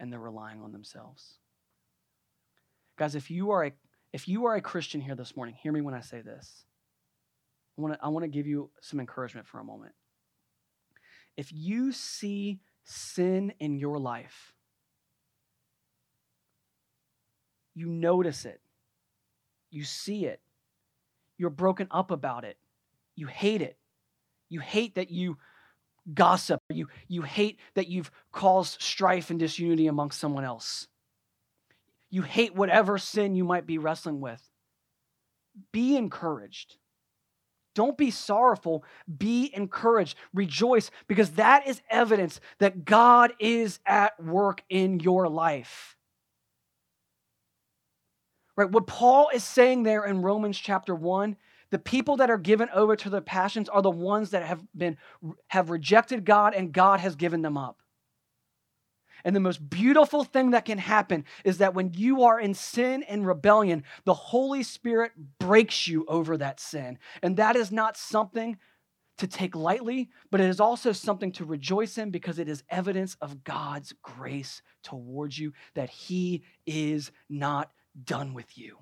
And 0.00 0.12
they're 0.12 0.20
relying 0.20 0.62
on 0.62 0.72
themselves. 0.72 1.38
Guys, 2.96 3.14
if 3.14 3.30
you 3.30 3.50
are 3.50 3.66
a 3.66 3.72
if 4.12 4.26
you 4.26 4.46
are 4.46 4.54
a 4.54 4.62
Christian 4.62 5.00
here 5.00 5.14
this 5.14 5.36
morning, 5.36 5.54
hear 5.54 5.72
me 5.72 5.80
when 5.80 5.94
I 5.94 6.00
say 6.00 6.20
this. 6.20 6.64
I 7.76 7.82
want 7.82 7.94
to 7.94 8.00
I 8.02 8.08
want 8.08 8.24
to 8.24 8.28
give 8.28 8.46
you 8.46 8.70
some 8.80 9.00
encouragement 9.00 9.46
for 9.46 9.60
a 9.60 9.64
moment. 9.64 9.92
If 11.36 11.52
you 11.52 11.92
see 11.92 12.60
sin 12.84 13.52
in 13.60 13.78
your 13.78 13.98
life, 13.98 14.54
you 17.74 17.86
notice 17.86 18.44
it, 18.44 18.60
you 19.70 19.84
see 19.84 20.26
it, 20.26 20.40
you're 21.36 21.50
broken 21.50 21.86
up 21.90 22.10
about 22.10 22.44
it, 22.44 22.56
you 23.14 23.28
hate 23.28 23.62
it, 23.62 23.78
you 24.48 24.60
hate 24.60 24.94
that 24.96 25.10
you 25.10 25.38
gossip. 26.14 26.60
You, 26.70 26.88
you 27.06 27.22
hate 27.22 27.58
that 27.74 27.88
you've 27.88 28.10
caused 28.32 28.80
strife 28.80 29.30
and 29.30 29.38
disunity 29.38 29.86
amongst 29.86 30.20
someone 30.20 30.44
else. 30.44 30.86
You 32.10 32.22
hate 32.22 32.54
whatever 32.54 32.98
sin 32.98 33.34
you 33.34 33.44
might 33.44 33.66
be 33.66 33.78
wrestling 33.78 34.20
with. 34.20 34.42
Be 35.72 35.96
encouraged. 35.96 36.76
Don't 37.74 37.98
be 37.98 38.10
sorrowful. 38.10 38.84
Be 39.18 39.50
encouraged. 39.54 40.16
Rejoice 40.32 40.90
because 41.06 41.32
that 41.32 41.68
is 41.68 41.80
evidence 41.90 42.40
that 42.58 42.84
God 42.84 43.32
is 43.38 43.78
at 43.86 44.20
work 44.22 44.62
in 44.68 45.00
your 45.00 45.28
life. 45.28 45.96
Right? 48.56 48.70
What 48.70 48.88
Paul 48.88 49.28
is 49.32 49.44
saying 49.44 49.84
there 49.84 50.04
in 50.04 50.22
Romans 50.22 50.58
chapter 50.58 50.94
1 50.94 51.36
the 51.70 51.78
people 51.78 52.16
that 52.16 52.30
are 52.30 52.38
given 52.38 52.68
over 52.72 52.96
to 52.96 53.10
their 53.10 53.20
passions 53.20 53.68
are 53.68 53.82
the 53.82 53.90
ones 53.90 54.30
that 54.30 54.44
have 54.44 54.64
been 54.76 54.96
have 55.48 55.70
rejected 55.70 56.24
God 56.24 56.54
and 56.54 56.72
God 56.72 57.00
has 57.00 57.16
given 57.16 57.42
them 57.42 57.56
up. 57.56 57.82
And 59.24 59.34
the 59.34 59.40
most 59.40 59.68
beautiful 59.68 60.24
thing 60.24 60.50
that 60.50 60.64
can 60.64 60.78
happen 60.78 61.24
is 61.44 61.58
that 61.58 61.74
when 61.74 61.92
you 61.92 62.22
are 62.22 62.38
in 62.40 62.54
sin 62.54 63.02
and 63.02 63.26
rebellion, 63.26 63.82
the 64.04 64.14
Holy 64.14 64.62
Spirit 64.62 65.12
breaks 65.38 65.88
you 65.88 66.04
over 66.06 66.36
that 66.36 66.60
sin. 66.60 66.98
And 67.22 67.36
that 67.36 67.56
is 67.56 67.72
not 67.72 67.96
something 67.96 68.58
to 69.18 69.26
take 69.26 69.56
lightly, 69.56 70.10
but 70.30 70.40
it 70.40 70.48
is 70.48 70.60
also 70.60 70.92
something 70.92 71.32
to 71.32 71.44
rejoice 71.44 71.98
in 71.98 72.10
because 72.10 72.38
it 72.38 72.48
is 72.48 72.62
evidence 72.70 73.16
of 73.20 73.42
God's 73.42 73.92
grace 74.02 74.62
towards 74.84 75.38
you 75.38 75.52
that 75.74 75.90
He 75.90 76.44
is 76.66 77.10
not 77.28 77.72
done 78.04 78.32
with 78.32 78.56
you. 78.56 78.78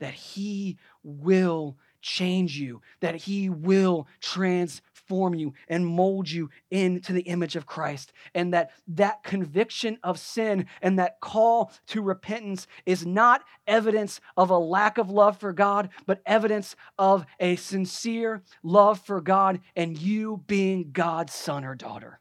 That 0.00 0.14
He 0.14 0.78
will 1.02 1.76
change 2.02 2.58
you, 2.58 2.80
that 3.00 3.14
He 3.14 3.48
will 3.48 4.08
transform 4.20 5.34
you 5.34 5.54
and 5.68 5.86
mold 5.86 6.30
you 6.30 6.50
into 6.70 7.12
the 7.12 7.22
image 7.22 7.56
of 7.56 7.66
Christ, 7.66 8.12
and 8.34 8.54
that 8.54 8.70
that 8.88 9.22
conviction 9.22 9.98
of 10.02 10.18
sin 10.18 10.66
and 10.80 10.98
that 10.98 11.20
call 11.20 11.72
to 11.88 12.00
repentance 12.00 12.66
is 12.86 13.04
not 13.04 13.44
evidence 13.66 14.20
of 14.36 14.50
a 14.50 14.58
lack 14.58 14.98
of 14.98 15.10
love 15.10 15.38
for 15.38 15.52
God, 15.52 15.90
but 16.06 16.22
evidence 16.26 16.76
of 16.98 17.26
a 17.38 17.56
sincere 17.56 18.42
love 18.62 19.00
for 19.00 19.20
God 19.20 19.60
and 19.76 19.98
you 19.98 20.42
being 20.46 20.90
God's 20.92 21.34
son 21.34 21.64
or 21.64 21.74
daughter. 21.74 22.20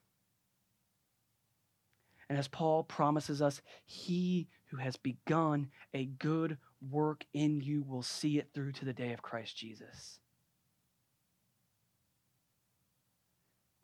And 2.28 2.38
as 2.38 2.48
Paul 2.48 2.84
promises 2.84 3.42
us, 3.42 3.62
He 3.86 4.48
who 4.68 4.78
has 4.78 4.98
begun 4.98 5.70
a 5.94 6.06
good 6.06 6.58
work 6.82 7.26
in 7.34 7.62
you 7.62 7.84
will 7.84 8.04
see 8.04 8.38
it 8.38 8.50
through 8.54 8.72
to 8.74 8.86
the 8.86 8.94
day 8.94 9.14
of 9.14 9.22
Christ 9.22 9.58
Jesus. 9.58 10.20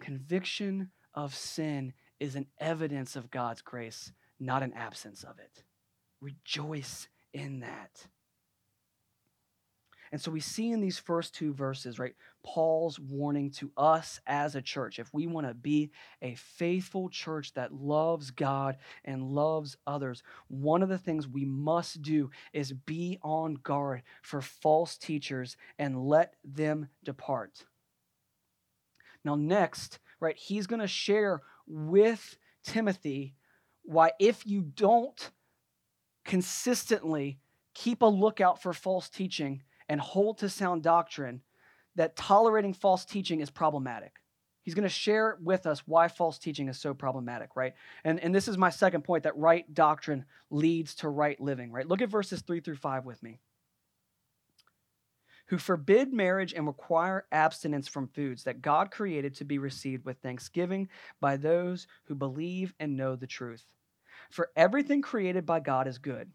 Conviction 0.02 0.92
of 1.14 1.34
sin 1.34 1.94
is 2.20 2.36
an 2.36 2.48
evidence 2.60 3.16
of 3.16 3.32
God's 3.32 3.62
grace, 3.62 4.12
not 4.40 4.64
an 4.64 4.74
absence 4.74 5.24
of 5.24 5.40
it. 5.40 5.64
Rejoice 6.22 7.08
in 7.34 7.62
that. 7.62 8.08
And 10.16 10.22
so 10.22 10.32
we 10.32 10.40
see 10.40 10.72
in 10.72 10.80
these 10.80 10.98
first 10.98 11.36
two 11.36 11.54
verses, 11.54 12.00
right, 12.00 12.16
Paul's 12.42 12.98
warning 12.98 13.52
to 13.52 13.70
us 13.76 14.22
as 14.26 14.56
a 14.56 14.62
church. 14.62 14.98
If 14.98 15.14
we 15.14 15.28
want 15.28 15.46
to 15.46 15.54
be 15.54 15.92
a 16.22 16.36
faithful 16.36 17.10
church 17.10 17.54
that 17.56 17.74
loves 17.74 18.32
God 18.32 18.78
and 19.04 19.32
loves 19.32 19.76
others, 19.86 20.24
one 20.48 20.82
of 20.82 20.88
the 20.88 20.98
things 20.98 21.28
we 21.28 21.44
must 21.44 22.02
do 22.02 22.30
is 22.54 22.72
be 22.72 23.20
on 23.24 23.56
guard 23.56 24.04
for 24.22 24.40
false 24.40 24.96
teachers 24.96 25.58
and 25.78 26.08
let 26.08 26.36
them 26.46 26.88
depart. 27.04 27.66
Now, 29.26 29.36
next, 29.36 30.00
right, 30.22 30.38
he's 30.38 30.66
going 30.66 30.80
to 30.80 30.88
share 30.88 31.42
with 31.68 32.38
Timothy 32.64 33.36
why 33.84 34.12
if 34.18 34.48
you 34.48 34.62
don't 34.62 35.32
consistently 36.24 37.38
keep 37.74 38.02
a 38.02 38.06
lookout 38.06 38.62
for 38.62 38.72
false 38.72 39.10
teaching, 39.10 39.62
and 39.90 40.00
hold 40.02 40.40
to 40.40 40.50
sound 40.50 40.84
doctrine, 40.84 41.42
that 41.96 42.16
tolerating 42.16 42.74
false 42.74 43.06
teaching 43.06 43.40
is 43.40 43.50
problematic. 43.50 44.22
He's 44.64 44.74
going 44.74 44.84
to 44.84 44.90
share 44.90 45.38
with 45.44 45.68
us 45.68 45.84
why 45.86 46.08
false 46.08 46.40
teaching 46.40 46.70
is 46.70 46.80
so 46.80 46.96
problematic, 46.96 47.56
right? 47.56 47.76
And, 48.04 48.20
and 48.20 48.34
this 48.34 48.48
is 48.48 48.58
my 48.58 48.72
second 48.72 49.04
point 49.04 49.24
that 49.24 49.38
right 49.38 49.72
doctrine 49.74 50.26
leads 50.50 50.96
to 50.96 51.10
right 51.10 51.40
living, 51.40 51.72
right? 51.72 51.88
Look 51.88 52.02
at 52.02 52.10
verses 52.10 52.42
three 52.42 52.62
through 52.62 52.78
five 52.78 53.06
with 53.06 53.22
me. 53.22 53.40
Who 55.50 55.60
forbid 55.60 56.12
marriage 56.12 56.54
and 56.54 56.66
require 56.66 57.28
abstinence 57.32 57.88
from 57.88 58.08
foods 58.08 58.46
that 58.46 58.64
God 58.64 58.90
created 58.90 59.36
to 59.36 59.46
be 59.46 59.60
received 59.60 60.04
with 60.04 60.18
thanksgiving 60.18 60.90
by 61.22 61.38
those 61.38 61.86
who 62.06 62.16
believe 62.16 62.74
and 62.80 62.98
know 62.98 63.16
the 63.16 63.28
truth. 63.28 63.64
For 64.32 64.50
everything 64.56 65.04
created 65.04 65.46
by 65.46 65.60
God 65.60 65.88
is 65.88 66.00
good 66.00 66.32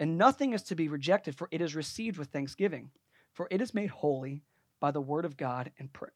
and 0.00 0.18
nothing 0.18 0.52
is 0.52 0.62
to 0.64 0.74
be 0.74 0.88
rejected, 0.88 1.36
for 1.36 1.48
it 1.50 1.60
is 1.60 1.74
received 1.74 2.18
with 2.18 2.28
thanksgiving, 2.28 2.90
for 3.32 3.46
it 3.50 3.60
is 3.60 3.74
made 3.74 3.90
holy 3.90 4.42
by 4.80 4.90
the 4.90 5.00
word 5.00 5.24
of 5.24 5.36
God 5.36 5.70
and 5.78 5.92
prayer. 5.92 6.12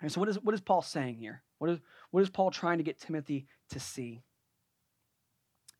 And 0.00 0.10
so, 0.10 0.20
what 0.20 0.28
is, 0.28 0.36
what 0.42 0.54
is 0.54 0.60
Paul 0.60 0.82
saying 0.82 1.16
here? 1.16 1.42
What 1.58 1.70
is, 1.70 1.78
what 2.10 2.22
is 2.22 2.30
Paul 2.30 2.50
trying 2.50 2.78
to 2.78 2.84
get 2.84 3.00
Timothy 3.00 3.46
to 3.70 3.80
see? 3.80 4.22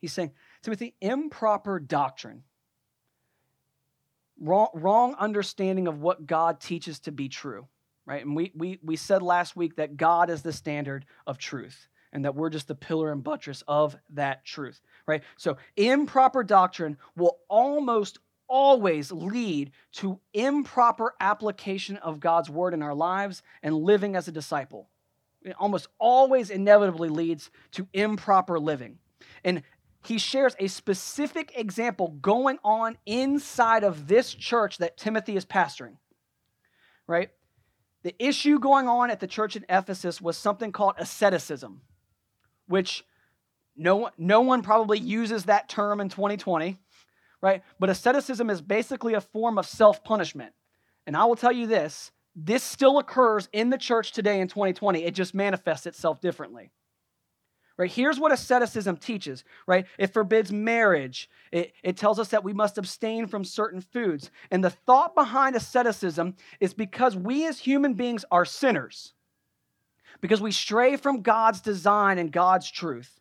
He's 0.01 0.13
saying, 0.13 0.33
Timothy, 0.63 0.95
improper 1.01 1.79
doctrine, 1.79 2.45
wrong, 4.41 4.69
wrong 4.75 5.15
understanding 5.19 5.87
of 5.87 6.01
what 6.01 6.27
God 6.27 6.61
teaches 6.61 7.01
to 7.01 7.13
be 7.13 7.29
true, 7.29 7.67
right? 8.07 8.25
And 8.25 8.35
we, 8.35 8.53
we, 8.55 8.79
we 8.83 8.97
said 8.97 9.23
last 9.23 9.57
week 9.57 9.77
that 9.77 9.97
God 9.97 10.31
is 10.31 10.43
the 10.43 10.53
standard 10.53 11.05
of 11.27 11.39
truth 11.39 11.89
and 12.13 12.25
that 12.25 12.35
we're 12.35 12.51
just 12.51 12.69
the 12.69 12.75
pillar 12.75 13.11
and 13.11 13.25
buttress 13.25 13.63
of 13.67 13.97
that 14.11 14.45
truth, 14.45 14.81
right? 15.07 15.23
So, 15.37 15.57
improper 15.77 16.45
doctrine 16.45 16.99
will 17.17 17.39
almost 17.49 18.19
always 18.49 19.11
lead 19.11 19.73
to 19.93 20.21
improper 20.35 21.15
application 21.21 21.97
of 21.97 22.21
God's 22.21 22.51
word 22.51 22.75
in 22.75 22.83
our 22.83 22.95
lives 22.95 23.43
and 23.63 23.75
living 23.75 24.15
as 24.15 24.29
a 24.29 24.33
disciple. 24.33 24.91
It 25.43 25.57
almost 25.59 25.89
always 25.99 26.51
inevitably 26.51 27.09
leads 27.09 27.51
to 27.73 27.89
improper 27.95 28.61
living. 28.61 28.99
And 29.43 29.63
he 30.05 30.19
shares 30.19 30.55
a 30.59 30.67
specific 30.67 31.53
example 31.57 32.09
going 32.21 32.59
on 32.63 32.99
inside 33.07 33.85
of 33.85 34.09
this 34.09 34.35
church 34.35 34.79
that 34.79 34.97
Timothy 34.97 35.37
is 35.37 35.47
pastoring, 35.47 35.97
right? 37.07 37.31
The 38.03 38.15
issue 38.19 38.59
going 38.59 38.89
on 38.89 39.11
at 39.11 39.21
the 39.21 39.27
church 39.27 39.57
in 39.57 39.65
Ephesus 39.69 40.21
was 40.21 40.37
something 40.37 40.73
called 40.73 40.95
asceticism 40.99 41.81
which 42.73 43.05
no, 43.77 44.09
no 44.17 44.41
one 44.41 44.63
probably 44.63 44.99
uses 44.99 45.45
that 45.45 45.69
term 45.69 46.01
in 46.01 46.09
2020, 46.09 46.79
right? 47.43 47.63
But 47.79 47.91
asceticism 47.91 48.49
is 48.49 48.63
basically 48.63 49.13
a 49.13 49.21
form 49.21 49.59
of 49.59 49.67
self 49.67 50.03
punishment. 50.03 50.55
And 51.07 51.15
I 51.15 51.27
will 51.27 51.37
tell 51.37 51.53
you 51.53 51.67
this 51.67 52.11
this 52.35 52.63
still 52.63 52.99
occurs 52.99 53.51
in 53.53 53.69
the 53.69 53.77
church 53.77 54.13
today 54.13 54.41
in 54.41 54.49
2020. 54.49 55.05
It 55.05 55.15
just 55.15 55.35
manifests 55.35 55.87
itself 55.87 56.23
differently. 56.23 56.73
Right? 57.77 57.91
Here's 57.91 58.19
what 58.19 58.33
asceticism 58.33 58.97
teaches, 58.97 59.45
right? 59.67 59.87
It 59.99 60.15
forbids 60.15 60.51
marriage. 60.51 61.29
It, 61.51 61.75
it 61.83 61.99
tells 61.99 62.19
us 62.19 62.29
that 62.29 62.45
we 62.45 62.55
must 62.55 62.79
abstain 62.79 63.27
from 63.27 63.45
certain 63.45 63.83
foods. 63.83 64.31
And 64.51 64.65
the 64.65 64.71
thought 64.71 65.15
behind 65.15 65.57
asceticism 65.57 66.37
is 66.59 66.73
because 66.73 67.17
we 67.17 67.47
as 67.47 67.59
human 67.59 67.93
beings 67.95 68.25
are 68.31 68.47
sinners 68.47 69.13
because 70.23 70.41
we 70.41 70.53
stray 70.53 70.97
from 70.97 71.21
God's 71.21 71.61
design 71.61 72.17
and 72.17 72.33
God's 72.33 72.71
truth. 72.71 73.21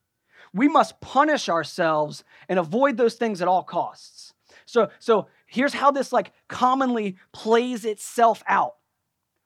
We 0.54 0.70
must 0.70 1.02
punish 1.02 1.50
ourselves 1.50 2.24
and 2.48 2.58
avoid 2.58 2.96
those 2.96 3.16
things 3.16 3.42
at 3.42 3.48
all 3.50 3.64
costs. 3.64 4.34
So, 4.66 4.90
so 5.00 5.28
here's 5.48 5.74
how 5.74 5.92
this 5.92 6.14
like 6.14 6.32
commonly 6.48 7.18
plays 7.34 7.84
itself 7.84 8.42
out. 8.48 8.76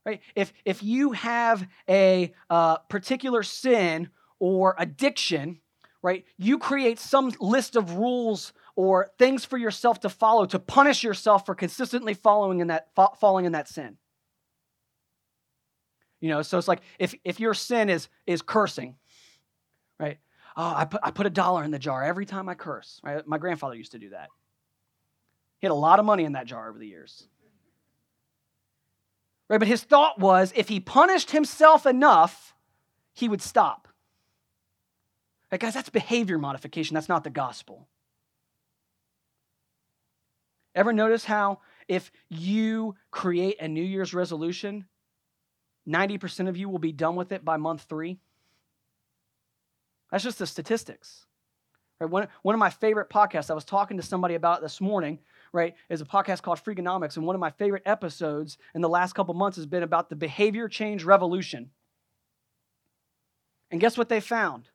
Right? 0.06 0.22
If 0.36 0.54
if 0.66 0.84
you 0.84 1.14
have 1.14 1.68
a 1.90 2.32
uh, 2.50 2.78
particular 2.78 3.42
sin 3.42 4.10
or 4.38 4.76
addiction, 4.78 5.62
right, 6.04 6.26
you 6.38 6.60
create 6.60 7.00
some 7.00 7.34
list 7.40 7.76
of 7.76 7.96
rules 7.96 8.54
or 8.76 9.12
things 9.18 9.46
for 9.46 9.58
yourself 9.58 10.02
to 10.02 10.10
follow 10.10 10.46
to 10.46 10.60
punish 10.60 11.04
yourself 11.04 11.46
for 11.46 11.56
consistently 11.56 12.14
following 12.14 12.60
in 12.60 12.68
that 12.68 12.90
falling 13.20 13.46
in 13.46 13.54
that 13.54 13.68
sin. 13.68 13.98
You 16.26 16.32
know, 16.32 16.42
so 16.42 16.58
it's 16.58 16.68
like 16.68 16.82
if, 16.98 17.14
if 17.24 17.40
your 17.40 17.54
sin 17.54 17.88
is, 17.88 18.08
is 18.26 18.42
cursing, 18.42 18.96
right? 20.00 20.18
Oh, 20.58 20.74
I 20.76 20.86
put, 20.86 21.02
I 21.04 21.12
put 21.12 21.28
a 21.28 21.30
dollar 21.30 21.64
in 21.64 21.70
the 21.70 21.78
jar 21.78 22.04
every 22.04 22.26
time 22.26 22.50
I 22.50 22.56
curse. 22.56 23.00
Right? 23.04 23.28
My 23.28 23.38
grandfather 23.38 23.76
used 23.76 23.92
to 23.92 24.00
do 24.00 24.10
that. 24.10 24.30
He 25.60 25.68
had 25.68 25.72
a 25.72 25.76
lot 25.76 26.00
of 26.00 26.06
money 26.06 26.24
in 26.24 26.32
that 26.32 26.48
jar 26.48 26.68
over 26.68 26.80
the 26.80 26.88
years. 26.88 27.28
Right? 29.50 29.60
But 29.60 29.68
his 29.68 29.84
thought 29.84 30.18
was 30.18 30.52
if 30.56 30.68
he 30.68 30.80
punished 30.80 31.30
himself 31.30 31.86
enough, 31.86 32.56
he 33.14 33.30
would 33.30 33.44
stop. 33.44 33.88
Right, 35.52 35.62
guys, 35.62 35.76
that's 35.76 35.90
behavior 35.90 36.40
modification. 36.40 36.96
That's 36.96 37.08
not 37.08 37.24
the 37.24 37.30
gospel. 37.30 37.88
Ever 40.74 40.92
notice 40.92 41.24
how 41.24 41.60
if 41.88 42.12
you 42.30 42.96
create 43.12 43.58
a 43.62 43.68
New 43.68 43.84
Year's 43.84 44.16
resolution, 44.16 44.88
90% 45.88 46.48
of 46.48 46.58
you 46.58 46.70
will 46.70 46.80
be 46.80 46.92
done 46.92 47.16
with 47.16 47.32
it 47.32 47.46
by 47.46 47.58
month 47.58 47.86
three. 47.88 48.20
That's 50.12 50.24
just 50.24 50.40
the 50.40 50.48
statistics. 50.48 51.26
Right? 52.00 52.10
One, 52.10 52.28
one 52.42 52.56
of 52.56 52.60
my 52.60 52.70
favorite 52.70 53.10
podcasts, 53.10 53.52
I 53.52 53.54
was 53.54 53.66
talking 53.66 53.98
to 53.98 54.04
somebody 54.04 54.36
about 54.36 54.62
this 54.62 54.82
morning, 54.82 55.20
right, 55.54 55.76
is 55.90 56.02
a 56.02 56.06
podcast 56.06 56.42
called 56.42 56.60
Freakonomics. 56.64 57.18
And 57.18 57.26
one 57.26 57.36
of 57.36 57.40
my 57.40 57.52
favorite 57.52 57.84
episodes 57.86 58.58
in 58.74 58.82
the 58.82 58.90
last 58.90 59.14
couple 59.14 59.34
months 59.34 59.58
has 59.58 59.66
been 59.66 59.84
about 59.84 60.10
the 60.10 60.16
behavior 60.16 60.68
change 60.68 61.04
revolution. 61.04 61.70
And 63.72 63.82
guess 63.82 63.98
what 63.98 64.10
they 64.10 64.20
found? 64.20 64.70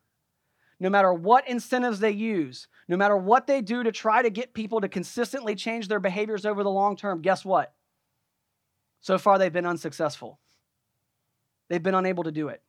No 0.79 0.89
matter 0.89 1.13
what 1.13 1.47
incentives 1.47 1.99
they 1.99 2.11
use, 2.11 2.67
no 2.87 2.97
matter 2.97 3.15
what 3.15 3.45
they 3.45 3.61
do 3.61 3.83
to 3.83 3.91
try 3.91 4.23
to 4.23 4.31
get 4.31 4.53
people 4.53 4.81
to 4.81 4.89
consistently 4.89 5.55
change 5.55 5.87
their 5.87 5.99
behaviors 5.99 6.45
over 6.45 6.63
the 6.63 6.71
long 6.71 6.95
term, 6.95 7.21
guess 7.21 7.45
what? 7.45 7.73
So 8.99 9.17
far, 9.17 9.37
they've 9.37 9.53
been 9.53 9.65
unsuccessful. 9.65 10.39
They've 11.71 11.81
been 11.81 11.95
unable 11.95 12.25
to 12.25 12.33
do 12.33 12.49
it. 12.49 12.61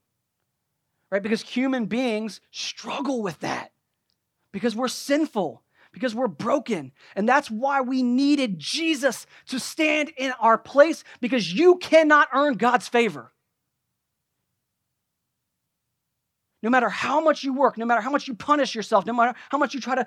right? 1.11 1.21
Because 1.21 1.43
human 1.43 1.87
beings 1.87 2.41
struggle 2.53 3.21
with 3.21 3.41
that 3.41 3.73
because 4.53 4.77
we're 4.77 4.87
sinful, 4.87 5.65
because 5.91 6.15
we're 6.15 6.29
broken. 6.29 6.93
And 7.17 7.29
that's 7.29 7.51
why 7.51 7.81
we 7.81 8.05
needed 8.05 8.61
Jesus 8.61 9.27
to 9.47 9.59
stand 9.59 10.13
in 10.17 10.33
our 10.39 10.57
place 10.57 11.03
because 11.21 11.53
you 11.53 11.79
cannot 11.79 12.29
earn 12.33 12.55
God's 12.55 12.87
favor. 12.87 13.33
No 16.63 16.71
matter 16.71 16.89
how 16.89 17.21
much 17.21 17.43
you 17.43 17.53
work, 17.55 17.77
no 17.77 17.85
matter 17.85 18.03
how 18.03 18.11
much 18.11 18.29
you 18.29 18.35
punish 18.35 18.73
yourself, 18.73 19.05
no 19.05 19.15
matter 19.15 19.37
how 19.49 19.59
much 19.59 19.75
you 19.75 19.81
try 19.81 19.97
to 19.97 20.07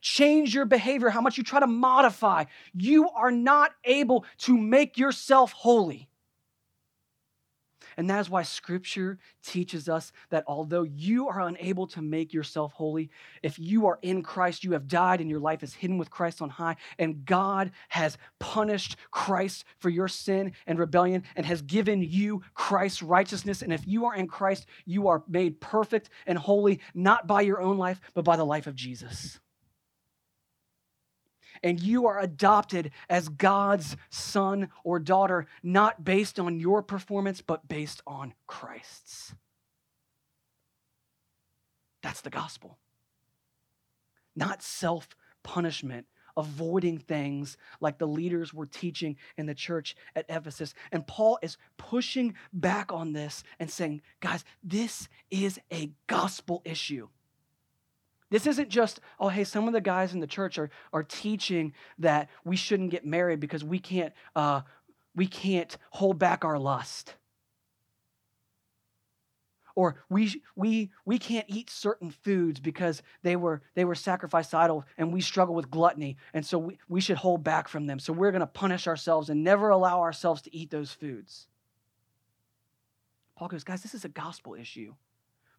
change 0.00 0.54
your 0.54 0.66
behavior, 0.66 1.10
how 1.10 1.20
much 1.20 1.36
you 1.36 1.42
try 1.42 1.58
to 1.58 1.66
modify, 1.66 2.44
you 2.74 3.10
are 3.10 3.32
not 3.32 3.72
able 3.82 4.24
to 4.38 4.56
make 4.56 4.98
yourself 4.98 5.50
holy. 5.50 6.08
And 7.96 8.10
that 8.10 8.20
is 8.20 8.30
why 8.30 8.42
scripture 8.42 9.18
teaches 9.42 9.88
us 9.88 10.12
that 10.30 10.44
although 10.46 10.82
you 10.82 11.28
are 11.28 11.40
unable 11.40 11.86
to 11.88 12.02
make 12.02 12.32
yourself 12.32 12.72
holy, 12.72 13.10
if 13.42 13.58
you 13.58 13.86
are 13.86 13.98
in 14.02 14.22
Christ, 14.22 14.64
you 14.64 14.72
have 14.72 14.86
died 14.86 15.20
and 15.20 15.30
your 15.30 15.40
life 15.40 15.62
is 15.62 15.74
hidden 15.74 15.96
with 15.96 16.10
Christ 16.10 16.42
on 16.42 16.50
high, 16.50 16.76
and 16.98 17.24
God 17.24 17.70
has 17.88 18.18
punished 18.38 18.96
Christ 19.10 19.64
for 19.78 19.88
your 19.88 20.08
sin 20.08 20.52
and 20.66 20.78
rebellion 20.78 21.22
and 21.36 21.46
has 21.46 21.62
given 21.62 22.02
you 22.02 22.42
Christ's 22.54 23.02
righteousness. 23.02 23.62
And 23.62 23.72
if 23.72 23.86
you 23.86 24.04
are 24.06 24.14
in 24.14 24.26
Christ, 24.26 24.66
you 24.84 25.08
are 25.08 25.22
made 25.28 25.60
perfect 25.60 26.10
and 26.26 26.36
holy, 26.36 26.80
not 26.94 27.26
by 27.26 27.40
your 27.40 27.60
own 27.60 27.78
life, 27.78 28.00
but 28.14 28.24
by 28.24 28.36
the 28.36 28.44
life 28.44 28.66
of 28.66 28.74
Jesus 28.74 29.40
and 31.62 31.80
you 31.80 32.06
are 32.06 32.18
adopted 32.18 32.90
as 33.08 33.28
God's 33.28 33.96
son 34.10 34.68
or 34.84 34.98
daughter, 34.98 35.46
not 35.62 36.04
based 36.04 36.38
on 36.38 36.60
your 36.60 36.82
performance, 36.82 37.40
but 37.40 37.68
based 37.68 38.02
on 38.06 38.34
Christ's. 38.46 39.34
That's 42.02 42.20
the 42.20 42.30
gospel. 42.30 42.78
Not 44.36 44.62
self 44.62 45.08
punishment, 45.42 46.06
avoiding 46.36 46.98
things 46.98 47.56
like 47.80 47.98
the 47.98 48.06
leaders 48.06 48.52
were 48.52 48.66
teaching 48.66 49.16
in 49.36 49.46
the 49.46 49.54
church 49.54 49.96
at 50.14 50.26
Ephesus. 50.28 50.74
And 50.92 51.06
Paul 51.06 51.38
is 51.42 51.56
pushing 51.78 52.34
back 52.52 52.92
on 52.92 53.12
this 53.12 53.42
and 53.58 53.70
saying, 53.70 54.02
guys, 54.20 54.44
this 54.62 55.08
is 55.30 55.58
a 55.72 55.90
gospel 56.06 56.62
issue. 56.64 57.08
This 58.30 58.46
isn't 58.46 58.68
just, 58.68 59.00
oh, 59.20 59.28
hey, 59.28 59.44
some 59.44 59.68
of 59.68 59.72
the 59.72 59.80
guys 59.80 60.12
in 60.12 60.20
the 60.20 60.26
church 60.26 60.58
are, 60.58 60.70
are 60.92 61.04
teaching 61.04 61.72
that 61.98 62.28
we 62.44 62.56
shouldn't 62.56 62.90
get 62.90 63.06
married 63.06 63.38
because 63.38 63.62
we 63.62 63.78
can't, 63.78 64.12
uh, 64.34 64.62
we 65.14 65.26
can't 65.26 65.76
hold 65.90 66.18
back 66.18 66.44
our 66.44 66.58
lust. 66.58 67.14
Or 69.76 69.96
we, 70.08 70.42
we, 70.56 70.90
we 71.04 71.18
can't 71.18 71.44
eat 71.48 71.68
certain 71.68 72.10
foods 72.10 72.60
because 72.60 73.02
they 73.22 73.36
were, 73.36 73.60
they 73.74 73.84
were 73.84 73.94
sacrificed 73.94 74.54
idol 74.54 74.84
and 74.96 75.12
we 75.12 75.20
struggle 75.20 75.54
with 75.54 75.70
gluttony. 75.70 76.16
And 76.32 76.44
so 76.44 76.58
we, 76.58 76.78
we 76.88 77.00
should 77.02 77.18
hold 77.18 77.44
back 77.44 77.68
from 77.68 77.86
them. 77.86 77.98
So 77.98 78.12
we're 78.12 78.30
going 78.32 78.40
to 78.40 78.46
punish 78.46 78.86
ourselves 78.86 79.28
and 79.28 79.44
never 79.44 79.68
allow 79.68 80.00
ourselves 80.00 80.42
to 80.42 80.56
eat 80.56 80.70
those 80.70 80.92
foods. 80.92 81.46
Paul 83.36 83.48
goes, 83.48 83.64
guys, 83.64 83.82
this 83.82 83.94
is 83.94 84.06
a 84.06 84.08
gospel 84.08 84.54
issue. 84.54 84.94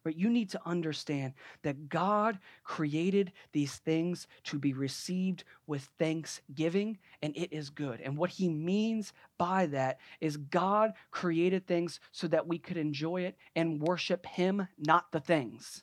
Right? 0.04 0.16
You 0.16 0.30
need 0.30 0.50
to 0.50 0.60
understand 0.64 1.34
that 1.62 1.88
God 1.88 2.38
created 2.62 3.32
these 3.52 3.76
things 3.76 4.26
to 4.44 4.58
be 4.58 4.72
received 4.72 5.44
with 5.66 5.88
thanksgiving, 5.98 6.98
and 7.20 7.36
it 7.36 7.52
is 7.52 7.70
good. 7.70 8.00
And 8.00 8.16
what 8.16 8.30
he 8.30 8.48
means 8.48 9.12
by 9.38 9.66
that 9.66 9.98
is 10.20 10.36
God 10.36 10.92
created 11.10 11.66
things 11.66 12.00
so 12.12 12.28
that 12.28 12.46
we 12.46 12.58
could 12.58 12.76
enjoy 12.76 13.22
it 13.22 13.36
and 13.56 13.82
worship 13.82 14.24
him, 14.24 14.68
not 14.78 15.10
the 15.10 15.20
things. 15.20 15.82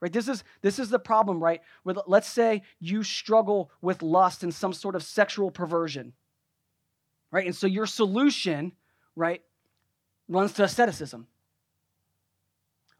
Right? 0.00 0.12
This 0.12 0.28
is 0.28 0.44
this 0.60 0.78
is 0.78 0.90
the 0.90 0.98
problem, 0.98 1.42
right? 1.42 1.62
Where 1.82 1.96
let's 2.06 2.28
say 2.28 2.62
you 2.78 3.02
struggle 3.02 3.70
with 3.80 4.02
lust 4.02 4.42
and 4.42 4.54
some 4.54 4.74
sort 4.74 4.94
of 4.94 5.02
sexual 5.02 5.50
perversion. 5.50 6.12
Right? 7.32 7.46
And 7.46 7.56
so 7.56 7.66
your 7.66 7.86
solution, 7.86 8.72
right, 9.16 9.42
runs 10.28 10.52
to 10.54 10.64
asceticism 10.64 11.26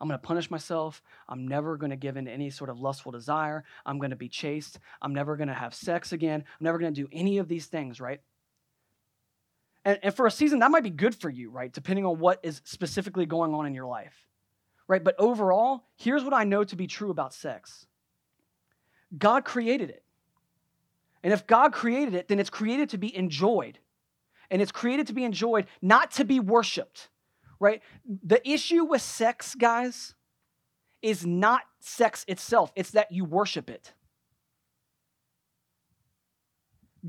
I'm 0.00 0.08
going 0.08 0.18
to 0.18 0.26
punish 0.26 0.50
myself. 0.50 1.02
I'm 1.28 1.48
never 1.48 1.76
going 1.76 1.90
to 1.90 1.96
give 1.96 2.16
in 2.16 2.26
to 2.26 2.30
any 2.30 2.50
sort 2.50 2.68
of 2.68 2.78
lustful 2.78 3.12
desire. 3.12 3.64
I'm 3.84 3.98
going 3.98 4.10
to 4.10 4.16
be 4.16 4.28
chaste. 4.28 4.78
I'm 5.00 5.14
never 5.14 5.36
going 5.36 5.48
to 5.48 5.54
have 5.54 5.74
sex 5.74 6.12
again. 6.12 6.44
I'm 6.60 6.64
never 6.64 6.78
going 6.78 6.92
to 6.92 7.00
do 7.02 7.08
any 7.12 7.38
of 7.38 7.48
these 7.48 7.66
things, 7.66 8.00
right? 8.00 8.20
And, 9.84 9.98
and 10.02 10.14
for 10.14 10.26
a 10.26 10.30
season, 10.30 10.58
that 10.58 10.70
might 10.70 10.82
be 10.82 10.90
good 10.90 11.14
for 11.14 11.30
you, 11.30 11.50
right? 11.50 11.72
Depending 11.72 12.04
on 12.04 12.18
what 12.18 12.40
is 12.42 12.60
specifically 12.64 13.24
going 13.24 13.54
on 13.54 13.66
in 13.66 13.74
your 13.74 13.86
life, 13.86 14.26
right? 14.86 15.02
But 15.02 15.14
overall, 15.18 15.84
here's 15.96 16.24
what 16.24 16.34
I 16.34 16.44
know 16.44 16.64
to 16.64 16.76
be 16.76 16.86
true 16.86 17.10
about 17.10 17.32
sex 17.32 17.86
God 19.16 19.44
created 19.44 19.88
it. 19.88 20.02
And 21.22 21.32
if 21.32 21.46
God 21.46 21.72
created 21.72 22.14
it, 22.14 22.28
then 22.28 22.38
it's 22.38 22.50
created 22.50 22.90
to 22.90 22.98
be 22.98 23.16
enjoyed. 23.16 23.78
And 24.50 24.60
it's 24.60 24.72
created 24.72 25.08
to 25.08 25.12
be 25.12 25.24
enjoyed, 25.24 25.66
not 25.80 26.12
to 26.12 26.24
be 26.24 26.38
worshiped 26.38 27.08
right? 27.60 27.82
The 28.22 28.46
issue 28.48 28.84
with 28.84 29.02
sex, 29.02 29.54
guys, 29.54 30.14
is 31.02 31.24
not 31.24 31.62
sex 31.80 32.24
itself, 32.28 32.72
it's 32.74 32.90
that 32.92 33.12
you 33.12 33.24
worship 33.24 33.70
it. 33.70 33.92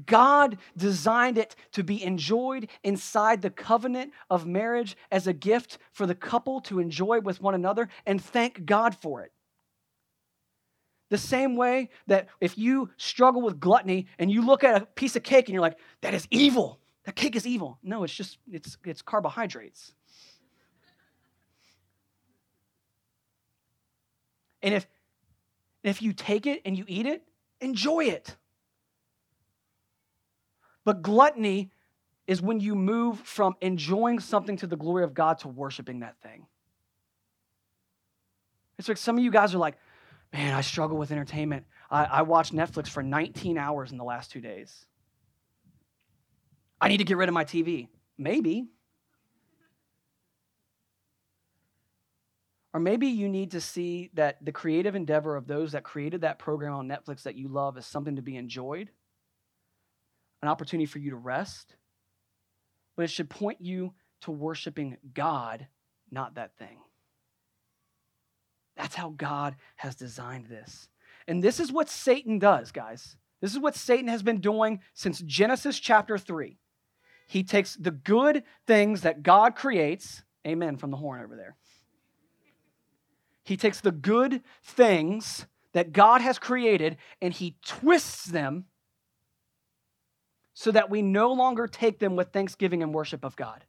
God 0.06 0.58
designed 0.76 1.38
it 1.38 1.56
to 1.72 1.84
be 1.84 2.04
enjoyed 2.04 2.70
inside 2.84 3.42
the 3.42 3.50
covenant 3.50 4.12
of 4.30 4.46
marriage 4.46 4.96
as 5.12 5.26
a 5.26 5.34
gift 5.34 5.80
for 5.92 6.06
the 6.06 6.14
couple 6.14 6.62
to 6.62 6.80
enjoy 6.80 7.20
with 7.22 7.42
one 7.42 7.56
another 7.56 7.90
and 8.06 8.22
thank 8.22 8.66
God 8.66 8.96
for 8.96 9.24
it. 9.24 9.32
The 11.10 11.18
same 11.18 11.56
way 11.56 11.90
that 12.08 12.28
if 12.42 12.58
you 12.58 12.90
struggle 12.98 13.42
with 13.42 13.60
gluttony 13.60 14.08
and 14.20 14.30
you 14.30 14.46
look 14.46 14.64
at 14.64 14.82
a 14.82 14.86
piece 14.86 15.16
of 15.16 15.24
cake 15.24 15.48
and 15.48 15.54
you're 15.54 15.62
like, 15.62 15.80
that 16.02 16.14
is 16.14 16.28
evil. 16.30 16.80
That 17.06 17.16
cake 17.16 17.38
is 17.38 17.48
evil. 17.48 17.80
No, 17.82 18.04
it's 18.04 18.14
just 18.14 18.38
it's 18.52 18.78
it's 18.84 19.02
carbohydrates. 19.02 19.94
And 24.62 24.74
if, 24.74 24.88
if 25.84 26.02
you 26.02 26.14
take 26.14 26.46
it 26.46 26.62
and 26.66 26.78
you 26.78 26.86
eat 26.88 27.06
it, 27.06 27.24
enjoy 27.62 28.06
it. 28.06 28.36
But 30.84 31.02
gluttony 31.02 31.72
is 32.28 32.42
when 32.42 32.60
you 32.60 32.76
move 32.76 33.20
from 33.22 33.56
enjoying 33.62 34.20
something 34.20 34.58
to 34.58 34.68
the 34.68 34.76
glory 34.76 35.04
of 35.04 35.14
God 35.14 35.40
to 35.40 35.48
worshiping 35.48 36.02
that 36.02 36.20
thing. 36.22 36.46
It's 38.78 38.88
like 38.88 38.98
some 38.98 39.18
of 39.18 39.24
you 39.24 39.32
guys 39.32 39.56
are 39.56 39.58
like, 39.58 39.78
man, 40.32 40.54
I 40.54 40.62
struggle 40.62 40.98
with 40.98 41.12
entertainment. 41.12 41.66
I, 41.90 42.06
I 42.06 42.22
watched 42.24 42.54
Netflix 42.54 42.90
for 42.90 43.02
19 43.02 43.58
hours 43.58 43.92
in 43.92 43.98
the 43.98 44.04
last 44.04 44.32
two 44.32 44.42
days. 44.42 44.86
I 46.80 46.90
need 46.90 46.98
to 46.98 47.04
get 47.04 47.18
rid 47.18 47.30
of 47.30 47.34
my 47.34 47.46
TV. 47.46 47.88
Maybe. 48.18 48.68
Or 52.78 52.80
maybe 52.80 53.08
you 53.08 53.28
need 53.28 53.50
to 53.54 53.60
see 53.60 54.12
that 54.14 54.38
the 54.40 54.52
creative 54.52 54.94
endeavor 54.94 55.36
of 55.36 55.48
those 55.48 55.72
that 55.72 55.84
created 55.84 56.22
that 56.22 56.38
program 56.38 56.76
on 56.76 56.88
Netflix 56.88 57.24
that 57.24 57.34
you 57.34 57.48
love 57.48 57.76
is 57.76 57.88
something 57.88 58.18
to 58.18 58.22
be 58.22 58.36
enjoyed, 58.36 58.92
an 60.44 60.48
opportunity 60.48 60.86
for 60.86 61.00
you 61.00 61.10
to 61.10 61.16
rest, 61.16 61.76
but 62.96 63.02
it 63.02 63.10
should 63.10 63.32
point 63.32 63.62
you 63.62 63.96
to 64.22 64.30
worshiping 64.30 64.98
God, 65.16 65.66
not 66.12 66.36
that 66.36 66.56
thing. 66.60 66.78
That's 68.76 68.94
how 68.94 69.10
God 69.10 69.56
has 69.78 69.96
designed 69.96 70.46
this. 70.46 70.88
And 71.28 71.44
this 71.44 71.60
is 71.60 71.72
what 71.72 71.90
Satan 71.90 72.38
does, 72.38 72.72
guys. 72.72 73.18
This 73.42 73.54
is 73.54 73.60
what 73.60 73.74
Satan 73.74 74.08
has 74.08 74.22
been 74.22 74.40
doing 74.40 74.82
since 74.94 75.20
Genesis 75.22 75.80
chapter 75.80 76.20
3. 76.20 76.60
He 77.26 77.44
takes 77.44 77.76
the 77.76 77.90
good 77.90 78.44
things 78.68 79.02
that 79.02 79.24
God 79.24 79.56
creates, 79.56 80.22
amen 80.46 80.78
from 80.78 80.92
the 80.92 80.98
horn 80.98 81.24
over 81.24 81.36
there. 81.36 81.56
He 83.48 83.56
takes 83.56 83.80
the 83.80 83.94
good 83.94 84.42
things 84.62 85.46
that 85.72 85.94
God 85.94 86.20
has 86.20 86.38
created 86.38 86.98
and 87.22 87.34
he 87.34 87.56
twists 87.66 88.26
them 88.26 88.66
so 90.54 90.70
that 90.72 90.90
we 90.90 91.02
no 91.02 91.32
longer 91.32 91.66
take 91.66 92.00
them 92.00 92.18
with 92.18 92.34
thanksgiving 92.34 92.84
and 92.84 92.94
worship 92.94 93.24
of 93.24 93.38
God. 93.38 93.64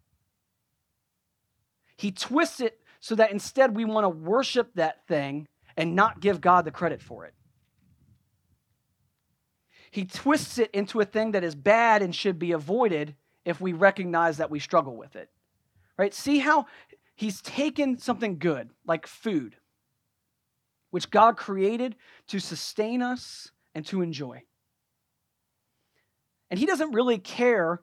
He 1.96 2.10
twists 2.10 2.58
it 2.58 2.80
so 2.98 3.14
that 3.14 3.30
instead 3.30 3.76
we 3.76 3.84
want 3.84 4.02
to 4.02 4.08
worship 4.08 4.72
that 4.74 5.06
thing 5.06 5.46
and 5.76 5.94
not 5.94 6.18
give 6.18 6.40
God 6.40 6.64
the 6.64 6.72
credit 6.72 7.00
for 7.00 7.24
it. 7.24 7.34
He 9.92 10.06
twists 10.06 10.58
it 10.58 10.72
into 10.72 10.98
a 10.98 11.04
thing 11.04 11.30
that 11.30 11.44
is 11.44 11.54
bad 11.54 12.02
and 12.02 12.12
should 12.12 12.40
be 12.40 12.50
avoided 12.50 13.14
if 13.44 13.60
we 13.60 13.74
recognize 13.74 14.38
that 14.38 14.50
we 14.50 14.58
struggle 14.58 14.96
with 14.96 15.14
it. 15.14 15.30
Right? 15.96 16.12
See 16.12 16.38
how 16.38 16.66
he's 17.14 17.40
taken 17.42 17.96
something 17.96 18.40
good, 18.40 18.70
like 18.84 19.06
food, 19.06 19.54
which 20.90 21.10
God 21.10 21.36
created 21.36 21.96
to 22.28 22.38
sustain 22.38 23.02
us 23.02 23.50
and 23.74 23.84
to 23.86 24.02
enjoy. 24.02 24.42
And 26.50 26.58
He 26.58 26.66
doesn't 26.66 26.92
really 26.92 27.18
care 27.18 27.80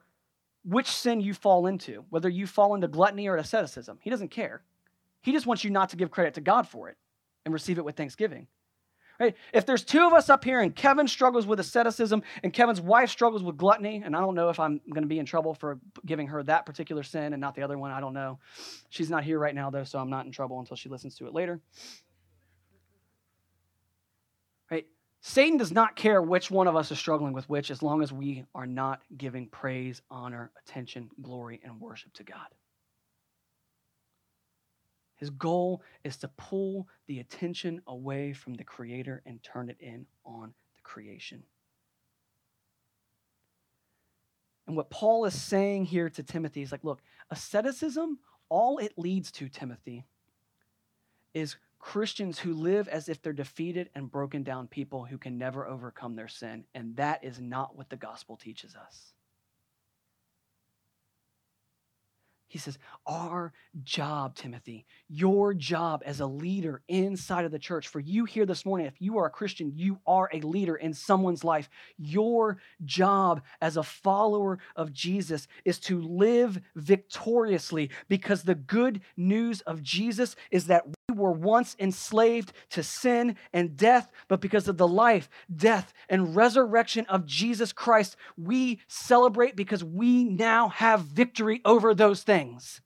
which 0.64 0.90
sin 0.90 1.20
you 1.20 1.32
fall 1.32 1.66
into, 1.66 2.04
whether 2.10 2.28
you 2.28 2.46
fall 2.46 2.74
into 2.74 2.88
gluttony 2.88 3.28
or 3.28 3.36
asceticism. 3.36 3.98
He 4.02 4.10
doesn't 4.10 4.30
care. 4.30 4.62
He 5.22 5.32
just 5.32 5.46
wants 5.46 5.62
you 5.62 5.70
not 5.70 5.90
to 5.90 5.96
give 5.96 6.10
credit 6.10 6.34
to 6.34 6.40
God 6.40 6.66
for 6.66 6.88
it 6.88 6.96
and 7.44 7.54
receive 7.54 7.78
it 7.78 7.84
with 7.84 7.96
thanksgiving. 7.96 8.48
Right? 9.18 9.34
If 9.54 9.64
there's 9.64 9.82
two 9.82 10.06
of 10.06 10.12
us 10.12 10.28
up 10.28 10.44
here 10.44 10.60
and 10.60 10.74
Kevin 10.74 11.08
struggles 11.08 11.46
with 11.46 11.58
asceticism 11.58 12.22
and 12.42 12.52
Kevin's 12.52 12.82
wife 12.82 13.08
struggles 13.08 13.42
with 13.42 13.56
gluttony, 13.56 14.02
and 14.04 14.14
I 14.14 14.20
don't 14.20 14.34
know 14.34 14.50
if 14.50 14.60
I'm 14.60 14.80
going 14.92 15.04
to 15.04 15.08
be 15.08 15.18
in 15.18 15.24
trouble 15.24 15.54
for 15.54 15.78
giving 16.04 16.26
her 16.26 16.42
that 16.42 16.66
particular 16.66 17.02
sin 17.02 17.32
and 17.32 17.40
not 17.40 17.54
the 17.54 17.62
other 17.62 17.78
one, 17.78 17.92
I 17.92 18.00
don't 18.00 18.12
know. 18.12 18.38
She's 18.90 19.08
not 19.08 19.24
here 19.24 19.38
right 19.38 19.54
now, 19.54 19.70
though, 19.70 19.84
so 19.84 19.98
I'm 19.98 20.10
not 20.10 20.26
in 20.26 20.32
trouble 20.32 20.58
until 20.60 20.76
she 20.76 20.90
listens 20.90 21.14
to 21.16 21.26
it 21.26 21.32
later. 21.32 21.60
Right? 24.70 24.86
Satan 25.28 25.58
does 25.58 25.72
not 25.72 25.96
care 25.96 26.22
which 26.22 26.52
one 26.52 26.68
of 26.68 26.76
us 26.76 26.92
is 26.92 27.00
struggling 27.00 27.32
with 27.32 27.48
which 27.48 27.72
as 27.72 27.82
long 27.82 28.00
as 28.00 28.12
we 28.12 28.44
are 28.54 28.64
not 28.64 29.02
giving 29.18 29.48
praise, 29.48 30.00
honor, 30.08 30.52
attention, 30.62 31.10
glory, 31.20 31.60
and 31.64 31.80
worship 31.80 32.12
to 32.12 32.22
God. 32.22 32.46
His 35.16 35.30
goal 35.30 35.82
is 36.04 36.16
to 36.18 36.28
pull 36.28 36.86
the 37.08 37.18
attention 37.18 37.82
away 37.88 38.34
from 38.34 38.54
the 38.54 38.62
Creator 38.62 39.20
and 39.26 39.42
turn 39.42 39.68
it 39.68 39.78
in 39.80 40.06
on 40.24 40.54
the 40.76 40.82
creation. 40.84 41.42
And 44.68 44.76
what 44.76 44.90
Paul 44.90 45.24
is 45.24 45.34
saying 45.34 45.86
here 45.86 46.08
to 46.08 46.22
Timothy 46.22 46.62
is 46.62 46.70
like, 46.70 46.84
look, 46.84 47.00
asceticism, 47.32 48.20
all 48.48 48.78
it 48.78 48.92
leads 48.96 49.32
to, 49.32 49.48
Timothy, 49.48 50.04
is 51.34 51.56
Christians 51.86 52.40
who 52.40 52.52
live 52.52 52.88
as 52.88 53.08
if 53.08 53.22
they're 53.22 53.32
defeated 53.32 53.90
and 53.94 54.10
broken 54.10 54.42
down 54.42 54.66
people 54.66 55.04
who 55.04 55.18
can 55.18 55.38
never 55.38 55.64
overcome 55.64 56.16
their 56.16 56.26
sin. 56.26 56.64
And 56.74 56.96
that 56.96 57.22
is 57.22 57.38
not 57.38 57.76
what 57.76 57.90
the 57.90 57.96
gospel 57.96 58.36
teaches 58.36 58.74
us. 58.74 59.12
He 62.48 62.58
says, 62.58 62.76
Our 63.06 63.52
job, 63.84 64.34
Timothy, 64.34 64.84
your 65.08 65.54
job 65.54 66.02
as 66.04 66.18
a 66.18 66.26
leader 66.26 66.82
inside 66.88 67.44
of 67.44 67.52
the 67.52 67.58
church, 67.58 67.86
for 67.86 68.00
you 68.00 68.24
here 68.24 68.46
this 68.46 68.66
morning, 68.66 68.88
if 68.88 69.00
you 69.00 69.18
are 69.18 69.26
a 69.26 69.30
Christian, 69.30 69.70
you 69.72 70.00
are 70.08 70.28
a 70.32 70.40
leader 70.40 70.74
in 70.74 70.92
someone's 70.92 71.44
life. 71.44 71.68
Your 71.98 72.58
job 72.84 73.42
as 73.60 73.76
a 73.76 73.84
follower 73.84 74.58
of 74.74 74.92
Jesus 74.92 75.46
is 75.64 75.78
to 75.80 76.00
live 76.00 76.60
victoriously 76.74 77.90
because 78.08 78.42
the 78.42 78.56
good 78.56 79.02
news 79.16 79.60
of 79.60 79.84
Jesus 79.84 80.34
is 80.50 80.66
that 80.66 80.84
were 81.16 81.32
once 81.32 81.74
enslaved 81.78 82.52
to 82.70 82.82
sin 82.82 83.36
and 83.52 83.76
death, 83.76 84.10
but 84.28 84.40
because 84.40 84.68
of 84.68 84.76
the 84.76 84.88
life, 84.88 85.28
death, 85.54 85.92
and 86.08 86.36
resurrection 86.36 87.06
of 87.08 87.26
Jesus 87.26 87.72
Christ, 87.72 88.16
we 88.36 88.80
celebrate 88.86 89.56
because 89.56 89.82
we 89.82 90.24
now 90.24 90.68
have 90.68 91.00
victory 91.00 91.60
over 91.64 91.94
those 91.94 92.22
things. 92.22 92.80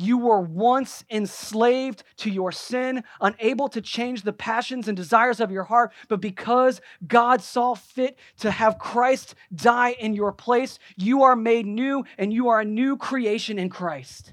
You 0.00 0.16
were 0.16 0.40
once 0.40 1.04
enslaved 1.10 2.04
to 2.18 2.30
your 2.30 2.52
sin, 2.52 3.04
unable 3.20 3.68
to 3.68 3.82
change 3.82 4.22
the 4.22 4.32
passions 4.32 4.88
and 4.88 4.96
desires 4.96 5.40
of 5.40 5.50
your 5.50 5.64
heart, 5.64 5.92
but 6.08 6.22
because 6.22 6.80
God 7.06 7.42
saw 7.42 7.74
fit 7.74 8.18
to 8.38 8.50
have 8.50 8.78
Christ 8.78 9.34
die 9.54 9.90
in 9.90 10.14
your 10.14 10.32
place, 10.32 10.78
you 10.96 11.22
are 11.24 11.36
made 11.36 11.66
new 11.66 12.04
and 12.16 12.32
you 12.32 12.48
are 12.48 12.60
a 12.60 12.64
new 12.64 12.96
creation 12.96 13.58
in 13.58 13.68
Christ. 13.68 14.32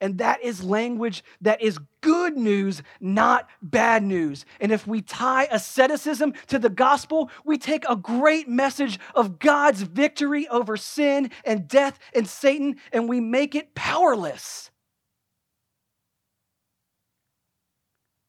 And 0.00 0.18
that 0.18 0.42
is 0.42 0.62
language 0.62 1.24
that 1.40 1.60
is 1.60 1.78
good 2.00 2.36
news, 2.36 2.82
not 3.00 3.48
bad 3.60 4.02
news. 4.02 4.44
And 4.60 4.70
if 4.70 4.86
we 4.86 5.02
tie 5.02 5.48
asceticism 5.50 6.34
to 6.48 6.58
the 6.58 6.70
gospel, 6.70 7.30
we 7.44 7.58
take 7.58 7.84
a 7.88 7.96
great 7.96 8.48
message 8.48 9.00
of 9.14 9.38
God's 9.38 9.82
victory 9.82 10.46
over 10.48 10.76
sin 10.76 11.30
and 11.44 11.66
death 11.66 11.98
and 12.14 12.28
Satan, 12.28 12.76
and 12.92 13.08
we 13.08 13.20
make 13.20 13.54
it 13.54 13.74
powerless. 13.74 14.70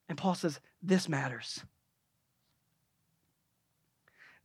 And 0.08 0.18
Paul 0.18 0.34
says, 0.34 0.58
This 0.82 1.08
matters. 1.08 1.62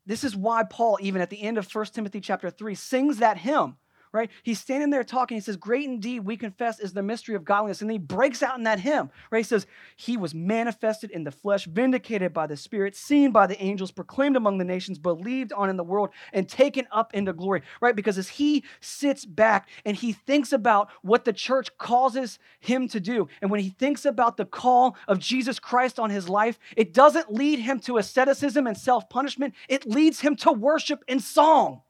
This 0.05 0.23
is 0.23 0.35
why 0.35 0.63
Paul, 0.63 0.99
even 1.01 1.21
at 1.21 1.31
the 1.31 1.41
end 1.41 1.57
of 1.57 1.73
1 1.73 1.85
Timothy 1.87 2.21
chapter 2.21 2.51
3, 2.51 2.75
sings 2.75 3.17
that 3.17 3.39
hymn 3.39 3.77
right? 4.15 4.31
He's 4.43 4.59
standing 4.59 4.89
there 4.89 5.03
talking. 5.03 5.35
He 5.35 5.41
says, 5.41 5.57
Great 5.57 5.85
indeed, 5.85 6.21
we 6.21 6.37
confess, 6.37 6.79
is 6.79 6.93
the 6.93 7.03
mystery 7.03 7.35
of 7.35 7.43
godliness. 7.43 7.81
And 7.81 7.91
he 7.91 7.97
breaks 7.97 8.41
out 8.41 8.57
in 8.57 8.63
that 8.63 8.79
hymn, 8.79 9.11
right? 9.29 9.39
He 9.39 9.43
says, 9.43 9.67
He 9.97 10.15
was 10.15 10.33
manifested 10.33 11.11
in 11.11 11.25
the 11.25 11.31
flesh, 11.31 11.65
vindicated 11.65 12.33
by 12.33 12.47
the 12.47 12.55
Spirit, 12.55 12.95
seen 12.95 13.31
by 13.31 13.45
the 13.45 13.61
angels, 13.61 13.91
proclaimed 13.91 14.37
among 14.37 14.57
the 14.57 14.63
nations, 14.63 14.97
believed 14.97 15.51
on 15.53 15.69
in 15.69 15.75
the 15.75 15.83
world, 15.83 16.09
and 16.31 16.47
taken 16.47 16.87
up 16.91 17.13
into 17.13 17.33
glory, 17.33 17.61
right? 17.81 17.95
Because 17.95 18.17
as 18.17 18.29
he 18.29 18.63
sits 18.79 19.25
back 19.25 19.67
and 19.83 19.97
he 19.97 20.13
thinks 20.13 20.53
about 20.53 20.89
what 21.01 21.25
the 21.25 21.33
church 21.33 21.77
causes 21.77 22.39
him 22.59 22.87
to 22.87 22.99
do, 23.01 23.27
and 23.41 23.51
when 23.51 23.59
he 23.59 23.69
thinks 23.69 24.05
about 24.05 24.37
the 24.37 24.45
call 24.45 24.95
of 25.09 25.19
Jesus 25.19 25.59
Christ 25.59 25.99
on 25.99 26.09
his 26.09 26.29
life, 26.29 26.57
it 26.77 26.93
doesn't 26.93 27.33
lead 27.33 27.59
him 27.59 27.79
to 27.81 27.97
asceticism 27.97 28.65
and 28.65 28.77
self 28.77 29.09
punishment, 29.09 29.53
it 29.67 29.85
leads 29.85 30.21
him 30.21 30.37
to 30.37 30.53
worship 30.53 31.03
and 31.09 31.21
song 31.21 31.81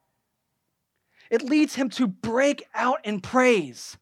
it 1.29 1.41
leads 1.41 1.75
him 1.75 1.89
to 1.91 2.07
break 2.07 2.63
out 2.73 2.99
in 3.05 3.21
praise 3.21 3.97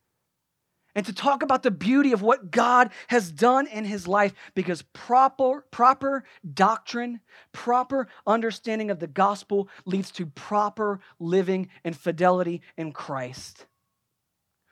and 0.96 1.06
to 1.06 1.14
talk 1.14 1.42
about 1.42 1.64
the 1.64 1.72
beauty 1.72 2.12
of 2.12 2.22
what 2.22 2.52
God 2.52 2.92
has 3.08 3.32
done 3.32 3.68
in 3.68 3.86
his 3.86 4.08
life 4.08 4.34
because 4.54 4.82
proper 4.94 5.66
proper 5.72 6.24
doctrine, 6.54 7.20
proper 7.52 8.08
understanding 8.28 8.92
of 8.92 9.00
the 9.00 9.08
gospel 9.08 9.70
leads 9.86 10.12
to 10.12 10.26
proper 10.26 11.00
living 11.20 11.70
and 11.84 11.96
fidelity 11.96 12.62
in 12.78 12.92
Christ. 12.92 13.66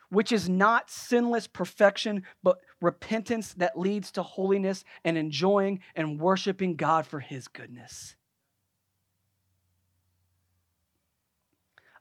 Which 0.09 0.31
is 0.31 0.49
not 0.49 0.89
sinless 0.89 1.47
perfection, 1.47 2.23
but 2.43 2.59
repentance 2.81 3.53
that 3.53 3.79
leads 3.79 4.11
to 4.11 4.23
holiness 4.23 4.83
and 5.05 5.17
enjoying 5.17 5.79
and 5.95 6.19
worshiping 6.19 6.75
God 6.75 7.07
for 7.07 7.21
his 7.21 7.47
goodness. 7.47 8.15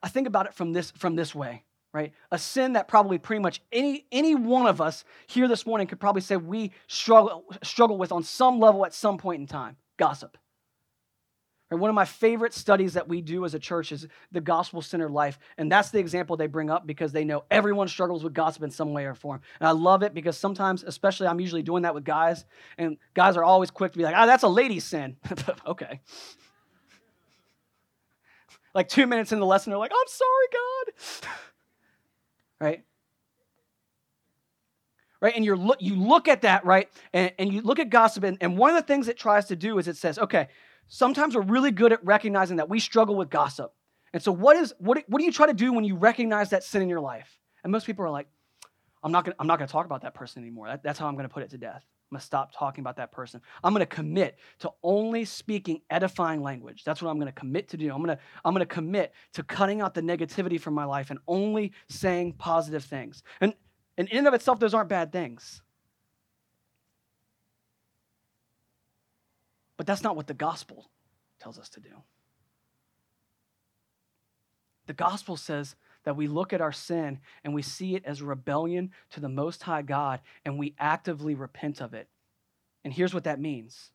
I 0.02 0.08
think 0.08 0.26
about 0.26 0.46
it 0.46 0.54
from 0.54 0.72
this, 0.72 0.90
from 0.92 1.16
this 1.16 1.34
way, 1.34 1.64
right? 1.92 2.12
A 2.30 2.38
sin 2.38 2.72
that 2.74 2.88
probably 2.88 3.18
pretty 3.18 3.42
much 3.42 3.60
any, 3.72 4.06
any 4.10 4.34
one 4.34 4.66
of 4.66 4.80
us 4.80 5.04
here 5.26 5.48
this 5.48 5.66
morning 5.66 5.86
could 5.86 6.00
probably 6.00 6.22
say 6.22 6.36
we 6.36 6.72
struggle, 6.86 7.44
struggle 7.62 7.98
with 7.98 8.12
on 8.12 8.22
some 8.22 8.58
level 8.58 8.86
at 8.86 8.94
some 8.94 9.18
point 9.18 9.40
in 9.40 9.46
time 9.46 9.76
gossip. 9.98 10.38
Right? 11.70 11.78
One 11.78 11.90
of 11.90 11.94
my 11.94 12.04
favorite 12.04 12.52
studies 12.52 12.94
that 12.94 13.08
we 13.08 13.20
do 13.20 13.44
as 13.44 13.54
a 13.54 13.58
church 13.58 13.92
is 13.92 14.08
the 14.32 14.40
gospel 14.40 14.82
centered 14.82 15.10
life. 15.10 15.38
And 15.56 15.70
that's 15.70 15.90
the 15.90 15.98
example 15.98 16.36
they 16.36 16.48
bring 16.48 16.70
up 16.70 16.86
because 16.86 17.12
they 17.12 17.24
know 17.24 17.44
everyone 17.50 17.86
struggles 17.86 18.24
with 18.24 18.34
gossip 18.34 18.62
in 18.62 18.70
some 18.70 18.92
way 18.92 19.04
or 19.04 19.14
form. 19.14 19.40
And 19.60 19.68
I 19.68 19.72
love 19.72 20.02
it 20.02 20.14
because 20.14 20.36
sometimes, 20.36 20.82
especially 20.82 21.28
I'm 21.28 21.40
usually 21.40 21.62
doing 21.62 21.82
that 21.82 21.94
with 21.94 22.04
guys, 22.04 22.44
and 22.76 22.96
guys 23.14 23.36
are 23.36 23.44
always 23.44 23.70
quick 23.70 23.92
to 23.92 23.98
be 23.98 24.04
like, 24.04 24.14
ah, 24.16 24.24
oh, 24.24 24.26
that's 24.26 24.42
a 24.42 24.48
lady's 24.48 24.84
sin. 24.84 25.16
okay. 25.66 26.00
Like 28.74 28.88
two 28.88 29.06
minutes 29.06 29.32
in 29.32 29.40
the 29.40 29.46
lesson, 29.46 29.70
they're 29.70 29.78
like, 29.78 29.92
I'm 29.92 30.08
sorry, 30.08 30.46
God. 30.52 31.28
right? 32.60 32.84
Right? 35.20 35.34
And 35.36 35.44
you're 35.44 35.56
look, 35.56 35.78
you 35.80 35.96
look 35.96 36.28
at 36.28 36.42
that, 36.42 36.64
right? 36.64 36.88
And, 37.12 37.32
and 37.38 37.52
you 37.52 37.62
look 37.62 37.78
at 37.78 37.90
gossip, 37.90 38.24
and, 38.24 38.38
and 38.40 38.56
one 38.56 38.70
of 38.70 38.76
the 38.76 38.86
things 38.86 39.08
it 39.08 39.18
tries 39.18 39.46
to 39.46 39.56
do 39.56 39.78
is 39.78 39.88
it 39.88 39.96
says, 39.96 40.18
okay, 40.18 40.48
sometimes 40.88 41.34
we're 41.34 41.42
really 41.42 41.70
good 41.70 41.92
at 41.92 42.04
recognizing 42.04 42.56
that 42.56 42.68
we 42.68 42.80
struggle 42.80 43.16
with 43.16 43.28
gossip. 43.28 43.72
And 44.12 44.22
so 44.22 44.32
what 44.32 44.56
is 44.56 44.74
what, 44.78 45.02
what 45.08 45.18
do 45.18 45.24
you 45.24 45.32
try 45.32 45.46
to 45.46 45.54
do 45.54 45.72
when 45.72 45.84
you 45.84 45.96
recognize 45.96 46.50
that 46.50 46.64
sin 46.64 46.82
in 46.82 46.88
your 46.88 47.00
life? 47.00 47.38
And 47.62 47.70
most 47.70 47.86
people 47.86 48.04
are 48.04 48.10
like, 48.10 48.28
I'm 49.02 49.12
not 49.12 49.24
gonna, 49.24 49.36
I'm 49.38 49.46
not 49.46 49.58
gonna 49.58 49.68
talk 49.68 49.86
about 49.86 50.02
that 50.02 50.14
person 50.14 50.42
anymore. 50.42 50.68
That, 50.68 50.82
that's 50.82 50.98
how 50.98 51.06
I'm 51.06 51.16
gonna 51.16 51.28
put 51.28 51.42
it 51.42 51.50
to 51.50 51.58
death. 51.58 51.84
To 52.12 52.18
stop 52.18 52.50
talking 52.52 52.82
about 52.82 52.96
that 52.96 53.12
person. 53.12 53.40
I'm 53.62 53.72
going 53.72 53.86
to 53.86 53.86
commit 53.86 54.36
to 54.60 54.72
only 54.82 55.24
speaking 55.24 55.80
edifying 55.90 56.42
language. 56.42 56.82
That's 56.82 57.00
what 57.00 57.08
I'm 57.08 57.18
going 57.18 57.28
to 57.28 57.32
commit 57.32 57.68
to 57.68 57.76
do. 57.76 57.92
I'm 57.92 58.02
going 58.02 58.16
to, 58.16 58.18
I'm 58.44 58.52
going 58.52 58.66
to 58.66 58.74
commit 58.74 59.12
to 59.34 59.44
cutting 59.44 59.80
out 59.80 59.94
the 59.94 60.00
negativity 60.00 60.60
from 60.60 60.74
my 60.74 60.84
life 60.84 61.10
and 61.10 61.20
only 61.28 61.70
saying 61.88 62.32
positive 62.32 62.82
things. 62.82 63.22
And, 63.40 63.54
and 63.96 64.08
in 64.08 64.18
and 64.18 64.26
of 64.26 64.34
itself, 64.34 64.58
those 64.58 64.74
aren't 64.74 64.88
bad 64.88 65.12
things. 65.12 65.62
But 69.76 69.86
that's 69.86 70.02
not 70.02 70.16
what 70.16 70.26
the 70.26 70.34
gospel 70.34 70.90
tells 71.38 71.60
us 71.60 71.68
to 71.70 71.80
do. 71.80 72.02
The 74.86 74.94
gospel 74.94 75.36
says 75.36 75.76
that 76.10 76.16
we 76.16 76.26
look 76.26 76.52
at 76.52 76.60
our 76.60 76.72
sin 76.72 77.20
and 77.44 77.54
we 77.54 77.62
see 77.62 77.94
it 77.94 78.04
as 78.04 78.20
rebellion 78.20 78.90
to 79.10 79.20
the 79.20 79.28
Most 79.28 79.62
High 79.62 79.82
God 79.82 80.18
and 80.44 80.58
we 80.58 80.74
actively 80.76 81.36
repent 81.36 81.80
of 81.80 81.94
it. 81.94 82.08
And 82.82 82.92
here's 82.92 83.14
what 83.14 83.22
that 83.22 83.38
means. 83.38 83.92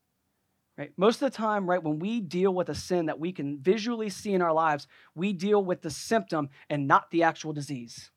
Right? 0.78 0.94
Most 0.96 1.22
of 1.22 1.30
the 1.30 1.36
time, 1.36 1.70
right, 1.70 1.84
when 1.84 2.00
we 2.00 2.22
deal 2.22 2.54
with 2.54 2.70
a 2.70 2.74
sin 2.74 3.08
that 3.08 3.20
we 3.20 3.34
can 3.34 3.60
visually 3.60 4.10
see 4.10 4.34
in 4.34 4.42
our 4.42 4.54
lives, 4.54 4.88
we 5.14 5.34
deal 5.34 5.62
with 5.62 5.82
the 5.82 5.90
symptom 5.90 6.48
and 6.70 6.88
not 6.88 7.12
the 7.12 7.24
actual 7.24 7.52
disease. 7.52 8.12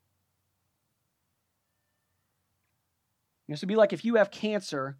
This 3.49 3.63
would 3.63 3.69
be 3.69 3.75
like 3.75 3.93
if 3.93 4.05
you 4.05 4.15
have 4.15 4.31
cancer 4.31 4.97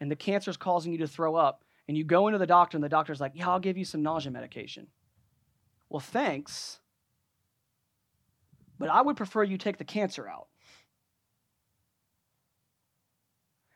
and 0.00 0.10
the 0.10 0.16
cancer 0.16 0.50
is 0.50 0.56
causing 0.56 0.92
you 0.92 0.98
to 1.00 1.06
throw 1.06 1.34
up, 1.34 1.66
and 1.86 1.98
you 1.98 2.04
go 2.04 2.28
into 2.28 2.38
the 2.38 2.46
doctor 2.46 2.78
and 2.78 2.82
the 2.82 2.88
doctor's 2.88 3.20
like, 3.20 3.32
Yeah, 3.34 3.50
I'll 3.50 3.60
give 3.60 3.76
you 3.76 3.84
some 3.84 4.02
nausea 4.02 4.32
medication. 4.32 4.86
Well, 5.90 6.00
thanks 6.00 6.78
but 8.78 8.88
I 8.88 9.02
would 9.02 9.16
prefer 9.16 9.42
you 9.42 9.58
take 9.58 9.78
the 9.78 9.84
cancer 9.84 10.28
out. 10.28 10.46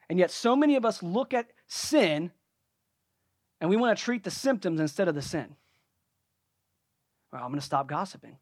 And 0.09 0.19
yet, 0.19 0.31
so 0.31 0.55
many 0.55 0.77
of 0.77 0.85
us 0.85 1.03
look 1.03 1.35
at 1.35 1.47
sin 1.67 2.31
and 3.61 3.71
we 3.71 3.77
want 3.77 3.97
to 3.97 4.05
treat 4.05 4.23
the 4.23 4.31
symptoms 4.31 4.81
instead 4.81 5.09
of 5.09 5.15
the 5.15 5.23
sin. 5.23 5.57
Well, 7.33 7.43
I'm 7.43 7.49
going 7.51 7.61
to 7.61 7.67
stop 7.67 7.87
gossiping. 7.87 8.37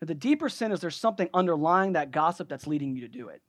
Now, 0.00 0.06
the 0.06 0.14
deeper 0.14 0.48
sin 0.48 0.72
is 0.72 0.80
there's 0.80 0.96
something 0.96 1.28
underlying 1.34 1.92
that 1.92 2.10
gossip 2.10 2.48
that's 2.48 2.66
leading 2.66 2.94
you 2.94 3.02
to 3.02 3.08
do 3.08 3.28
it. 3.28 3.42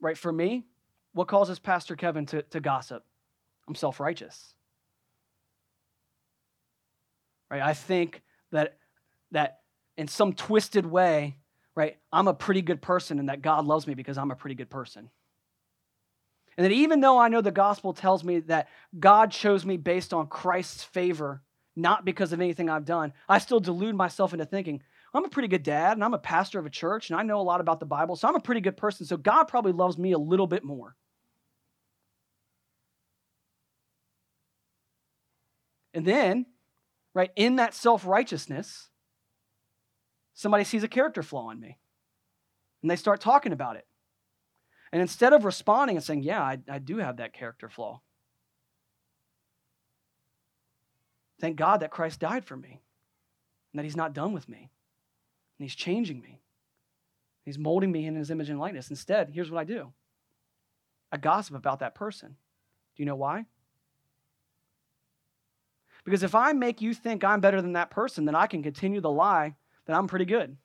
Right? 0.00 0.16
For 0.16 0.32
me, 0.32 0.64
what 1.12 1.28
causes 1.28 1.58
Pastor 1.58 1.96
Kevin 1.96 2.26
to, 2.26 2.42
to 2.42 2.60
gossip? 2.60 3.04
I'm 3.68 3.74
self 3.74 4.00
righteous. 4.00 4.54
Right? 7.50 7.62
I 7.62 7.74
think 7.74 8.22
that, 8.52 8.78
that 9.32 9.59
in 10.00 10.08
some 10.08 10.32
twisted 10.32 10.86
way, 10.86 11.36
right, 11.74 11.98
I'm 12.10 12.26
a 12.26 12.32
pretty 12.32 12.62
good 12.62 12.80
person 12.80 13.18
and 13.18 13.28
that 13.28 13.42
God 13.42 13.66
loves 13.66 13.86
me 13.86 13.92
because 13.92 14.16
I'm 14.16 14.30
a 14.30 14.34
pretty 14.34 14.54
good 14.54 14.70
person. 14.70 15.10
And 16.56 16.64
that 16.64 16.72
even 16.72 17.02
though 17.02 17.18
I 17.18 17.28
know 17.28 17.42
the 17.42 17.50
gospel 17.50 17.92
tells 17.92 18.24
me 18.24 18.40
that 18.40 18.70
God 18.98 19.30
chose 19.30 19.66
me 19.66 19.76
based 19.76 20.14
on 20.14 20.26
Christ's 20.26 20.82
favor, 20.82 21.42
not 21.76 22.06
because 22.06 22.32
of 22.32 22.40
anything 22.40 22.70
I've 22.70 22.86
done, 22.86 23.12
I 23.28 23.36
still 23.36 23.60
delude 23.60 23.94
myself 23.94 24.32
into 24.32 24.46
thinking, 24.46 24.82
I'm 25.12 25.26
a 25.26 25.28
pretty 25.28 25.48
good 25.48 25.64
dad 25.64 25.98
and 25.98 26.02
I'm 26.02 26.14
a 26.14 26.18
pastor 26.18 26.58
of 26.58 26.64
a 26.64 26.70
church 26.70 27.10
and 27.10 27.20
I 27.20 27.22
know 27.22 27.38
a 27.38 27.42
lot 27.42 27.60
about 27.60 27.78
the 27.78 27.84
Bible, 27.84 28.16
so 28.16 28.26
I'm 28.26 28.36
a 28.36 28.40
pretty 28.40 28.62
good 28.62 28.78
person, 28.78 29.04
so 29.04 29.18
God 29.18 29.44
probably 29.44 29.72
loves 29.72 29.98
me 29.98 30.12
a 30.12 30.18
little 30.18 30.46
bit 30.46 30.64
more. 30.64 30.96
And 35.92 36.06
then, 36.06 36.46
right, 37.12 37.32
in 37.36 37.56
that 37.56 37.74
self 37.74 38.06
righteousness, 38.06 38.89
somebody 40.40 40.64
sees 40.64 40.82
a 40.82 40.88
character 40.88 41.22
flaw 41.22 41.50
in 41.50 41.60
me 41.60 41.76
and 42.80 42.90
they 42.90 42.96
start 42.96 43.20
talking 43.20 43.52
about 43.52 43.76
it. 43.76 43.86
And 44.90 45.02
instead 45.02 45.34
of 45.34 45.44
responding 45.44 45.96
and 45.96 46.04
saying, 46.04 46.22
Yeah, 46.22 46.42
I, 46.42 46.58
I 46.68 46.78
do 46.78 46.96
have 46.96 47.18
that 47.18 47.34
character 47.34 47.68
flaw, 47.68 48.00
thank 51.40 51.56
God 51.56 51.80
that 51.80 51.90
Christ 51.90 52.20
died 52.20 52.46
for 52.46 52.56
me 52.56 52.80
and 53.72 53.78
that 53.78 53.84
He's 53.84 53.96
not 53.96 54.14
done 54.14 54.32
with 54.32 54.48
me 54.48 54.70
and 55.58 55.64
He's 55.64 55.74
changing 55.74 56.20
me. 56.22 56.40
He's 57.44 57.58
molding 57.58 57.92
me 57.92 58.06
in 58.06 58.14
His 58.14 58.30
image 58.30 58.48
and 58.48 58.58
likeness. 58.58 58.88
Instead, 58.88 59.30
here's 59.30 59.50
what 59.50 59.60
I 59.60 59.64
do 59.64 59.92
I 61.12 61.18
gossip 61.18 61.54
about 61.54 61.80
that 61.80 61.94
person. 61.94 62.28
Do 62.96 63.02
you 63.02 63.04
know 63.04 63.16
why? 63.16 63.44
Because 66.02 66.22
if 66.22 66.34
I 66.34 66.54
make 66.54 66.80
you 66.80 66.94
think 66.94 67.24
I'm 67.24 67.40
better 67.40 67.60
than 67.60 67.74
that 67.74 67.90
person, 67.90 68.24
then 68.24 68.34
I 68.34 68.46
can 68.46 68.62
continue 68.62 69.02
the 69.02 69.10
lie 69.10 69.54
that 69.86 69.96
I'm 69.96 70.06
pretty 70.06 70.24
good. 70.24 70.56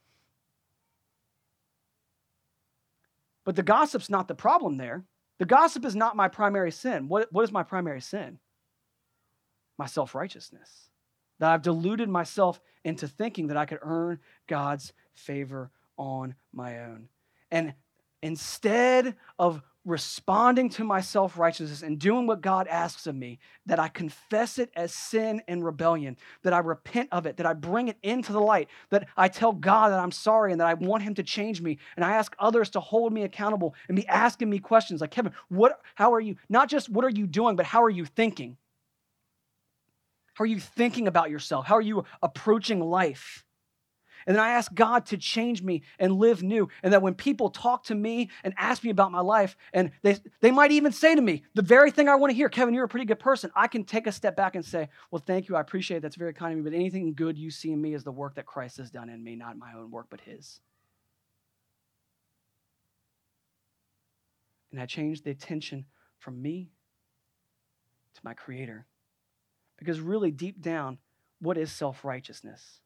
But 3.44 3.56
the 3.56 3.64
gossip's 3.64 4.10
not 4.10 4.28
the 4.28 4.36
problem 4.36 4.78
there. 4.78 5.06
The 5.38 5.46
gossip 5.46 5.86
is 5.86 5.96
not 5.96 6.16
my 6.16 6.28
primary 6.28 6.72
sin. 6.72 7.08
What, 7.08 7.32
what 7.32 7.44
is 7.44 7.52
my 7.52 7.64
primary 7.64 8.02
sin? 8.02 8.40
My 9.78 9.86
self 9.86 10.16
righteousness. 10.16 10.90
That 11.40 11.52
I've 11.52 11.62
deluded 11.62 12.10
myself 12.10 12.60
into 12.84 13.08
thinking 13.08 13.48
that 13.48 13.58
I 13.58 13.66
could 13.66 13.80
earn 13.82 14.20
God's 14.48 14.94
favor 15.14 15.70
on 15.98 16.36
my 16.54 16.80
own. 16.80 17.10
And 17.52 17.74
instead 18.22 19.16
of 19.38 19.62
responding 19.86 20.70
to 20.70 20.84
my 20.84 21.00
self 21.00 21.38
righteousness 21.38 21.84
and 21.84 22.00
doing 22.00 22.28
what 22.28 22.42
God 22.42 22.68
asks 22.68 23.08
of 23.08 23.16
me, 23.16 23.40
that 23.68 23.80
I 23.80 23.88
confess 23.88 24.58
it 24.58 24.72
as 24.76 24.94
sin 24.94 25.42
and 25.48 25.64
rebellion, 25.64 26.18
that 26.44 26.54
I 26.54 26.60
repent 26.60 27.10
of 27.12 27.26
it, 27.26 27.38
that 27.38 27.46
I 27.46 27.54
bring 27.54 27.88
it 27.88 27.98
into 28.04 28.34
the 28.34 28.42
light, 28.42 28.68
that 28.90 29.08
I 29.16 29.28
tell 29.28 29.54
God 29.54 29.90
that 29.90 30.00
I'm 30.00 30.12
sorry 30.12 30.52
and 30.52 30.60
that 30.60 30.68
I 30.68 30.74
want 30.74 31.04
Him 31.04 31.14
to 31.16 31.24
change 31.24 31.62
me, 31.62 31.78
and 31.96 32.04
I 32.04 32.16
ask 32.16 32.36
others 32.40 32.72
to 32.72 32.80
hold 32.80 33.14
me 33.14 33.24
accountable 33.24 33.76
and 33.88 33.96
be 33.96 34.08
asking 34.08 34.50
me 34.50 34.60
questions 34.60 35.02
like, 35.02 35.12
Kevin, 35.12 35.34
what, 35.50 35.80
how 35.94 36.14
are 36.14 36.22
you, 36.22 36.36
not 36.50 36.70
just 36.70 36.90
what 36.90 37.06
are 37.06 37.10
you 37.10 37.28
doing, 37.28 37.56
but 37.56 37.66
how 37.66 37.84
are 37.84 37.90
you 37.90 38.06
thinking? 38.06 38.58
How 40.34 40.44
are 40.44 40.48
you 40.48 40.60
thinking 40.60 41.08
about 41.08 41.30
yourself? 41.30 41.66
How 41.66 41.76
are 41.76 41.82
you 41.82 42.04
approaching 42.22 42.82
life? 42.82 43.45
And 44.28 44.36
then 44.36 44.44
I 44.44 44.50
ask 44.50 44.74
God 44.74 45.06
to 45.08 45.18
change 45.18 45.62
me 45.62 45.84
and 46.00 46.14
live 46.14 46.42
new. 46.42 46.68
And 46.82 46.94
that 46.94 47.02
when 47.02 47.14
people 47.14 47.50
talk 47.50 47.84
to 47.86 47.96
me 47.96 48.32
and 48.44 48.54
ask 48.58 48.84
me 48.84 48.90
about 48.90 49.12
my 49.12 49.20
life, 49.20 49.56
and 49.72 49.92
they, 50.02 50.18
they 50.42 50.52
might 50.52 50.72
even 50.72 50.92
say 50.92 51.14
to 51.14 51.22
me 51.22 51.44
the 51.54 51.62
very 51.62 51.92
thing 51.92 52.10
I 52.10 52.16
want 52.16 52.32
to 52.32 52.36
hear 52.36 52.50
Kevin, 52.50 52.74
you're 52.74 52.86
a 52.86 52.90
pretty 52.90 53.06
good 53.06 53.20
person. 53.20 53.52
I 53.56 53.68
can 53.68 53.84
take 53.84 54.08
a 54.08 54.12
step 54.12 54.36
back 54.36 54.56
and 54.56 54.66
say, 54.66 54.90
Well, 55.12 55.22
thank 55.26 55.48
you. 55.48 55.56
I 55.56 55.62
appreciate 55.62 55.98
it. 55.98 56.00
That's 56.02 56.16
very 56.16 56.34
kind 56.34 56.54
of 56.54 56.58
me. 56.58 56.70
But 56.70 56.76
anything 56.76 57.14
good 57.14 57.38
you 57.38 57.52
see 57.52 57.72
in 57.72 57.82
me 57.82 57.94
is 57.94 58.04
the 58.04 58.12
work 58.12 58.36
that 58.36 58.48
Christ 58.48 58.78
has 58.78 58.90
done 58.90 59.10
in 59.10 59.24
me, 59.24 59.36
not 59.36 59.58
my 59.58 59.74
own 59.78 59.92
work, 59.92 60.08
but 60.10 60.22
His. 60.22 60.60
And 64.72 64.82
I 64.82 64.88
change 64.88 65.22
the 65.22 65.32
attention 65.32 65.86
from 66.18 66.42
me 66.42 66.72
to 68.16 68.22
my 68.24 68.34
Creator. 68.34 68.86
Because 69.78 70.00
really, 70.00 70.32
deep 70.32 70.62
down, 70.62 70.98
what 71.40 71.58
is 71.58 71.72
self 71.72 72.04
righteousness? 72.04 72.82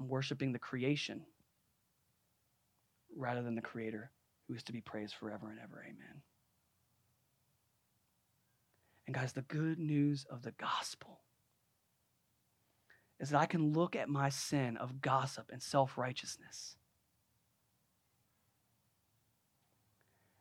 I'm 0.00 0.08
worshiping 0.08 0.52
the 0.52 0.58
creation 0.58 1.20
rather 3.14 3.42
than 3.42 3.54
the 3.54 3.60
creator 3.60 4.10
who 4.48 4.54
is 4.54 4.62
to 4.64 4.72
be 4.72 4.80
praised 4.80 5.14
forever 5.14 5.50
and 5.50 5.58
ever. 5.60 5.84
Amen. 5.84 6.22
And 9.06 9.14
guys, 9.14 9.34
the 9.34 9.42
good 9.42 9.78
news 9.78 10.24
of 10.30 10.42
the 10.42 10.52
gospel 10.52 11.20
is 13.18 13.28
that 13.30 13.40
I 13.40 13.44
can 13.44 13.74
look 13.74 13.94
at 13.94 14.08
my 14.08 14.30
sin 14.30 14.78
of 14.78 15.02
gossip 15.02 15.50
and 15.52 15.62
self 15.62 15.98
righteousness. 15.98 16.76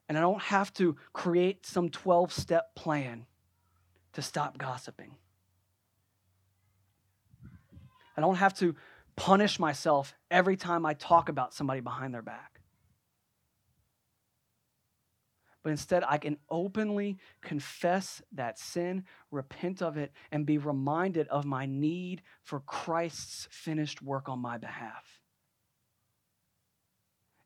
And 0.07 0.17
I 0.17 0.21
don't 0.21 0.41
have 0.41 0.73
to 0.75 0.95
create 1.11 1.65
some 1.65 1.89
12 1.89 2.31
step 2.31 2.75
plan 2.75 3.25
to 4.13 4.21
stop 4.21 4.57
gossiping. 4.57 5.15
I 8.15 8.21
don't 8.21 8.35
have 8.35 8.53
to 8.55 8.75
punish 9.19 9.59
myself 9.59 10.15
every 10.31 10.55
time 10.55 10.85
I 10.85 10.93
talk 10.93 11.27
about 11.27 11.53
somebody 11.53 11.81
behind 11.81 12.13
their 12.13 12.21
back. 12.21 12.61
But 15.61 15.71
instead, 15.71 16.05
I 16.07 16.17
can 16.17 16.37
openly 16.49 17.17
confess 17.41 18.21
that 18.31 18.57
sin, 18.57 19.03
repent 19.29 19.81
of 19.81 19.97
it, 19.97 20.13
and 20.31 20.45
be 20.45 20.57
reminded 20.57 21.27
of 21.27 21.43
my 21.43 21.65
need 21.65 22.21
for 22.43 22.61
Christ's 22.61 23.49
finished 23.51 24.01
work 24.01 24.29
on 24.29 24.39
my 24.39 24.57
behalf. 24.57 25.19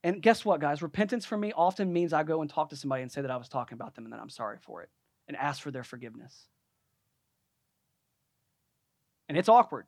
And 0.03 0.21
guess 0.21 0.45
what, 0.45 0.61
guys? 0.61 0.83
Repentance 0.83 1.25
for 1.25 1.37
me 1.37 1.53
often 1.55 1.91
means 1.91 2.13
I 2.13 2.21
go 2.21 2.41
and 2.41 2.49
talk 2.49 2.69
to 2.69 2.75
somebody 2.75 3.01
and 3.01 3.11
say 3.11 3.21
that 3.21 3.31
I 3.31 3.37
was 3.37 3.49
talking 3.49 3.75
about 3.75 3.95
them 3.95 4.03
and 4.03 4.13
that 4.13 4.19
I'm 4.19 4.29
sorry 4.29 4.57
for 4.61 4.83
it 4.83 4.89
and 5.27 5.35
ask 5.35 5.59
for 5.59 5.71
their 5.71 5.83
forgiveness. 5.83 6.49
And 9.27 9.39
it's 9.39 9.49
awkward. 9.49 9.85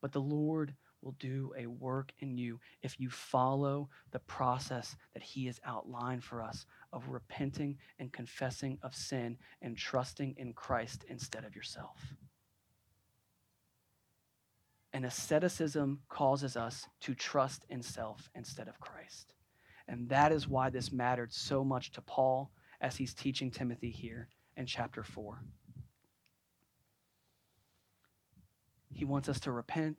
But 0.00 0.12
the 0.12 0.20
Lord 0.20 0.74
will 1.02 1.12
do 1.12 1.52
a 1.56 1.66
work 1.66 2.12
in 2.18 2.36
you 2.36 2.60
if 2.82 2.98
you 3.00 3.10
follow 3.10 3.88
the 4.10 4.18
process 4.20 4.96
that 5.14 5.22
He 5.22 5.46
has 5.46 5.60
outlined 5.64 6.24
for 6.24 6.42
us 6.42 6.66
of 6.92 7.08
repenting 7.08 7.78
and 7.98 8.12
confessing 8.12 8.78
of 8.82 8.94
sin 8.94 9.38
and 9.62 9.76
trusting 9.76 10.34
in 10.36 10.52
Christ 10.52 11.04
instead 11.08 11.44
of 11.44 11.54
yourself. 11.54 12.14
And 14.92 15.04
asceticism 15.04 16.00
causes 16.08 16.56
us 16.56 16.86
to 17.02 17.14
trust 17.14 17.64
in 17.68 17.82
self 17.82 18.28
instead 18.34 18.68
of 18.68 18.80
Christ. 18.80 19.34
And 19.86 20.08
that 20.08 20.32
is 20.32 20.48
why 20.48 20.70
this 20.70 20.92
mattered 20.92 21.32
so 21.32 21.64
much 21.64 21.92
to 21.92 22.00
Paul 22.00 22.50
as 22.80 22.96
he's 22.96 23.14
teaching 23.14 23.50
Timothy 23.50 23.90
here 23.90 24.28
in 24.56 24.66
chapter 24.66 25.02
4. 25.02 25.42
He 28.92 29.04
wants 29.04 29.28
us 29.28 29.40
to 29.40 29.52
repent. 29.52 29.98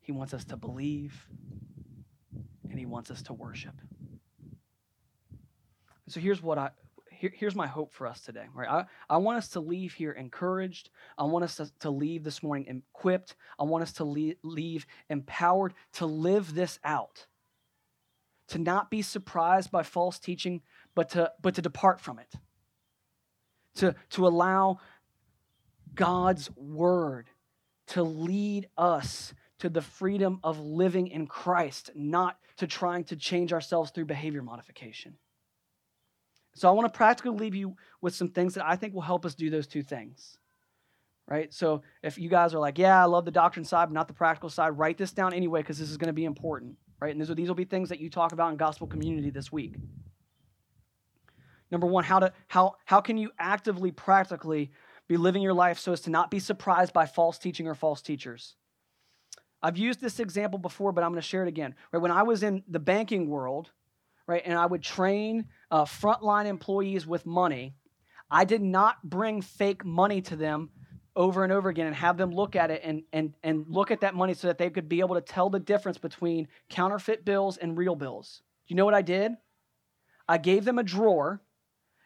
He 0.00 0.12
wants 0.12 0.32
us 0.34 0.44
to 0.46 0.56
believe. 0.56 1.26
And 2.70 2.78
He 2.78 2.86
wants 2.86 3.10
us 3.10 3.22
to 3.22 3.32
worship. 3.32 3.74
So 6.08 6.20
here's 6.20 6.42
what 6.42 6.58
I 6.58 6.70
here, 7.16 7.32
here's 7.34 7.54
my 7.54 7.66
hope 7.66 7.92
for 7.92 8.06
us 8.06 8.20
today. 8.20 8.46
Right, 8.54 8.68
I, 8.68 8.84
I 9.08 9.16
want 9.16 9.38
us 9.38 9.48
to 9.50 9.60
leave 9.60 9.94
here 9.94 10.12
encouraged. 10.12 10.90
I 11.18 11.24
want 11.24 11.44
us 11.44 11.56
to, 11.56 11.70
to 11.80 11.90
leave 11.90 12.24
this 12.24 12.42
morning 12.42 12.82
equipped. 12.94 13.34
I 13.58 13.64
want 13.64 13.82
us 13.82 13.92
to 13.94 14.04
leave, 14.04 14.36
leave 14.42 14.86
empowered 15.08 15.74
to 15.94 16.06
live 16.06 16.54
this 16.54 16.78
out. 16.84 17.26
To 18.48 18.58
not 18.58 18.90
be 18.90 19.02
surprised 19.02 19.70
by 19.72 19.82
false 19.82 20.18
teaching, 20.18 20.62
but 20.94 21.08
to 21.10 21.32
but 21.42 21.54
to 21.56 21.62
depart 21.62 22.00
from 22.00 22.18
it. 22.20 22.32
To 23.76 23.94
to 24.10 24.26
allow 24.26 24.78
God's 25.96 26.50
word 26.56 27.26
to 27.88 28.02
lead 28.04 28.68
us 28.78 29.34
to 29.58 29.68
the 29.68 29.82
freedom 29.82 30.38
of 30.44 30.60
living 30.60 31.08
in 31.08 31.26
Christ, 31.26 31.90
not 31.94 32.38
to 32.58 32.66
trying 32.66 33.04
to 33.04 33.16
change 33.16 33.52
ourselves 33.52 33.90
through 33.90 34.04
behavior 34.06 34.42
modification. 34.42 35.16
So 36.54 36.68
I 36.68 36.72
want 36.72 36.92
to 36.92 36.96
practically 36.96 37.32
leave 37.36 37.54
you 37.54 37.76
with 38.00 38.14
some 38.14 38.28
things 38.30 38.54
that 38.54 38.66
I 38.66 38.76
think 38.76 38.94
will 38.94 39.02
help 39.02 39.26
us 39.26 39.34
do 39.34 39.50
those 39.50 39.66
two 39.66 39.82
things. 39.82 40.38
right? 41.28 41.52
So 41.52 41.82
if 42.02 42.18
you 42.18 42.28
guys 42.28 42.54
are 42.54 42.58
like, 42.58 42.78
yeah, 42.78 43.02
I 43.02 43.06
love 43.06 43.24
the 43.24 43.30
doctrine 43.30 43.64
side, 43.64 43.86
but 43.86 43.94
not 43.94 44.08
the 44.08 44.14
practical 44.14 44.48
side, 44.48 44.78
write 44.78 44.98
this 44.98 45.12
down 45.12 45.32
anyway 45.32 45.60
because 45.60 45.78
this 45.78 45.90
is 45.90 45.96
going 45.96 46.08
to 46.08 46.12
be 46.12 46.24
important, 46.24 46.76
right? 47.00 47.10
And 47.10 47.20
these 47.20 47.28
will, 47.28 47.36
these 47.36 47.48
will 47.48 47.54
be 47.54 47.64
things 47.64 47.88
that 47.88 48.00
you 48.00 48.10
talk 48.10 48.32
about 48.32 48.50
in 48.50 48.56
gospel 48.56 48.86
community 48.86 49.30
this 49.30 49.50
week. 49.50 49.74
Number 51.70 51.86
one, 51.88 52.04
how 52.04 52.20
to 52.20 52.32
how 52.46 52.76
how 52.84 53.00
can 53.00 53.18
you 53.18 53.32
actively, 53.40 53.90
practically 53.90 54.70
be 55.08 55.16
living 55.16 55.42
your 55.42 55.54
life 55.54 55.78
so 55.78 55.92
as 55.92 56.00
to 56.02 56.10
not 56.10 56.30
be 56.30 56.38
surprised 56.38 56.92
by 56.92 57.06
false 57.06 57.38
teaching 57.38 57.66
or 57.66 57.74
false 57.74 58.02
teachers? 58.02 58.56
I've 59.62 59.78
used 59.78 60.00
this 60.00 60.20
example 60.20 60.58
before, 60.58 60.92
but 60.92 61.02
I'm 61.02 61.10
going 61.10 61.22
to 61.22 61.26
share 61.26 61.42
it 61.42 61.48
again. 61.48 61.74
Right 61.92 62.02
when 62.02 62.10
I 62.10 62.22
was 62.22 62.42
in 62.42 62.62
the 62.68 62.78
banking 62.78 63.28
world, 63.28 63.70
right, 64.26 64.42
and 64.44 64.58
I 64.58 64.66
would 64.66 64.82
train 64.82 65.46
uh, 65.70 65.84
frontline 65.84 66.46
employees 66.46 67.06
with 67.06 67.26
money, 67.26 67.74
I 68.30 68.44
did 68.44 68.62
not 68.62 69.02
bring 69.02 69.40
fake 69.40 69.84
money 69.84 70.20
to 70.22 70.36
them 70.36 70.70
over 71.14 71.42
and 71.42 71.52
over 71.52 71.68
again 71.70 71.86
and 71.86 71.96
have 71.96 72.18
them 72.18 72.30
look 72.30 72.54
at 72.54 72.70
it 72.70 72.82
and, 72.84 73.02
and, 73.12 73.32
and 73.42 73.64
look 73.68 73.90
at 73.90 74.02
that 74.02 74.14
money 74.14 74.34
so 74.34 74.48
that 74.48 74.58
they 74.58 74.68
could 74.68 74.88
be 74.88 75.00
able 75.00 75.14
to 75.14 75.20
tell 75.22 75.48
the 75.48 75.58
difference 75.58 75.96
between 75.96 76.46
counterfeit 76.68 77.24
bills 77.24 77.56
and 77.56 77.78
real 77.78 77.96
bills. 77.96 78.42
Do 78.66 78.74
you 78.74 78.76
know 78.76 78.84
what 78.84 78.94
I 78.94 79.02
did? 79.02 79.32
I 80.28 80.38
gave 80.38 80.64
them 80.64 80.78
a 80.78 80.82
drawer 80.82 81.40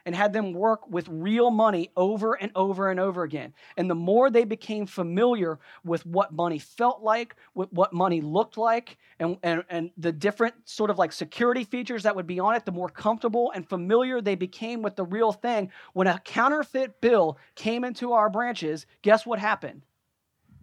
and 0.07 0.15
had 0.15 0.33
them 0.33 0.53
work 0.53 0.89
with 0.91 1.09
real 1.09 1.51
money 1.51 1.91
over 1.97 2.35
and 2.35 2.53
over 2.55 2.91
and 2.91 3.01
over 3.01 3.23
again. 3.23 3.53
And 3.77 3.91
the 3.91 3.95
more 3.95 4.31
they 4.31 4.45
became 4.45 4.87
familiar 4.87 5.59
with 5.85 6.05
what 6.07 6.33
money 6.33 6.59
felt 6.59 7.03
like, 7.03 7.37
with 7.55 7.73
what 7.73 7.93
money 7.93 8.21
looked 8.21 8.57
like, 8.57 8.99
and, 9.19 9.37
and, 9.43 9.65
and 9.69 9.91
the 9.97 10.13
different 10.13 10.55
sort 10.65 10.91
of 10.91 10.99
like 10.99 11.13
security 11.13 11.65
features 11.65 12.03
that 12.05 12.17
would 12.17 12.27
be 12.27 12.41
on 12.41 12.55
it, 12.55 12.65
the 12.65 12.73
more 12.73 12.89
comfortable 12.89 13.53
and 13.55 13.69
familiar 13.69 14.21
they 14.21 14.35
became 14.35 14.83
with 14.83 14.97
the 14.97 15.05
real 15.05 15.33
thing. 15.33 15.71
When 15.93 16.07
a 16.07 16.19
counterfeit 16.21 17.01
bill 17.01 17.39
came 17.55 17.85
into 17.85 18.13
our 18.13 18.31
branches, 18.31 18.87
guess 19.03 19.27
what 19.27 19.39
happened? 19.39 19.83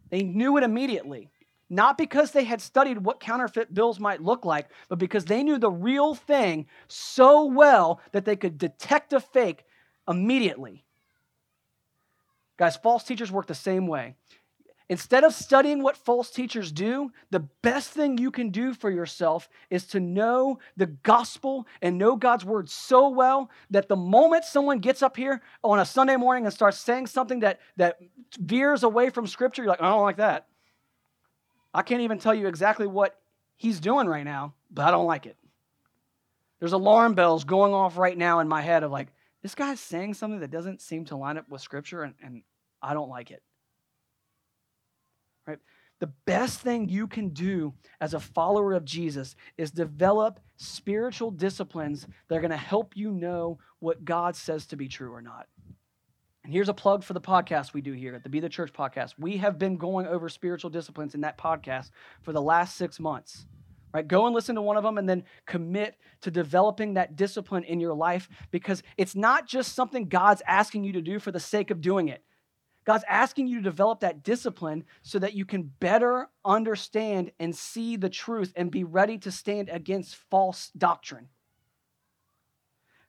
They 0.10 0.24
knew 0.24 0.58
it 0.58 0.64
immediately. 0.64 1.30
Not 1.70 1.98
because 1.98 2.32
they 2.32 2.46
had 2.46 2.62
studied 2.62 3.00
what 3.00 3.20
counterfeit 3.20 3.74
bills 3.74 4.00
might 4.00 4.22
look 4.22 4.46
like, 4.46 4.70
but 4.88 5.00
because 5.00 5.26
they 5.26 5.44
knew 5.44 5.58
the 5.58 5.72
real 5.72 6.16
thing 6.16 6.68
so 6.88 7.46
well 7.46 8.00
that 8.14 8.24
they 8.24 8.38
could 8.38 8.58
detect 8.58 9.12
a 9.12 9.20
fake 9.20 9.66
immediately. 10.08 10.86
Guys, 12.58 12.78
false 12.78 13.04
teachers 13.04 13.32
work 13.32 13.48
the 13.48 13.54
same 13.54 13.86
way. 13.86 14.16
Instead 14.90 15.26
of 15.26 15.34
studying 15.34 15.84
what 15.84 15.98
false 15.98 16.32
teachers 16.32 16.72
do, 16.72 17.12
the 17.30 17.42
best 17.62 17.90
thing 17.90 18.18
you 18.18 18.32
can 18.32 18.52
do 18.52 18.74
for 18.74 18.90
yourself 18.90 19.50
is 19.70 19.86
to 19.88 20.00
know 20.00 20.60
the 20.78 20.86
gospel 20.86 21.68
and 21.82 21.98
know 21.98 22.16
God's 22.16 22.46
word 22.46 22.70
so 22.70 23.10
well 23.10 23.52
that 23.70 23.90
the 23.90 23.98
moment 23.98 24.46
someone 24.46 24.80
gets 24.80 25.04
up 25.04 25.18
here 25.18 25.42
on 25.62 25.80
a 25.80 25.86
Sunday 25.86 26.16
morning 26.16 26.46
and 26.46 26.54
starts 26.54 26.80
saying 26.80 27.08
something 27.08 27.42
that, 27.42 27.60
that 27.76 28.00
veers 28.40 28.84
away 28.84 29.10
from 29.10 29.28
scripture, 29.28 29.64
you're 29.64 29.70
like, 29.72 29.82
I 29.82 29.90
don't 29.90 30.04
like 30.04 30.18
that. 30.18 30.48
I 31.74 31.82
can't 31.82 32.02
even 32.02 32.20
tell 32.20 32.34
you 32.34 32.48
exactly 32.48 32.88
what 32.88 33.20
he's 33.56 33.80
doing 33.80 34.08
right 34.08 34.24
now, 34.24 34.54
but 34.72 34.86
I 34.86 34.92
don't 34.92 35.06
like 35.06 35.26
it. 35.26 35.38
There's 36.60 36.74
alarm 36.74 37.14
bells 37.14 37.44
going 37.44 37.74
off 37.74 37.98
right 37.98 38.18
now 38.18 38.40
in 38.40 38.48
my 38.48 38.62
head 38.62 38.84
of 38.84 38.92
like, 38.92 39.10
this 39.44 39.54
guy's 39.56 39.80
saying 39.80 40.16
something 40.16 40.40
that 40.40 40.52
doesn't 40.52 40.82
seem 40.82 41.06
to 41.06 41.16
line 41.16 41.38
up 41.38 41.48
with 41.50 41.62
scripture, 41.62 42.04
and, 42.04 42.16
and 42.22 42.42
I 42.82 42.94
don't 42.94 43.10
like 43.10 43.32
it. 43.32 43.44
Right? 45.46 45.60
The 46.00 46.08
best 46.26 46.62
thing 46.62 46.90
you 46.90 47.08
can 47.08 47.30
do 47.30 47.74
as 48.02 48.14
a 48.14 48.20
follower 48.20 48.74
of 48.74 48.84
Jesus 48.84 49.36
is 49.58 49.72
develop 49.72 50.40
spiritual 50.58 51.32
disciplines 51.32 52.08
that 52.28 52.36
are 52.36 52.42
going 52.42 52.52
to 52.52 52.58
help 52.58 52.98
you 52.98 53.12
know 53.12 53.60
what 53.80 54.04
God 54.04 54.36
says 54.36 54.66
to 54.68 54.76
be 54.76 54.88
true 54.88 55.14
or 55.14 55.22
not. 55.22 55.48
And 56.48 56.54
here's 56.54 56.70
a 56.70 56.74
plug 56.74 57.04
for 57.04 57.12
the 57.12 57.20
podcast 57.20 57.74
we 57.74 57.82
do 57.82 57.92
here 57.92 58.16
at 58.16 58.24
the 58.24 58.30
Be 58.30 58.40
the 58.40 58.48
Church 58.48 58.72
podcast. 58.72 59.16
We 59.18 59.36
have 59.36 59.60
been 59.60 59.76
going 59.76 60.08
over 60.08 60.30
spiritual 60.30 60.70
disciplines 60.70 61.14
in 61.14 61.20
that 61.20 61.38
podcast 61.38 61.92
for 62.22 62.32
the 62.32 62.42
last 62.42 62.78
six 62.78 63.02
months. 63.02 63.46
Right? 63.94 64.08
Go 64.08 64.28
and 64.28 64.34
listen 64.34 64.56
to 64.56 64.62
one 64.62 64.78
of 64.78 64.84
them 64.84 64.98
and 64.98 65.10
then 65.10 65.26
commit 65.46 65.98
to 66.22 66.32
developing 66.32 66.94
that 66.94 67.18
discipline 67.18 67.66
in 67.66 67.82
your 67.82 67.94
life 67.94 68.30
because 68.50 68.82
it's 68.96 69.14
not 69.14 69.46
just 69.46 69.76
something 69.76 70.08
God's 70.08 70.42
asking 70.48 70.86
you 70.86 70.94
to 70.94 71.02
do 71.02 71.20
for 71.20 71.34
the 71.34 71.40
sake 71.42 71.70
of 71.70 71.82
doing 71.82 72.08
it. 72.08 72.24
God's 72.86 73.04
asking 73.10 73.48
you 73.48 73.58
to 73.58 73.64
develop 73.64 74.00
that 74.00 74.24
discipline 74.24 74.86
so 75.02 75.20
that 75.20 75.34
you 75.34 75.44
can 75.44 75.64
better 75.82 76.30
understand 76.46 77.34
and 77.42 77.54
see 77.54 77.98
the 77.98 78.10
truth 78.10 78.54
and 78.56 78.72
be 78.72 78.86
ready 78.86 79.18
to 79.18 79.32
stand 79.34 79.68
against 79.68 80.16
false 80.16 80.72
doctrine. 80.78 81.28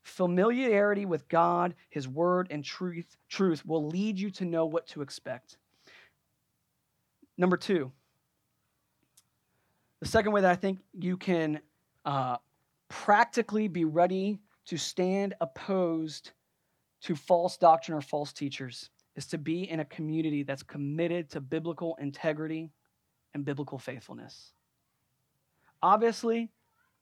Familiarity 0.09 1.05
with 1.05 1.29
God, 1.29 1.75
His 1.91 2.09
Word, 2.09 2.49
and 2.51 2.65
truth, 2.65 3.17
truth 3.29 3.65
will 3.67 3.87
lead 3.87 4.19
you 4.19 4.31
to 4.33 4.45
know 4.47 4.65
what 4.65 4.87
to 4.89 5.03
expect. 5.03 5.59
Number 7.37 7.59
two, 7.59 7.93
the 10.01 10.09
second 10.09 10.33
way 10.33 10.41
that 10.41 10.51
I 10.51 10.57
think 10.57 10.81
you 10.93 11.17
can 11.19 11.61
uh, 12.05 12.39
practically 12.89 13.69
be 13.69 13.85
ready 13.85 14.41
to 14.67 14.79
stand 14.79 15.35
opposed 15.41 16.33
to 17.03 17.15
false 17.15 17.59
doctrine 17.59 17.97
or 17.97 18.01
false 18.01 18.33
teachers 18.33 18.91
is 19.15 19.27
to 19.27 19.39
be 19.39 19.71
in 19.71 19.81
a 19.81 19.85
community 19.85 20.43
that's 20.43 20.63
committed 20.63 21.29
to 21.31 21.41
biblical 21.41 21.97
integrity 22.01 22.71
and 23.35 23.45
biblical 23.45 23.79
faithfulness. 23.79 24.53
Obviously, 25.83 26.51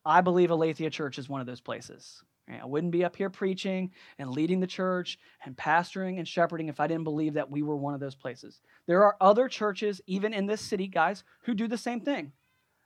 I 0.05 0.21
believe 0.21 0.51
Aletheia 0.51 0.91
Church 0.91 1.19
is 1.19 1.29
one 1.29 1.41
of 1.41 1.47
those 1.47 1.61
places. 1.61 2.23
I 2.49 2.65
wouldn't 2.65 2.93
be 2.93 3.05
up 3.05 3.17
here 3.17 3.31
preaching 3.31 3.91
and 4.19 4.31
leading 4.31 4.61
the 4.61 4.67
church 4.67 5.19
and 5.45 5.57
pastoring 5.57 6.19
and 6.19 6.29
shepherding 6.29 6.69
if 6.69 6.79
I 6.79 6.87
didn't 6.87 7.05
believe 7.05 7.35
that 7.35 7.51
we 7.51 7.63
were 7.63 7.77
one 7.77 7.95
of 7.95 8.01
those 8.01 8.15
places. 8.15 8.61
There 8.87 9.03
are 9.03 9.17
other 9.21 9.49
churches, 9.49 10.01
even 10.07 10.33
in 10.33 10.47
this 10.47 10.61
city, 10.61 10.87
guys, 10.87 11.25
who 11.43 11.55
do 11.55 11.67
the 11.67 11.79
same 11.79 12.01
thing. 12.01 12.33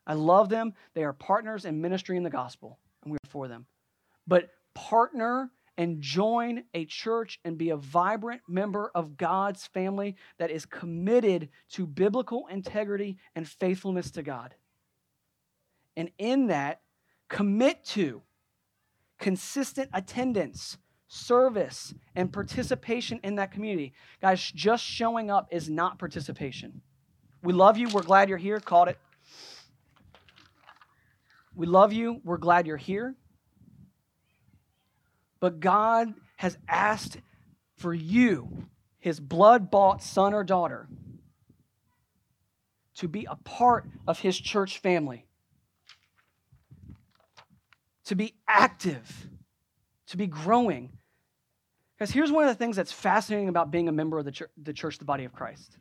I 0.06 0.14
love 0.14 0.48
them. 0.48 0.72
They 0.94 1.04
are 1.04 1.12
partners 1.12 1.66
in 1.66 1.80
ministry 1.80 2.16
in 2.16 2.22
the 2.22 2.30
gospel, 2.30 2.78
and 3.02 3.12
we're 3.12 3.18
for 3.28 3.48
them. 3.48 3.66
But 4.26 4.50
partner 4.74 5.50
and 5.76 6.00
join 6.00 6.64
a 6.74 6.84
church 6.84 7.38
and 7.44 7.56
be 7.56 7.70
a 7.70 7.76
vibrant 7.76 8.42
member 8.48 8.90
of 8.94 9.16
God's 9.16 9.66
family 9.66 10.16
that 10.38 10.50
is 10.50 10.66
committed 10.66 11.48
to 11.70 11.86
biblical 11.86 12.46
integrity 12.48 13.18
and 13.34 13.48
faithfulness 13.48 14.10
to 14.12 14.22
God. 14.22 14.54
And 15.96 16.10
in 16.18 16.48
that, 16.48 16.80
commit 17.28 17.84
to 17.84 18.22
consistent 19.20 19.90
attendance, 19.92 20.78
service, 21.06 21.94
and 22.16 22.32
participation 22.32 23.20
in 23.22 23.36
that 23.36 23.52
community. 23.52 23.92
Guys, 24.20 24.50
just 24.50 24.82
showing 24.82 25.30
up 25.30 25.48
is 25.52 25.70
not 25.70 25.98
participation. 25.98 26.80
We 27.42 27.52
love 27.52 27.76
you. 27.78 27.88
We're 27.88 28.02
glad 28.02 28.28
you're 28.28 28.38
here. 28.38 28.58
Called 28.58 28.88
it. 28.88 28.98
We 31.54 31.66
love 31.66 31.92
you. 31.92 32.20
We're 32.24 32.38
glad 32.38 32.66
you're 32.66 32.76
here. 32.76 33.14
But 35.38 35.60
God 35.60 36.14
has 36.36 36.56
asked 36.68 37.18
for 37.76 37.94
you, 37.94 38.66
his 38.98 39.20
blood 39.20 39.70
bought 39.70 40.02
son 40.02 40.34
or 40.34 40.44
daughter, 40.44 40.88
to 42.96 43.08
be 43.08 43.26
a 43.30 43.36
part 43.36 43.86
of 44.06 44.18
his 44.18 44.38
church 44.38 44.78
family 44.78 45.26
to 48.10 48.16
be 48.16 48.34
active, 48.48 49.28
to 50.08 50.16
be 50.16 50.26
growing. 50.26 50.90
Because 51.96 52.12
here's 52.12 52.32
one 52.32 52.42
of 52.42 52.48
the 52.48 52.56
things 52.56 52.74
that's 52.74 52.90
fascinating 52.90 53.48
about 53.48 53.70
being 53.70 53.88
a 53.88 53.92
member 53.92 54.18
of 54.18 54.24
the 54.24 54.32
church, 54.32 54.50
the 54.60 54.72
church, 54.72 54.98
the 54.98 55.04
body 55.04 55.24
of 55.24 55.32
Christ. 55.32 55.76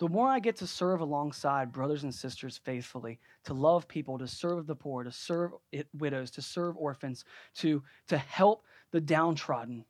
The 0.00 0.08
more 0.08 0.26
I 0.26 0.40
get 0.40 0.56
to 0.56 0.66
serve 0.66 1.00
alongside 1.00 1.70
brothers 1.70 2.02
and 2.02 2.12
sisters 2.12 2.58
faithfully, 2.64 3.20
to 3.44 3.54
love 3.54 3.86
people, 3.86 4.18
to 4.18 4.26
serve 4.26 4.66
the 4.66 4.74
poor, 4.74 5.04
to 5.04 5.12
serve 5.12 5.52
widows, 5.96 6.32
to 6.32 6.42
serve 6.42 6.76
orphans, 6.76 7.24
to, 7.58 7.84
to 8.08 8.18
help 8.18 8.64
the 8.90 9.00
downtrodden, 9.00 9.84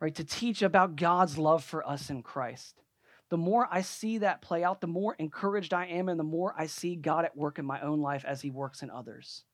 right? 0.00 0.14
To 0.14 0.24
teach 0.24 0.62
about 0.62 0.96
God's 0.96 1.36
love 1.36 1.62
for 1.62 1.86
us 1.86 2.08
in 2.08 2.22
Christ. 2.22 2.80
The 3.28 3.36
more 3.36 3.68
I 3.70 3.82
see 3.82 4.16
that 4.16 4.40
play 4.40 4.64
out, 4.64 4.80
the 4.80 4.86
more 4.86 5.14
encouraged 5.18 5.74
I 5.74 5.84
am, 5.88 6.08
and 6.08 6.18
the 6.18 6.24
more 6.24 6.54
I 6.56 6.68
see 6.68 6.96
God 6.96 7.26
at 7.26 7.36
work 7.36 7.58
in 7.58 7.66
my 7.66 7.82
own 7.82 8.00
life 8.00 8.24
as 8.24 8.40
He 8.40 8.48
works 8.48 8.82
in 8.82 8.88
others. 8.88 9.44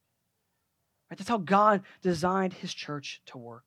Right? 1.14 1.18
That's 1.18 1.30
how 1.30 1.38
God 1.38 1.82
designed 2.02 2.54
his 2.54 2.74
church 2.74 3.22
to 3.26 3.38
work. 3.38 3.62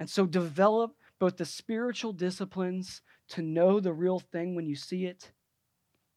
And 0.00 0.10
so 0.10 0.26
develop 0.26 0.96
both 1.20 1.36
the 1.36 1.44
spiritual 1.44 2.12
disciplines 2.12 3.00
to 3.28 3.40
know 3.40 3.78
the 3.78 3.92
real 3.92 4.18
thing 4.18 4.56
when 4.56 4.66
you 4.66 4.74
see 4.74 5.06
it 5.06 5.30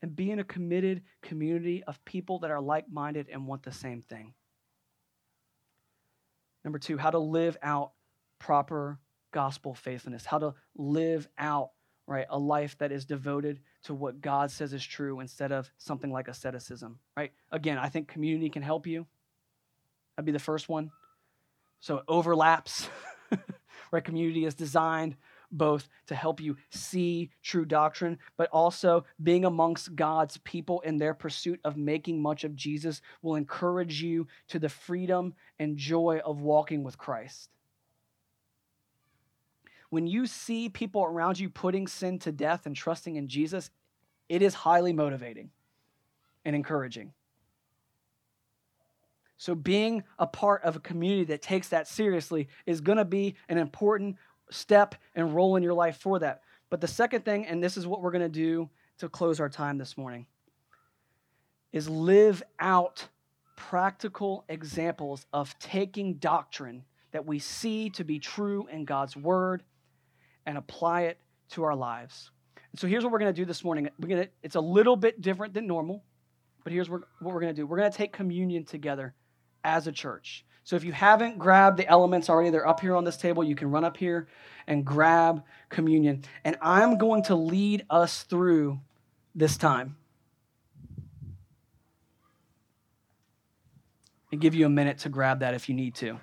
and 0.02 0.16
be 0.16 0.32
in 0.32 0.40
a 0.40 0.44
committed 0.44 1.04
community 1.22 1.84
of 1.84 2.04
people 2.04 2.40
that 2.40 2.50
are 2.50 2.62
like 2.62 2.86
minded 2.92 3.28
and 3.32 3.46
want 3.46 3.62
the 3.62 3.72
same 3.72 4.02
thing. 4.02 4.34
Number 6.64 6.80
two, 6.80 6.98
how 6.98 7.12
to 7.12 7.20
live 7.20 7.58
out 7.62 7.92
proper 8.40 8.98
gospel 9.32 9.76
faithfulness, 9.76 10.26
how 10.26 10.40
to 10.40 10.56
live 10.76 11.28
out 11.38 11.70
right 12.08 12.26
a 12.28 12.40
life 12.40 12.76
that 12.80 12.92
is 12.92 13.06
devoted 13.06 13.60
to 13.84 13.94
what 13.94 14.22
God 14.22 14.52
says 14.52 14.74
is 14.74 14.86
true 14.86 15.20
instead 15.20 15.52
of 15.52 15.70
something 15.78 16.12
like 16.12 16.28
asceticism, 16.28 17.00
right? 17.18 17.32
Again, 17.52 17.78
I 17.78 17.90
think 17.90 18.08
community 18.08 18.50
can 18.50 18.64
help 18.64 18.88
you. 18.88 19.06
That'd 20.16 20.26
be 20.26 20.32
the 20.32 20.40
first 20.40 20.70
one. 20.70 20.92
So 21.80 21.98
it 21.98 22.04
overlaps. 22.08 22.90
right? 23.92 24.04
Community 24.04 24.46
is 24.46 24.56
designed 24.56 25.16
both 25.52 25.88
to 26.08 26.16
help 26.16 26.42
you 26.42 26.58
see 26.72 27.30
true 27.44 27.64
doctrine, 27.64 28.18
but 28.38 28.50
also 28.50 29.06
being 29.22 29.46
amongst 29.46 29.96
God's 29.96 30.38
people 30.38 30.82
in 30.82 30.98
their 30.98 31.14
pursuit 31.14 31.60
of 31.64 31.78
making 31.78 32.22
much 32.22 32.44
of 32.44 32.56
Jesus 32.56 33.02
will 33.22 33.36
encourage 33.36 34.02
you 34.02 34.28
to 34.48 34.60
the 34.60 34.70
freedom 34.70 35.36
and 35.60 35.78
joy 35.78 36.20
of 36.26 36.42
walking 36.42 36.84
with 36.84 36.98
Christ. 36.98 37.50
When 39.94 40.08
you 40.08 40.26
see 40.26 40.70
people 40.70 41.04
around 41.04 41.38
you 41.38 41.52
putting 41.52 41.86
sin 41.86 42.18
to 42.22 42.32
death 42.32 42.66
and 42.66 42.76
trusting 42.76 43.16
in 43.16 43.28
Jesus, 43.28 43.70
it 44.28 44.42
is 44.42 44.56
highly 44.56 44.92
motivating 44.92 45.52
and 46.44 46.56
encouraging. 46.56 47.14
So, 49.38 49.54
being 49.54 50.02
a 50.18 50.26
part 50.26 50.64
of 50.64 50.76
a 50.76 50.80
community 50.80 51.26
that 51.26 51.44
takes 51.44 51.70
that 51.70 51.88
seriously 51.88 52.48
is 52.66 52.82
going 52.82 52.98
to 52.98 53.06
be 53.06 53.36
an 53.48 53.60
important 53.60 54.16
step 54.50 54.96
and 55.14 55.36
role 55.36 55.58
in 55.58 55.62
your 55.62 55.76
life 55.76 55.98
for 55.98 56.18
that. 56.18 56.42
But 56.72 56.82
the 56.82 56.88
second 56.88 57.24
thing, 57.24 57.46
and 57.46 57.64
this 57.64 57.78
is 57.78 57.86
what 57.86 58.02
we're 58.02 58.10
going 58.10 58.24
to 58.24 58.30
do 58.30 58.72
to 58.98 59.08
close 59.08 59.40
our 59.40 59.48
time 59.48 59.78
this 59.78 59.96
morning, 59.96 60.26
is 61.72 61.88
live 61.88 62.42
out 62.60 63.10
practical 63.56 64.44
examples 64.50 65.28
of 65.32 65.56
taking 65.60 66.16
doctrine 66.16 66.84
that 67.12 67.28
we 67.28 67.38
see 67.38 67.92
to 67.92 68.04
be 68.04 68.18
true 68.18 68.68
in 68.72 68.86
God's 68.86 69.16
word 69.16 69.62
and 70.46 70.58
apply 70.58 71.04
it 71.04 71.18
to 71.52 71.64
our 71.64 71.76
lives. 71.76 72.32
And 72.72 72.80
so 72.80 72.88
here's 72.88 73.04
what 73.04 73.12
we're 73.12 73.20
going 73.20 73.34
to 73.34 73.42
do 73.42 73.46
this 73.46 73.64
morning. 73.64 73.90
We're 74.00 74.08
going 74.08 74.24
to, 74.24 74.30
it's 74.42 74.56
a 74.56 74.62
little 74.62 74.96
bit 74.96 75.22
different 75.22 75.54
than 75.54 75.68
normal, 75.68 76.04
but 76.64 76.74
here's 76.74 76.90
what 76.90 77.02
we're 77.22 77.40
going 77.40 77.54
to 77.54 77.62
do. 77.62 77.68
We're 77.68 77.78
going 77.78 77.92
to 77.92 77.98
take 77.98 78.14
communion 78.14 78.66
together 78.66 79.14
as 79.64 79.88
a 79.88 79.92
church. 79.92 80.46
So 80.64 80.76
if 80.76 80.84
you 80.84 80.94
haven't 80.94 81.40
grabbed 81.40 81.78
the 81.78 81.88
elements 81.88 82.30
already, 82.30 82.50
they're 82.50 82.68
up 82.68 82.80
here 82.80 82.96
on 82.96 83.04
this 83.04 83.18
table. 83.18 83.44
You 83.44 83.56
can 83.56 83.70
run 83.70 83.84
up 83.84 83.98
here 83.98 84.28
and 84.66 84.86
grab 84.86 85.44
communion. 85.70 86.24
And 86.46 86.58
I'm 86.62 86.98
going 86.98 87.24
to 87.24 87.36
lead 87.36 87.86
us 87.90 88.24
through 88.24 88.80
this 89.36 89.58
time. 89.58 89.98
And 94.32 94.40
give 94.40 94.56
you 94.56 94.66
a 94.66 94.70
minute 94.70 95.00
to 95.00 95.10
grab 95.10 95.42
that 95.42 95.54
if 95.54 95.70
you 95.70 95.76
need 95.76 95.96
to. 95.96 96.20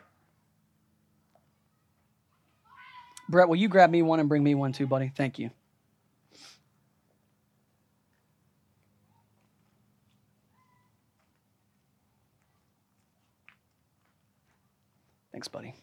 Brett, 3.31 3.49
will 3.49 3.57
you 3.57 3.69
grab 3.69 3.91
me 3.91 4.03
one 4.03 4.19
and 4.19 4.29
bring 4.29 4.43
me 4.43 4.57
one 4.57 4.73
too, 4.73 4.89
buddy? 4.89 5.13
Thank 5.17 5.39
you. 5.39 5.51
Thanks, 15.31 15.47
buddy. 15.47 15.77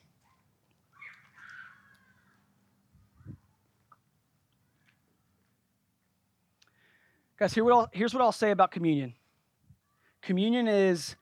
Guys, 7.40 7.54
here 7.54 7.64
what 7.64 7.90
here's 7.94 8.14
what 8.14 8.22
I'll 8.22 8.34
say 8.34 8.52
about 8.52 8.72
communion. 8.72 9.14
Communion 10.22 10.68
is 10.68 11.16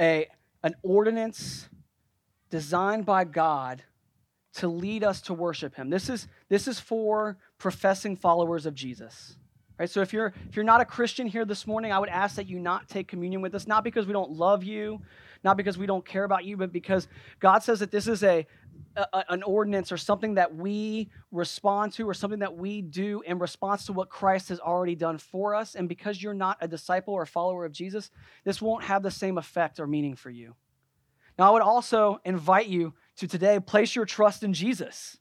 a, 0.00 0.28
an 0.62 0.74
ordinance 0.82 1.68
designed 2.48 3.04
by 3.04 3.24
God 3.24 3.82
to 4.56 4.68
lead 4.68 5.04
us 5.04 5.20
to 5.22 5.34
worship 5.34 5.74
him. 5.74 5.90
This 5.90 6.08
is, 6.08 6.28
this 6.48 6.68
is 6.68 6.80
for 6.80 7.36
professing 7.58 8.16
followers 8.16 8.66
of 8.66 8.74
Jesus. 8.74 9.36
Right? 9.78 9.90
So 9.90 10.00
if 10.00 10.12
you're 10.12 10.32
if 10.48 10.56
you're 10.56 10.64
not 10.64 10.80
a 10.80 10.86
Christian 10.86 11.26
here 11.26 11.44
this 11.44 11.66
morning, 11.66 11.92
I 11.92 11.98
would 11.98 12.08
ask 12.08 12.36
that 12.36 12.48
you 12.48 12.58
not 12.58 12.88
take 12.88 13.08
communion 13.08 13.42
with 13.42 13.54
us, 13.54 13.66
not 13.66 13.84
because 13.84 14.06
we 14.06 14.14
don't 14.14 14.32
love 14.32 14.64
you, 14.64 15.02
not 15.44 15.58
because 15.58 15.76
we 15.76 15.84
don't 15.84 16.04
care 16.04 16.24
about 16.24 16.46
you, 16.46 16.56
but 16.56 16.72
because 16.72 17.08
God 17.40 17.62
says 17.62 17.80
that 17.80 17.90
this 17.90 18.08
is 18.08 18.22
a, 18.22 18.46
a, 18.96 19.24
an 19.28 19.42
ordinance 19.42 19.92
or 19.92 19.98
something 19.98 20.36
that 20.36 20.54
we 20.54 21.10
respond 21.30 21.92
to 21.94 22.08
or 22.08 22.14
something 22.14 22.38
that 22.38 22.56
we 22.56 22.80
do 22.80 23.20
in 23.26 23.38
response 23.38 23.84
to 23.86 23.92
what 23.92 24.08
Christ 24.08 24.48
has 24.48 24.60
already 24.60 24.94
done 24.94 25.18
for 25.18 25.54
us. 25.54 25.74
And 25.74 25.90
because 25.90 26.22
you're 26.22 26.32
not 26.32 26.56
a 26.62 26.68
disciple 26.68 27.12
or 27.12 27.22
a 27.22 27.26
follower 27.26 27.66
of 27.66 27.72
Jesus, 27.72 28.10
this 28.44 28.62
won't 28.62 28.84
have 28.84 29.02
the 29.02 29.10
same 29.10 29.36
effect 29.36 29.78
or 29.78 29.86
meaning 29.86 30.16
for 30.16 30.30
you. 30.30 30.54
Now, 31.38 31.48
I 31.48 31.50
would 31.50 31.62
also 31.62 32.18
invite 32.24 32.68
you 32.68 32.94
to 33.16 33.26
today 33.26 33.60
place 33.60 33.94
your 33.94 34.04
trust 34.04 34.42
in 34.42 34.52
Jesus. 34.52 35.18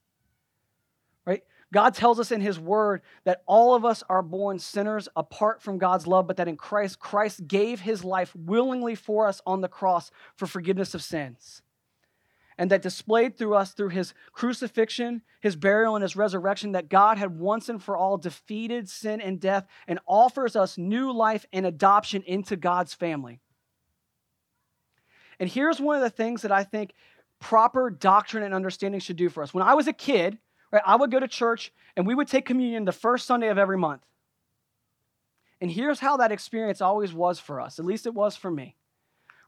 Right? 1.25 1.43
God 1.73 1.93
tells 1.93 2.19
us 2.19 2.31
in 2.31 2.41
His 2.41 2.59
Word 2.59 3.01
that 3.23 3.43
all 3.45 3.75
of 3.75 3.83
us 3.83 4.03
are 4.09 4.21
born 4.21 4.59
sinners 4.59 5.09
apart 5.15 5.61
from 5.61 5.77
God's 5.77 6.07
love, 6.07 6.27
but 6.27 6.37
that 6.37 6.47
in 6.47 6.57
Christ, 6.57 6.99
Christ 6.99 7.47
gave 7.47 7.81
His 7.81 8.03
life 8.03 8.35
willingly 8.35 8.95
for 8.95 9.27
us 9.27 9.41
on 9.45 9.61
the 9.61 9.67
cross 9.67 10.11
for 10.35 10.45
forgiveness 10.45 10.93
of 10.93 11.03
sins. 11.03 11.61
And 12.57 12.71
that 12.71 12.81
displayed 12.81 13.37
through 13.37 13.55
us 13.55 13.73
through 13.73 13.89
His 13.89 14.13
crucifixion, 14.31 15.21
His 15.41 15.57
burial, 15.57 15.95
and 15.95 16.03
His 16.03 16.15
resurrection, 16.15 16.71
that 16.73 16.87
God 16.87 17.17
had 17.17 17.37
once 17.37 17.67
and 17.67 17.83
for 17.83 17.97
all 17.97 18.17
defeated 18.17 18.87
sin 18.87 19.19
and 19.19 19.41
death 19.41 19.67
and 19.87 19.99
offers 20.07 20.55
us 20.55 20.77
new 20.77 21.11
life 21.11 21.45
and 21.51 21.65
adoption 21.65 22.23
into 22.23 22.55
God's 22.55 22.93
family. 22.93 23.41
And 25.39 25.49
here's 25.49 25.81
one 25.81 25.97
of 25.97 26.01
the 26.01 26.09
things 26.09 26.43
that 26.43 26.51
I 26.51 26.63
think 26.63 26.93
proper 27.45 27.89
doctrine 27.89 28.43
and 28.43 28.53
understanding 28.53 28.99
should 28.99 29.17
do 29.17 29.29
for 29.29 29.43
us. 29.43 29.53
When 29.53 29.63
I 29.63 29.73
was 29.73 29.87
a 29.87 29.93
kid, 29.93 30.37
Right? 30.71 30.83
I 30.85 30.97
would 30.97 31.09
go 31.09 31.21
to 31.21 31.27
church 31.27 31.71
and 31.95 32.05
we 32.05 32.15
would 32.15 32.27
take 32.27 32.45
communion 32.45 32.83
the 32.83 32.91
first 32.91 33.25
Sunday 33.25 33.47
of 33.47 33.57
every 33.57 33.77
month. 33.77 34.01
And 35.61 35.71
here's 35.71 36.01
how 36.01 36.17
that 36.17 36.33
experience 36.33 36.81
always 36.81 37.13
was 37.13 37.39
for 37.39 37.61
us. 37.61 37.79
At 37.79 37.85
least 37.85 38.05
it 38.05 38.13
was 38.13 38.35
for 38.35 38.51
me. 38.51 38.75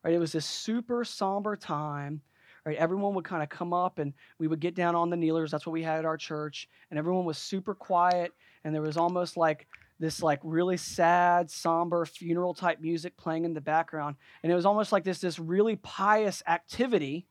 Right? 0.03 0.13
It 0.13 0.19
was 0.19 0.31
this 0.31 0.45
super 0.45 1.03
somber 1.03 1.57
time. 1.57 2.21
Right? 2.65 2.77
Everyone 2.77 3.13
would 3.15 3.25
kind 3.25 3.43
of 3.43 3.49
come 3.49 3.73
up 3.73 3.99
and 3.99 4.13
we 4.39 4.47
would 4.47 4.61
get 4.61 4.73
down 4.73 4.95
on 4.95 5.09
the 5.09 5.17
kneelers. 5.17 5.51
That's 5.51 5.65
what 5.65 5.73
we 5.73 5.83
had 5.83 5.99
at 5.99 6.05
our 6.05 6.15
church. 6.15 6.69
And 6.89 6.97
everyone 6.97 7.25
was 7.25 7.37
super 7.37 7.75
quiet. 7.75 8.31
And 8.63 8.73
there 8.73 8.81
was 8.81 8.95
almost 8.95 9.35
like 9.35 9.67
this 9.99 10.21
like 10.21 10.39
really 10.43 10.77
sad, 10.77 11.51
somber 11.51 12.05
funeral 12.05 12.53
type 12.53 12.79
music 12.79 13.17
playing 13.17 13.43
in 13.43 13.53
the 13.53 13.59
background. 13.59 14.15
And 14.43 14.51
it 14.51 14.55
was 14.55 14.65
almost 14.65 14.93
like 14.93 15.03
this, 15.03 15.19
this 15.19 15.39
really 15.39 15.75
pious 15.77 16.41
activity, 16.47 17.25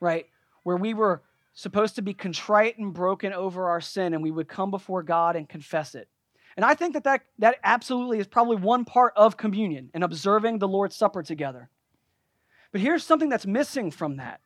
right? 0.00 0.26
Where 0.62 0.76
we 0.76 0.94
were 0.94 1.22
supposed 1.52 1.96
to 1.96 2.02
be 2.02 2.14
contrite 2.14 2.78
and 2.78 2.92
broken 2.92 3.32
over 3.32 3.68
our 3.68 3.80
sin, 3.80 4.14
and 4.14 4.22
we 4.22 4.30
would 4.30 4.48
come 4.48 4.70
before 4.70 5.02
God 5.02 5.36
and 5.36 5.48
confess 5.48 5.94
it. 5.94 6.08
And 6.56 6.64
I 6.64 6.74
think 6.74 6.94
that 6.94 7.04
that, 7.04 7.22
that 7.38 7.56
absolutely 7.62 8.18
is 8.18 8.26
probably 8.26 8.56
one 8.56 8.84
part 8.84 9.12
of 9.16 9.36
communion 9.36 9.90
and 9.94 10.02
observing 10.02 10.58
the 10.58 10.68
Lord's 10.68 10.96
Supper 10.96 11.22
together. 11.22 11.70
But 12.72 12.80
here's 12.80 13.04
something 13.04 13.28
that's 13.28 13.46
missing 13.46 13.90
from 13.90 14.16
that. 14.16 14.40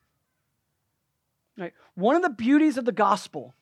Right? 1.57 1.73
One 1.95 2.15
of 2.15 2.21
the 2.21 2.29
beauties 2.29 2.77
of 2.77 2.85
the 2.85 2.91
gospel 2.91 3.53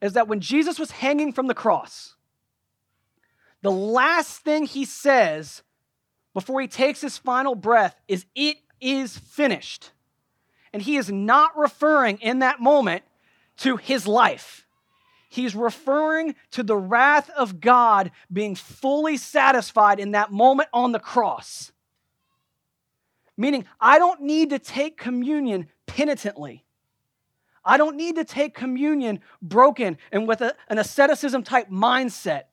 is 0.00 0.12
that 0.14 0.28
when 0.28 0.40
Jesus 0.40 0.78
was 0.78 0.90
hanging 0.90 1.32
from 1.32 1.46
the 1.46 1.54
cross, 1.54 2.14
the 3.62 3.70
last 3.70 4.38
thing 4.38 4.64
he 4.64 4.84
says 4.84 5.62
before 6.34 6.60
he 6.60 6.68
takes 6.68 7.00
his 7.00 7.18
final 7.18 7.54
breath 7.54 8.00
is, 8.06 8.26
It 8.34 8.58
is 8.80 9.18
finished. 9.18 9.90
And 10.72 10.82
he 10.82 10.96
is 10.96 11.10
not 11.10 11.56
referring 11.56 12.18
in 12.18 12.40
that 12.40 12.60
moment 12.60 13.02
to 13.58 13.76
his 13.76 14.06
life. 14.06 14.66
He's 15.28 15.54
referring 15.54 16.34
to 16.52 16.62
the 16.62 16.76
wrath 16.76 17.30
of 17.30 17.60
God 17.60 18.10
being 18.32 18.54
fully 18.54 19.16
satisfied 19.16 20.00
in 20.00 20.12
that 20.12 20.32
moment 20.32 20.70
on 20.72 20.92
the 20.92 20.98
cross. 20.98 21.72
Meaning, 23.36 23.66
I 23.80 23.98
don't 23.98 24.22
need 24.22 24.50
to 24.50 24.58
take 24.58 24.96
communion 24.96 25.68
penitently. 25.86 26.64
I 27.64 27.76
don't 27.76 27.96
need 27.96 28.16
to 28.16 28.24
take 28.24 28.54
communion 28.54 29.20
broken 29.42 29.98
and 30.10 30.26
with 30.26 30.40
a, 30.40 30.54
an 30.68 30.78
asceticism 30.78 31.42
type 31.42 31.68
mindset 31.68 32.44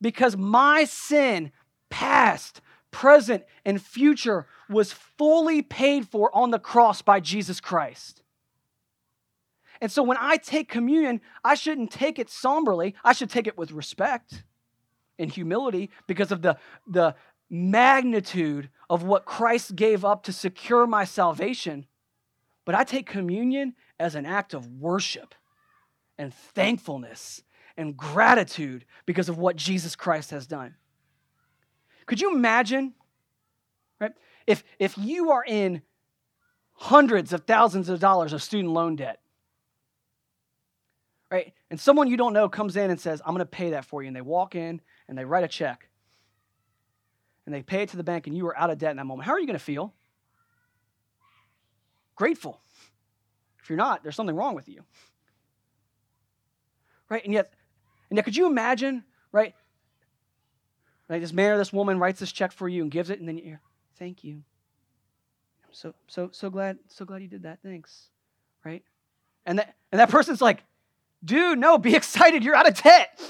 because 0.00 0.36
my 0.36 0.84
sin, 0.84 1.50
past, 1.90 2.60
present, 2.90 3.44
and 3.64 3.80
future 3.80 4.46
was 4.68 4.92
fully 4.92 5.62
paid 5.62 6.08
for 6.08 6.34
on 6.34 6.50
the 6.50 6.58
cross 6.58 7.02
by 7.02 7.20
Jesus 7.20 7.60
Christ. 7.60 8.22
And 9.80 9.90
so 9.90 10.02
when 10.02 10.18
I 10.20 10.36
take 10.36 10.68
communion, 10.68 11.20
I 11.42 11.54
shouldn't 11.54 11.90
take 11.90 12.18
it 12.18 12.28
somberly. 12.28 12.94
I 13.02 13.12
should 13.12 13.30
take 13.30 13.46
it 13.46 13.56
with 13.56 13.72
respect 13.72 14.44
and 15.18 15.30
humility 15.30 15.90
because 16.06 16.32
of 16.32 16.42
the, 16.42 16.58
the 16.86 17.14
magnitude 17.48 18.68
of 18.88 19.02
what 19.02 19.24
Christ 19.24 19.76
gave 19.76 20.04
up 20.04 20.22
to 20.24 20.32
secure 20.32 20.86
my 20.86 21.04
salvation. 21.04 21.86
But 22.64 22.74
I 22.74 22.84
take 22.84 23.06
communion 23.06 23.74
as 23.98 24.14
an 24.14 24.26
act 24.26 24.54
of 24.54 24.66
worship 24.66 25.34
and 26.18 26.32
thankfulness 26.34 27.42
and 27.76 27.96
gratitude 27.96 28.84
because 29.06 29.28
of 29.28 29.38
what 29.38 29.56
Jesus 29.56 29.96
Christ 29.96 30.30
has 30.30 30.46
done. 30.46 30.74
Could 32.10 32.20
you 32.20 32.34
imagine, 32.34 32.92
right? 34.00 34.10
If, 34.44 34.64
if 34.80 34.98
you 34.98 35.30
are 35.30 35.44
in 35.46 35.80
hundreds 36.72 37.32
of 37.32 37.44
thousands 37.44 37.88
of 37.88 38.00
dollars 38.00 38.32
of 38.32 38.42
student 38.42 38.74
loan 38.74 38.96
debt, 38.96 39.20
right? 41.30 41.52
And 41.70 41.78
someone 41.78 42.08
you 42.08 42.16
don't 42.16 42.32
know 42.32 42.48
comes 42.48 42.74
in 42.74 42.90
and 42.90 43.00
says, 43.00 43.22
I'm 43.24 43.32
going 43.32 43.38
to 43.38 43.46
pay 43.46 43.70
that 43.70 43.84
for 43.84 44.02
you. 44.02 44.08
And 44.08 44.16
they 44.16 44.22
walk 44.22 44.56
in 44.56 44.80
and 45.06 45.16
they 45.16 45.24
write 45.24 45.44
a 45.44 45.48
check 45.48 45.88
and 47.46 47.54
they 47.54 47.62
pay 47.62 47.82
it 47.84 47.90
to 47.90 47.96
the 47.96 48.02
bank 48.02 48.26
and 48.26 48.36
you 48.36 48.44
are 48.48 48.58
out 48.58 48.70
of 48.70 48.78
debt 48.78 48.90
in 48.90 48.96
that 48.96 49.06
moment. 49.06 49.28
How 49.28 49.32
are 49.34 49.38
you 49.38 49.46
going 49.46 49.56
to 49.56 49.64
feel? 49.64 49.94
Grateful, 52.16 52.60
If 53.62 53.70
you're 53.70 53.76
not, 53.76 54.02
there's 54.02 54.16
something 54.16 54.34
wrong 54.34 54.56
with 54.56 54.68
you. 54.68 54.82
Right? 57.08 57.22
And 57.24 57.32
yet, 57.32 57.52
and 58.10 58.16
yet 58.16 58.24
could 58.24 58.36
you 58.36 58.48
imagine, 58.48 59.04
right? 59.30 59.54
Like 61.10 61.22
this 61.22 61.32
man 61.32 61.50
or 61.50 61.58
this 61.58 61.72
woman 61.72 61.98
writes 61.98 62.20
this 62.20 62.30
check 62.30 62.52
for 62.52 62.68
you 62.68 62.82
and 62.82 62.90
gives 62.90 63.10
it, 63.10 63.18
and 63.18 63.28
then 63.28 63.36
you 63.36 63.58
thank 63.98 64.22
you. 64.22 64.34
I'm 65.64 65.72
so 65.72 65.94
so 66.06 66.30
so 66.32 66.50
glad, 66.50 66.78
so 66.86 67.04
glad 67.04 67.20
you 67.20 67.28
did 67.28 67.42
that. 67.42 67.58
Thanks. 67.64 68.06
Right? 68.64 68.84
And 69.44 69.58
that 69.58 69.74
and 69.90 70.00
that 70.00 70.08
person's 70.08 70.40
like, 70.40 70.62
dude, 71.24 71.58
no, 71.58 71.78
be 71.78 71.94
excited. 71.96 72.44
You're 72.44 72.54
out 72.54 72.68
of 72.68 72.80
debt. 72.80 73.20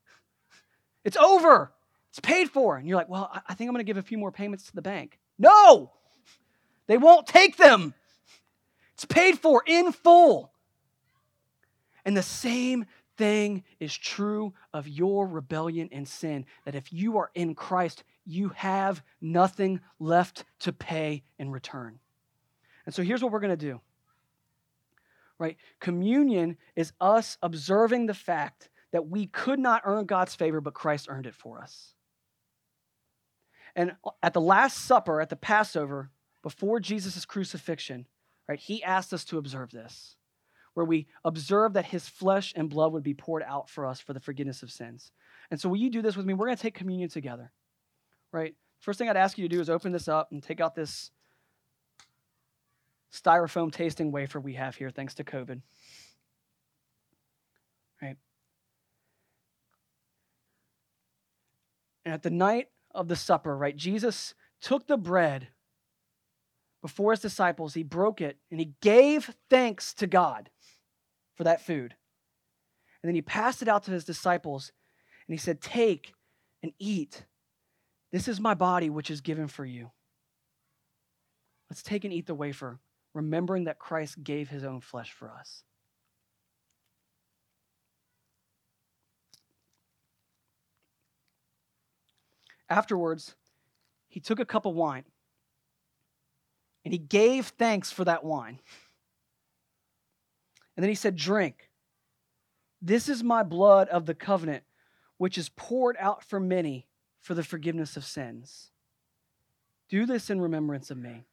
it's 1.04 1.16
over. 1.16 1.72
It's 2.10 2.20
paid 2.20 2.50
for. 2.50 2.76
And 2.76 2.86
you're 2.86 2.98
like, 2.98 3.08
well, 3.08 3.30
I 3.48 3.54
think 3.54 3.70
I'm 3.70 3.76
to 3.76 3.84
give 3.84 3.96
a 3.96 4.02
few 4.02 4.18
more 4.18 4.32
payments 4.32 4.66
to 4.66 4.74
the 4.74 4.82
bank. 4.82 5.18
No, 5.38 5.92
they 6.86 6.98
won't 6.98 7.26
take 7.26 7.56
them. 7.56 7.94
It's 8.92 9.06
paid 9.06 9.38
for 9.38 9.62
in 9.66 9.92
full. 9.92 10.52
And 12.04 12.14
the 12.14 12.22
same 12.22 12.84
thing 13.20 13.64
is 13.78 13.94
true 13.94 14.54
of 14.72 14.88
your 14.88 15.26
rebellion 15.26 15.90
and 15.92 16.08
sin 16.08 16.46
that 16.64 16.74
if 16.74 16.90
you 16.90 17.18
are 17.18 17.30
in 17.34 17.54
Christ, 17.54 18.02
you 18.24 18.48
have 18.56 19.02
nothing 19.20 19.80
left 19.98 20.44
to 20.60 20.72
pay 20.72 21.22
in 21.38 21.50
return. 21.50 21.98
And 22.86 22.94
so 22.94 23.02
here's 23.02 23.22
what 23.22 23.30
we're 23.30 23.40
going 23.40 23.58
to 23.58 23.66
do. 23.68 23.82
Right? 25.38 25.58
Communion 25.80 26.56
is 26.76 26.92
us 26.98 27.36
observing 27.42 28.06
the 28.06 28.14
fact 28.14 28.70
that 28.90 29.06
we 29.06 29.26
could 29.26 29.58
not 29.58 29.82
earn 29.84 30.06
God's 30.06 30.34
favor, 30.34 30.62
but 30.62 30.72
Christ 30.72 31.06
earned 31.10 31.26
it 31.26 31.34
for 31.34 31.60
us. 31.60 31.92
And 33.76 33.96
at 34.22 34.32
the 34.32 34.40
Last 34.40 34.78
Supper, 34.78 35.20
at 35.20 35.28
the 35.28 35.36
Passover, 35.36 36.08
before 36.42 36.80
Jesus' 36.80 37.26
crucifixion, 37.26 38.06
right, 38.48 38.58
he 38.58 38.82
asked 38.82 39.12
us 39.12 39.26
to 39.26 39.36
observe 39.36 39.72
this, 39.72 40.16
where 40.74 40.86
we 40.86 41.06
observe 41.24 41.72
that 41.74 41.86
his 41.86 42.08
flesh 42.08 42.52
and 42.56 42.70
blood 42.70 42.92
would 42.92 43.02
be 43.02 43.14
poured 43.14 43.42
out 43.42 43.68
for 43.68 43.86
us 43.86 44.00
for 44.00 44.12
the 44.12 44.20
forgiveness 44.20 44.62
of 44.62 44.70
sins. 44.70 45.12
And 45.50 45.60
so, 45.60 45.68
will 45.68 45.76
you 45.76 45.90
do 45.90 46.02
this 46.02 46.16
with 46.16 46.26
me? 46.26 46.34
We're 46.34 46.46
going 46.46 46.56
to 46.56 46.62
take 46.62 46.74
communion 46.74 47.08
together, 47.08 47.50
right? 48.32 48.54
First 48.80 48.98
thing 48.98 49.08
I'd 49.08 49.16
ask 49.16 49.36
you 49.36 49.48
to 49.48 49.54
do 49.54 49.60
is 49.60 49.68
open 49.68 49.92
this 49.92 50.08
up 50.08 50.32
and 50.32 50.42
take 50.42 50.60
out 50.60 50.74
this 50.74 51.10
styrofoam 53.12 53.72
tasting 53.72 54.12
wafer 54.12 54.40
we 54.40 54.54
have 54.54 54.76
here, 54.76 54.90
thanks 54.90 55.14
to 55.14 55.24
COVID. 55.24 55.60
Right? 58.00 58.16
And 62.04 62.14
at 62.14 62.22
the 62.22 62.30
night 62.30 62.68
of 62.94 63.08
the 63.08 63.16
supper, 63.16 63.56
right, 63.56 63.76
Jesus 63.76 64.34
took 64.60 64.86
the 64.86 64.96
bread 64.96 65.48
before 66.82 67.10
his 67.10 67.20
disciples, 67.20 67.74
he 67.74 67.82
broke 67.82 68.20
it 68.20 68.38
and 68.50 68.58
he 68.58 68.72
gave 68.80 69.34
thanks 69.50 69.92
to 69.94 70.06
God 70.06 70.48
for 71.40 71.44
that 71.44 71.62
food. 71.62 71.94
And 73.02 73.08
then 73.08 73.14
he 73.14 73.22
passed 73.22 73.62
it 73.62 73.68
out 73.68 73.84
to 73.84 73.90
his 73.90 74.04
disciples 74.04 74.72
and 75.26 75.32
he 75.32 75.38
said, 75.38 75.62
Take 75.62 76.12
and 76.62 76.70
eat. 76.78 77.24
This 78.12 78.28
is 78.28 78.38
my 78.38 78.52
body, 78.52 78.90
which 78.90 79.10
is 79.10 79.22
given 79.22 79.48
for 79.48 79.64
you. 79.64 79.90
Let's 81.70 81.82
take 81.82 82.04
and 82.04 82.12
eat 82.12 82.26
the 82.26 82.34
wafer, 82.34 82.78
remembering 83.14 83.64
that 83.64 83.78
Christ 83.78 84.22
gave 84.22 84.50
his 84.50 84.64
own 84.64 84.82
flesh 84.82 85.12
for 85.12 85.30
us. 85.30 85.62
Afterwards, 92.68 93.34
he 94.08 94.20
took 94.20 94.40
a 94.40 94.44
cup 94.44 94.66
of 94.66 94.74
wine 94.74 95.04
and 96.84 96.92
he 96.92 96.98
gave 96.98 97.46
thanks 97.46 97.90
for 97.90 98.04
that 98.04 98.24
wine. 98.24 98.58
And 100.80 100.84
then 100.84 100.88
he 100.92 100.94
said, 100.94 101.14
Drink. 101.14 101.68
This 102.80 103.10
is 103.10 103.22
my 103.22 103.42
blood 103.42 103.90
of 103.90 104.06
the 104.06 104.14
covenant, 104.14 104.64
which 105.18 105.36
is 105.36 105.50
poured 105.50 105.94
out 106.00 106.24
for 106.24 106.40
many 106.40 106.86
for 107.20 107.34
the 107.34 107.42
forgiveness 107.42 107.98
of 107.98 108.04
sins. 108.06 108.70
Do 109.90 110.06
this 110.06 110.30
in 110.30 110.40
remembrance 110.40 110.90
of 110.90 110.96
me. 110.96 111.26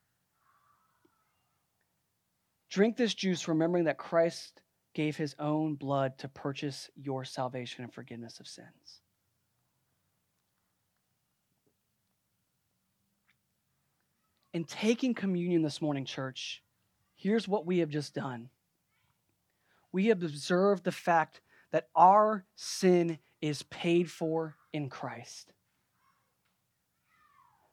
Drink 2.70 2.98
this 2.98 3.14
juice, 3.14 3.48
remembering 3.48 3.86
that 3.86 3.98
Christ 3.98 4.62
gave 4.94 5.16
his 5.16 5.34
own 5.40 5.76
blood 5.76 6.18
to 6.18 6.28
purchase 6.28 6.90
your 6.98 7.24
salvation 7.24 7.86
and 7.86 7.94
forgiveness 7.94 8.42
of 8.42 8.48
sins. 8.50 9.00
In 14.54 14.66
taking 14.66 15.14
communion 15.14 15.62
this 15.62 15.82
morning, 15.82 16.04
church, 16.04 16.62
here's 17.16 17.48
what 17.48 17.66
we 17.66 17.78
have 17.78 17.90
just 17.90 18.14
done. 18.14 18.50
We 19.98 20.06
have 20.10 20.22
observed 20.22 20.84
the 20.84 20.92
fact 20.92 21.42
that 21.72 21.88
our 21.96 22.46
sin 22.56 23.18
is 23.42 23.64
paid 23.64 24.12
for 24.12 24.56
in 24.72 24.90
Christ. 24.90 25.52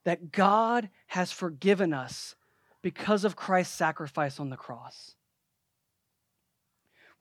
That 0.04 0.32
God 0.32 0.88
has 1.08 1.32
forgiven 1.32 1.92
us 1.92 2.34
because 2.80 3.26
of 3.26 3.36
Christ's 3.36 3.74
sacrifice 3.74 4.40
on 4.40 4.48
the 4.48 4.56
cross. 4.56 5.16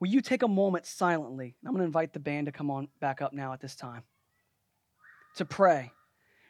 Will 0.00 0.08
you 0.08 0.22
take 0.22 0.42
a 0.42 0.48
moment 0.48 0.86
silently? 0.86 1.54
I'm 1.66 1.72
going 1.72 1.80
to 1.80 1.84
invite 1.84 2.14
the 2.14 2.18
band 2.18 2.46
to 2.46 2.52
come 2.52 2.70
on 2.70 2.88
back 2.98 3.20
up 3.20 3.34
now 3.34 3.52
at 3.52 3.60
this 3.60 3.76
time 3.76 4.04
to 5.36 5.44
pray. 5.44 5.92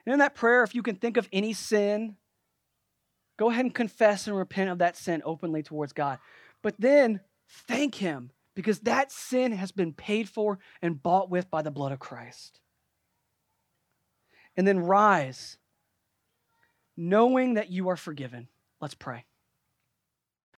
And 0.06 0.12
in 0.12 0.20
that 0.20 0.36
prayer, 0.36 0.62
if 0.62 0.76
you 0.76 0.84
can 0.84 0.94
think 0.94 1.16
of 1.16 1.28
any 1.32 1.54
sin 1.54 2.18
Go 3.36 3.50
ahead 3.50 3.64
and 3.64 3.74
confess 3.74 4.28
and 4.28 4.36
repent 4.36 4.70
of 4.70 4.78
that 4.78 4.96
sin 4.96 5.20
openly 5.24 5.64
towards 5.64 5.92
God. 5.92 6.20
But 6.62 6.76
then 6.78 7.18
thank 7.48 7.96
Him 7.96 8.30
because 8.54 8.80
that 8.80 9.10
sin 9.10 9.52
has 9.52 9.72
been 9.72 9.92
paid 9.92 10.28
for 10.28 10.58
and 10.80 11.02
bought 11.02 11.30
with 11.30 11.50
by 11.50 11.62
the 11.62 11.70
blood 11.70 11.92
of 11.92 11.98
Christ. 11.98 12.60
And 14.56 14.66
then 14.66 14.78
rise, 14.78 15.58
knowing 16.96 17.54
that 17.54 17.70
you 17.70 17.88
are 17.88 17.96
forgiven. 17.96 18.48
Let's 18.80 18.94
pray. 18.94 19.24